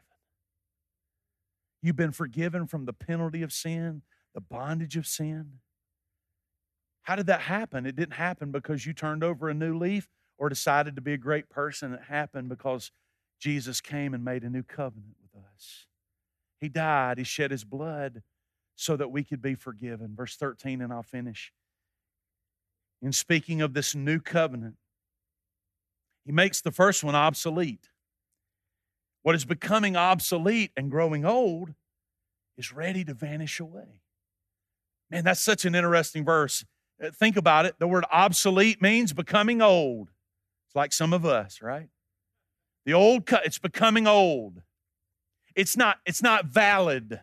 You've 1.81 1.97
been 1.97 2.13
forgiven 2.13 2.67
from 2.67 2.85
the 2.85 2.93
penalty 2.93 3.41
of 3.41 3.51
sin, 3.51 4.03
the 4.33 4.39
bondage 4.39 4.95
of 4.95 5.05
sin. 5.05 5.55
How 7.01 7.17
did 7.17 7.25
that 7.25 7.41
happen? 7.41 7.85
It 7.85 7.97
didn't 7.97 8.13
happen 8.13 8.49
because 8.49 8.85
you 8.85 8.93
turned 8.93 9.25
over 9.25 9.49
a 9.49 9.53
new 9.53 9.77
leaf 9.77 10.07
or 10.37 10.47
decided 10.47 10.95
to 10.95 11.01
be 11.01 11.11
a 11.11 11.17
great 11.17 11.49
person. 11.49 11.93
It 11.93 12.03
happened 12.07 12.47
because 12.47 12.93
Jesus 13.41 13.81
came 13.81 14.13
and 14.13 14.23
made 14.23 14.43
a 14.43 14.49
new 14.49 14.63
covenant 14.63 15.17
with 15.21 15.43
us. 15.53 15.87
He 16.61 16.69
died, 16.69 17.17
He 17.17 17.25
shed 17.25 17.51
His 17.51 17.65
blood 17.65 18.23
so 18.81 18.97
that 18.97 19.11
we 19.11 19.23
could 19.23 19.41
be 19.41 19.53
forgiven. 19.53 20.15
Verse 20.15 20.35
13, 20.35 20.81
and 20.81 20.91
I'll 20.91 21.03
finish. 21.03 21.53
In 22.99 23.13
speaking 23.13 23.61
of 23.61 23.73
this 23.73 23.93
new 23.93 24.19
covenant, 24.19 24.75
He 26.25 26.31
makes 26.31 26.61
the 26.61 26.71
first 26.71 27.03
one 27.03 27.15
obsolete. 27.15 27.89
What 29.21 29.35
is 29.35 29.45
becoming 29.45 29.95
obsolete 29.95 30.71
and 30.75 30.89
growing 30.89 31.25
old 31.25 31.75
is 32.57 32.73
ready 32.73 33.03
to 33.05 33.13
vanish 33.13 33.59
away. 33.59 34.01
Man, 35.11 35.23
that's 35.25 35.41
such 35.41 35.63
an 35.65 35.75
interesting 35.75 36.25
verse. 36.25 36.65
Uh, 37.03 37.11
think 37.11 37.37
about 37.37 37.67
it. 37.67 37.75
The 37.77 37.87
word 37.87 38.05
obsolete 38.11 38.81
means 38.81 39.13
becoming 39.13 39.61
old. 39.61 40.09
It's 40.67 40.75
like 40.75 40.91
some 40.91 41.13
of 41.13 41.23
us, 41.23 41.61
right? 41.61 41.89
The 42.85 42.93
old 42.93 43.29
it's 43.45 43.59
becoming 43.59 44.07
old. 44.07 44.63
It's 45.55 45.77
not, 45.77 45.97
it's 46.05 46.23
not 46.23 46.45
valid. 46.45 47.21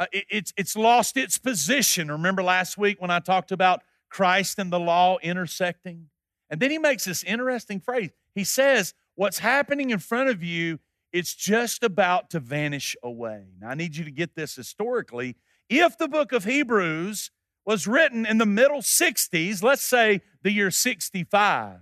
Uh, 0.00 0.06
it, 0.12 0.24
it's, 0.30 0.52
it's 0.56 0.76
lost 0.76 1.18
its 1.18 1.36
position. 1.36 2.10
Remember 2.10 2.42
last 2.42 2.78
week 2.78 3.02
when 3.02 3.10
I 3.10 3.20
talked 3.20 3.52
about 3.52 3.82
Christ 4.08 4.58
and 4.58 4.72
the 4.72 4.80
law 4.80 5.18
intersecting? 5.18 6.06
And 6.48 6.58
then 6.58 6.70
he 6.70 6.78
makes 6.78 7.04
this 7.04 7.22
interesting 7.22 7.80
phrase. 7.80 8.10
He 8.34 8.42
says, 8.42 8.94
What's 9.14 9.40
happening 9.40 9.90
in 9.90 9.98
front 9.98 10.30
of 10.30 10.42
you, 10.42 10.78
it's 11.12 11.34
just 11.34 11.82
about 11.82 12.30
to 12.30 12.40
vanish 12.40 12.96
away. 13.02 13.48
Now, 13.60 13.68
I 13.68 13.74
need 13.74 13.94
you 13.94 14.04
to 14.04 14.10
get 14.10 14.34
this 14.34 14.56
historically. 14.56 15.36
If 15.68 15.98
the 15.98 16.08
book 16.08 16.32
of 16.32 16.44
Hebrews 16.44 17.30
was 17.66 17.86
written 17.86 18.24
in 18.24 18.38
the 18.38 18.46
middle 18.46 18.80
60s, 18.80 19.62
let's 19.62 19.82
say 19.82 20.22
the 20.42 20.50
year 20.50 20.70
65, 20.70 21.80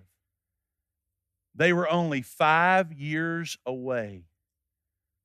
they 1.54 1.72
were 1.72 1.88
only 1.88 2.22
five 2.22 2.92
years 2.92 3.56
away 3.64 4.24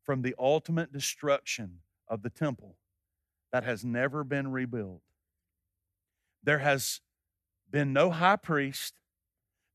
from 0.03 0.21
the 0.21 0.35
ultimate 0.37 0.93
destruction 0.93 1.79
of 2.07 2.21
the 2.21 2.29
temple 2.29 2.75
that 3.53 3.63
has 3.63 3.85
never 3.85 4.23
been 4.23 4.51
rebuilt. 4.51 5.01
There 6.43 6.57
has 6.57 6.99
been 7.71 7.93
no 7.93 8.09
high 8.09 8.35
priest, 8.35 8.95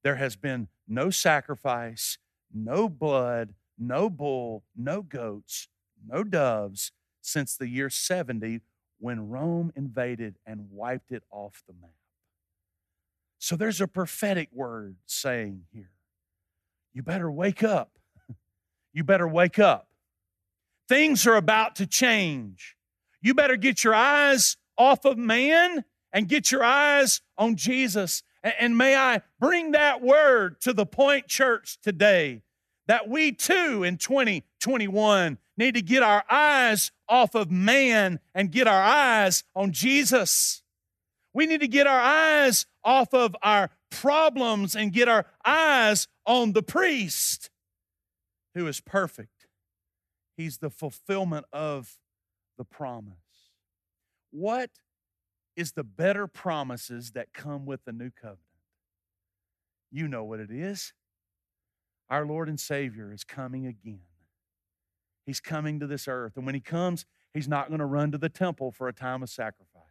there 0.03 0.16
has 0.16 0.37
been 0.37 0.68
no 0.87 1.11
sacrifice, 1.11 2.18
no 2.53 2.89
blood, 2.89 3.55
no 3.79 4.11
bull, 4.11 4.64
no 4.76 5.01
goats, 5.01 5.68
no 6.05 6.24
doves 6.24 6.91
since 7.22 7.57
the 7.57 7.68
year 7.68 7.89
70 7.89 8.61
when 8.99 9.29
Rome 9.29 9.72
invaded 9.76 10.37
and 10.45 10.66
wiped 10.72 11.12
it 11.12 11.22
off 11.31 11.62
the 11.68 11.74
map. 11.81 11.91
So 13.39 13.55
there's 13.55 13.81
a 13.81 13.87
prophetic 13.87 14.49
word 14.53 14.97
saying 15.07 15.62
here, 15.72 15.93
you 16.93 17.03
better 17.03 17.31
wake 17.31 17.62
up. 17.62 17.93
You 18.95 19.05
better 19.05 19.29
wake 19.29 19.59
up. 19.59 19.87
Things 20.89 21.26
are 21.26 21.37
about 21.37 21.76
to 21.76 21.87
change. 21.87 22.78
You 23.20 23.34
better 23.34 23.56
get 23.56 23.84
your 23.84 23.94
eyes 23.94 24.56
off 24.76 25.04
of 25.04 25.18
man 25.18 25.84
and 26.12 26.28
get 26.28 26.50
your 26.50 26.64
eyes 26.64 27.20
on 27.36 27.56
Jesus. 27.56 28.22
And 28.42 28.78
may 28.78 28.96
I 28.96 29.22
bring 29.40 29.72
that 29.72 30.00
word 30.00 30.60
to 30.62 30.72
the 30.72 30.86
Point 30.86 31.26
Church 31.26 31.78
today 31.82 32.42
that 32.86 33.08
we 33.08 33.32
too 33.32 33.84
in 33.84 33.98
2021 33.98 35.38
need 35.56 35.74
to 35.74 35.82
get 35.82 36.02
our 36.02 36.24
eyes 36.30 36.90
off 37.08 37.34
of 37.34 37.50
man 37.50 38.20
and 38.34 38.50
get 38.50 38.66
our 38.66 38.82
eyes 38.82 39.44
on 39.54 39.72
Jesus. 39.72 40.62
We 41.34 41.46
need 41.46 41.60
to 41.60 41.68
get 41.68 41.86
our 41.86 42.00
eyes 42.00 42.66
off 42.82 43.12
of 43.12 43.36
our 43.42 43.70
problems 43.90 44.74
and 44.74 44.92
get 44.92 45.08
our 45.08 45.26
eyes 45.44 46.08
on 46.24 46.52
the 46.52 46.62
priest 46.62 47.50
who 48.54 48.66
is 48.66 48.80
perfect. 48.80 49.46
He's 50.36 50.58
the 50.58 50.70
fulfillment 50.70 51.46
of 51.52 51.98
the 52.59 52.64
promise. 52.64 53.14
What 54.30 54.70
is 55.56 55.72
the 55.72 55.84
better 55.84 56.26
promises 56.26 57.12
that 57.12 57.32
come 57.32 57.64
with 57.64 57.84
the 57.84 57.92
new 57.92 58.11
covenant? 58.11 58.42
You 59.90 60.06
know 60.06 60.24
what 60.24 60.40
it 60.40 60.50
is. 60.50 60.92
Our 62.11 62.26
Lord 62.26 62.48
and 62.48 62.61
Savior 62.61 63.12
is 63.12 63.24
coming 63.24 63.66
again. 63.66 64.00
He's 65.24 65.40
coming 65.40 65.80
to 65.80 65.86
this 65.86 66.09
earth. 66.09 66.36
And 66.36 66.44
when 66.44 66.54
He 66.54 66.61
comes, 66.61 67.06
He's 67.32 67.48
not 67.48 67.68
going 67.68 67.80
to 67.80 67.86
run 67.86 68.11
to 68.12 68.18
the 68.18 68.28
temple 68.28 68.72
for 68.72 68.88
a 68.88 68.92
time 68.92 69.22
of 69.22 69.30
sacrifice. 69.30 69.82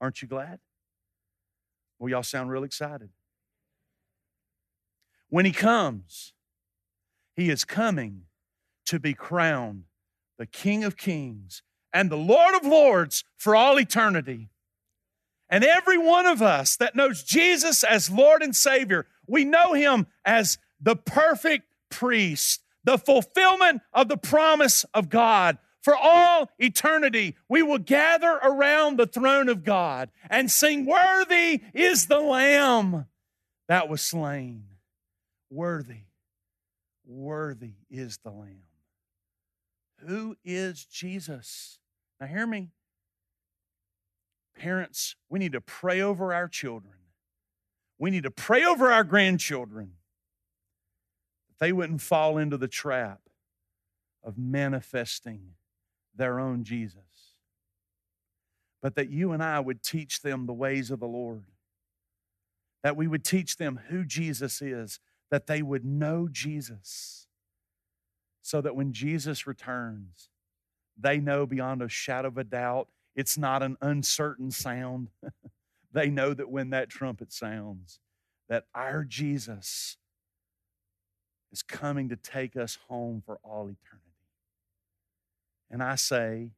Aren't 0.00 0.22
you 0.22 0.28
glad? 0.28 0.60
Well, 1.98 2.10
y'all 2.10 2.22
sound 2.22 2.50
real 2.50 2.64
excited. 2.64 3.10
When 5.28 5.44
He 5.44 5.52
comes, 5.52 6.32
He 7.34 7.50
is 7.50 7.64
coming 7.64 8.22
to 8.86 8.98
be 8.98 9.14
crowned 9.14 9.84
the 10.38 10.46
King 10.46 10.82
of 10.82 10.96
Kings 10.96 11.62
and 11.92 12.10
the 12.10 12.16
Lord 12.16 12.54
of 12.54 12.64
Lords 12.64 13.24
for 13.36 13.54
all 13.54 13.78
eternity. 13.78 14.48
And 15.48 15.64
every 15.64 15.98
one 15.98 16.26
of 16.26 16.40
us 16.40 16.76
that 16.76 16.96
knows 16.96 17.22
Jesus 17.22 17.84
as 17.84 18.10
Lord 18.10 18.42
and 18.42 18.56
Savior, 18.56 19.06
we 19.26 19.44
know 19.44 19.74
Him 19.74 20.06
as 20.24 20.58
the 20.80 20.96
perfect 20.96 21.66
priest, 21.90 22.62
the 22.84 22.98
fulfillment 22.98 23.82
of 23.92 24.08
the 24.08 24.16
promise 24.16 24.84
of 24.94 25.10
God. 25.10 25.58
For 25.82 25.96
all 25.96 26.48
eternity, 26.58 27.36
we 27.48 27.62
will 27.62 27.78
gather 27.78 28.38
around 28.42 28.96
the 28.96 29.06
throne 29.06 29.48
of 29.48 29.64
God 29.64 30.10
and 30.30 30.50
sing, 30.50 30.86
Worthy 30.86 31.60
is 31.74 32.06
the 32.06 32.20
Lamb 32.20 33.06
that 33.68 33.88
was 33.88 34.00
slain. 34.00 34.64
Worthy, 35.50 36.04
worthy 37.04 37.74
is 37.90 38.18
the 38.24 38.30
Lamb. 38.30 38.62
Who 40.06 40.36
is 40.44 40.84
Jesus? 40.84 41.78
Now, 42.22 42.28
hear 42.28 42.46
me. 42.46 42.68
Parents, 44.56 45.16
we 45.28 45.40
need 45.40 45.50
to 45.52 45.60
pray 45.60 46.00
over 46.00 46.32
our 46.32 46.46
children. 46.46 46.94
We 47.98 48.10
need 48.10 48.22
to 48.22 48.30
pray 48.30 48.64
over 48.64 48.92
our 48.92 49.02
grandchildren 49.02 49.94
that 51.48 51.58
they 51.58 51.72
wouldn't 51.72 52.00
fall 52.00 52.38
into 52.38 52.56
the 52.56 52.68
trap 52.68 53.22
of 54.22 54.38
manifesting 54.38 55.54
their 56.14 56.38
own 56.38 56.62
Jesus. 56.62 57.00
But 58.80 58.94
that 58.94 59.10
you 59.10 59.32
and 59.32 59.42
I 59.42 59.58
would 59.58 59.82
teach 59.82 60.22
them 60.22 60.46
the 60.46 60.52
ways 60.52 60.92
of 60.92 61.00
the 61.00 61.08
Lord, 61.08 61.46
that 62.84 62.96
we 62.96 63.08
would 63.08 63.24
teach 63.24 63.56
them 63.56 63.80
who 63.88 64.04
Jesus 64.04 64.62
is, 64.62 65.00
that 65.32 65.48
they 65.48 65.60
would 65.60 65.84
know 65.84 66.28
Jesus, 66.30 67.26
so 68.42 68.60
that 68.60 68.76
when 68.76 68.92
Jesus 68.92 69.44
returns, 69.44 70.28
they 71.02 71.18
know 71.18 71.46
beyond 71.46 71.82
a 71.82 71.88
shadow 71.88 72.28
of 72.28 72.38
a 72.38 72.44
doubt 72.44 72.88
it's 73.14 73.36
not 73.36 73.62
an 73.62 73.76
uncertain 73.80 74.50
sound. 74.50 75.08
they 75.92 76.08
know 76.08 76.32
that 76.34 76.50
when 76.50 76.70
that 76.70 76.88
trumpet 76.88 77.32
sounds, 77.32 78.00
that 78.48 78.64
our 78.74 79.04
Jesus 79.04 79.96
is 81.50 81.62
coming 81.62 82.08
to 82.08 82.16
take 82.16 82.56
us 82.56 82.78
home 82.88 83.22
for 83.24 83.38
all 83.42 83.64
eternity. 83.64 84.08
And 85.70 85.82
I 85.82 85.96
say, 85.96 86.50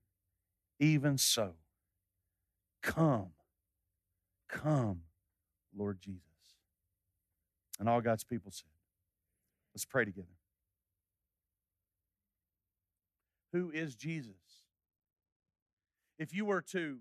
even 0.79 1.19
so, 1.19 1.55
come, 2.83 3.29
come, 4.49 5.03
Lord 5.77 6.01
Jesus. 6.01 6.21
And 7.81 7.89
all 7.89 8.01
God's 8.01 8.25
people 8.25 8.53
said, 8.53 8.69
let's 9.75 9.85
pray 9.85 10.05
together. 10.05 10.29
Who 13.55 13.71
is 13.71 13.95
Jesus? 13.95 14.35
If 16.19 16.35
you 16.35 16.45
were 16.45 16.61
to 16.73 16.99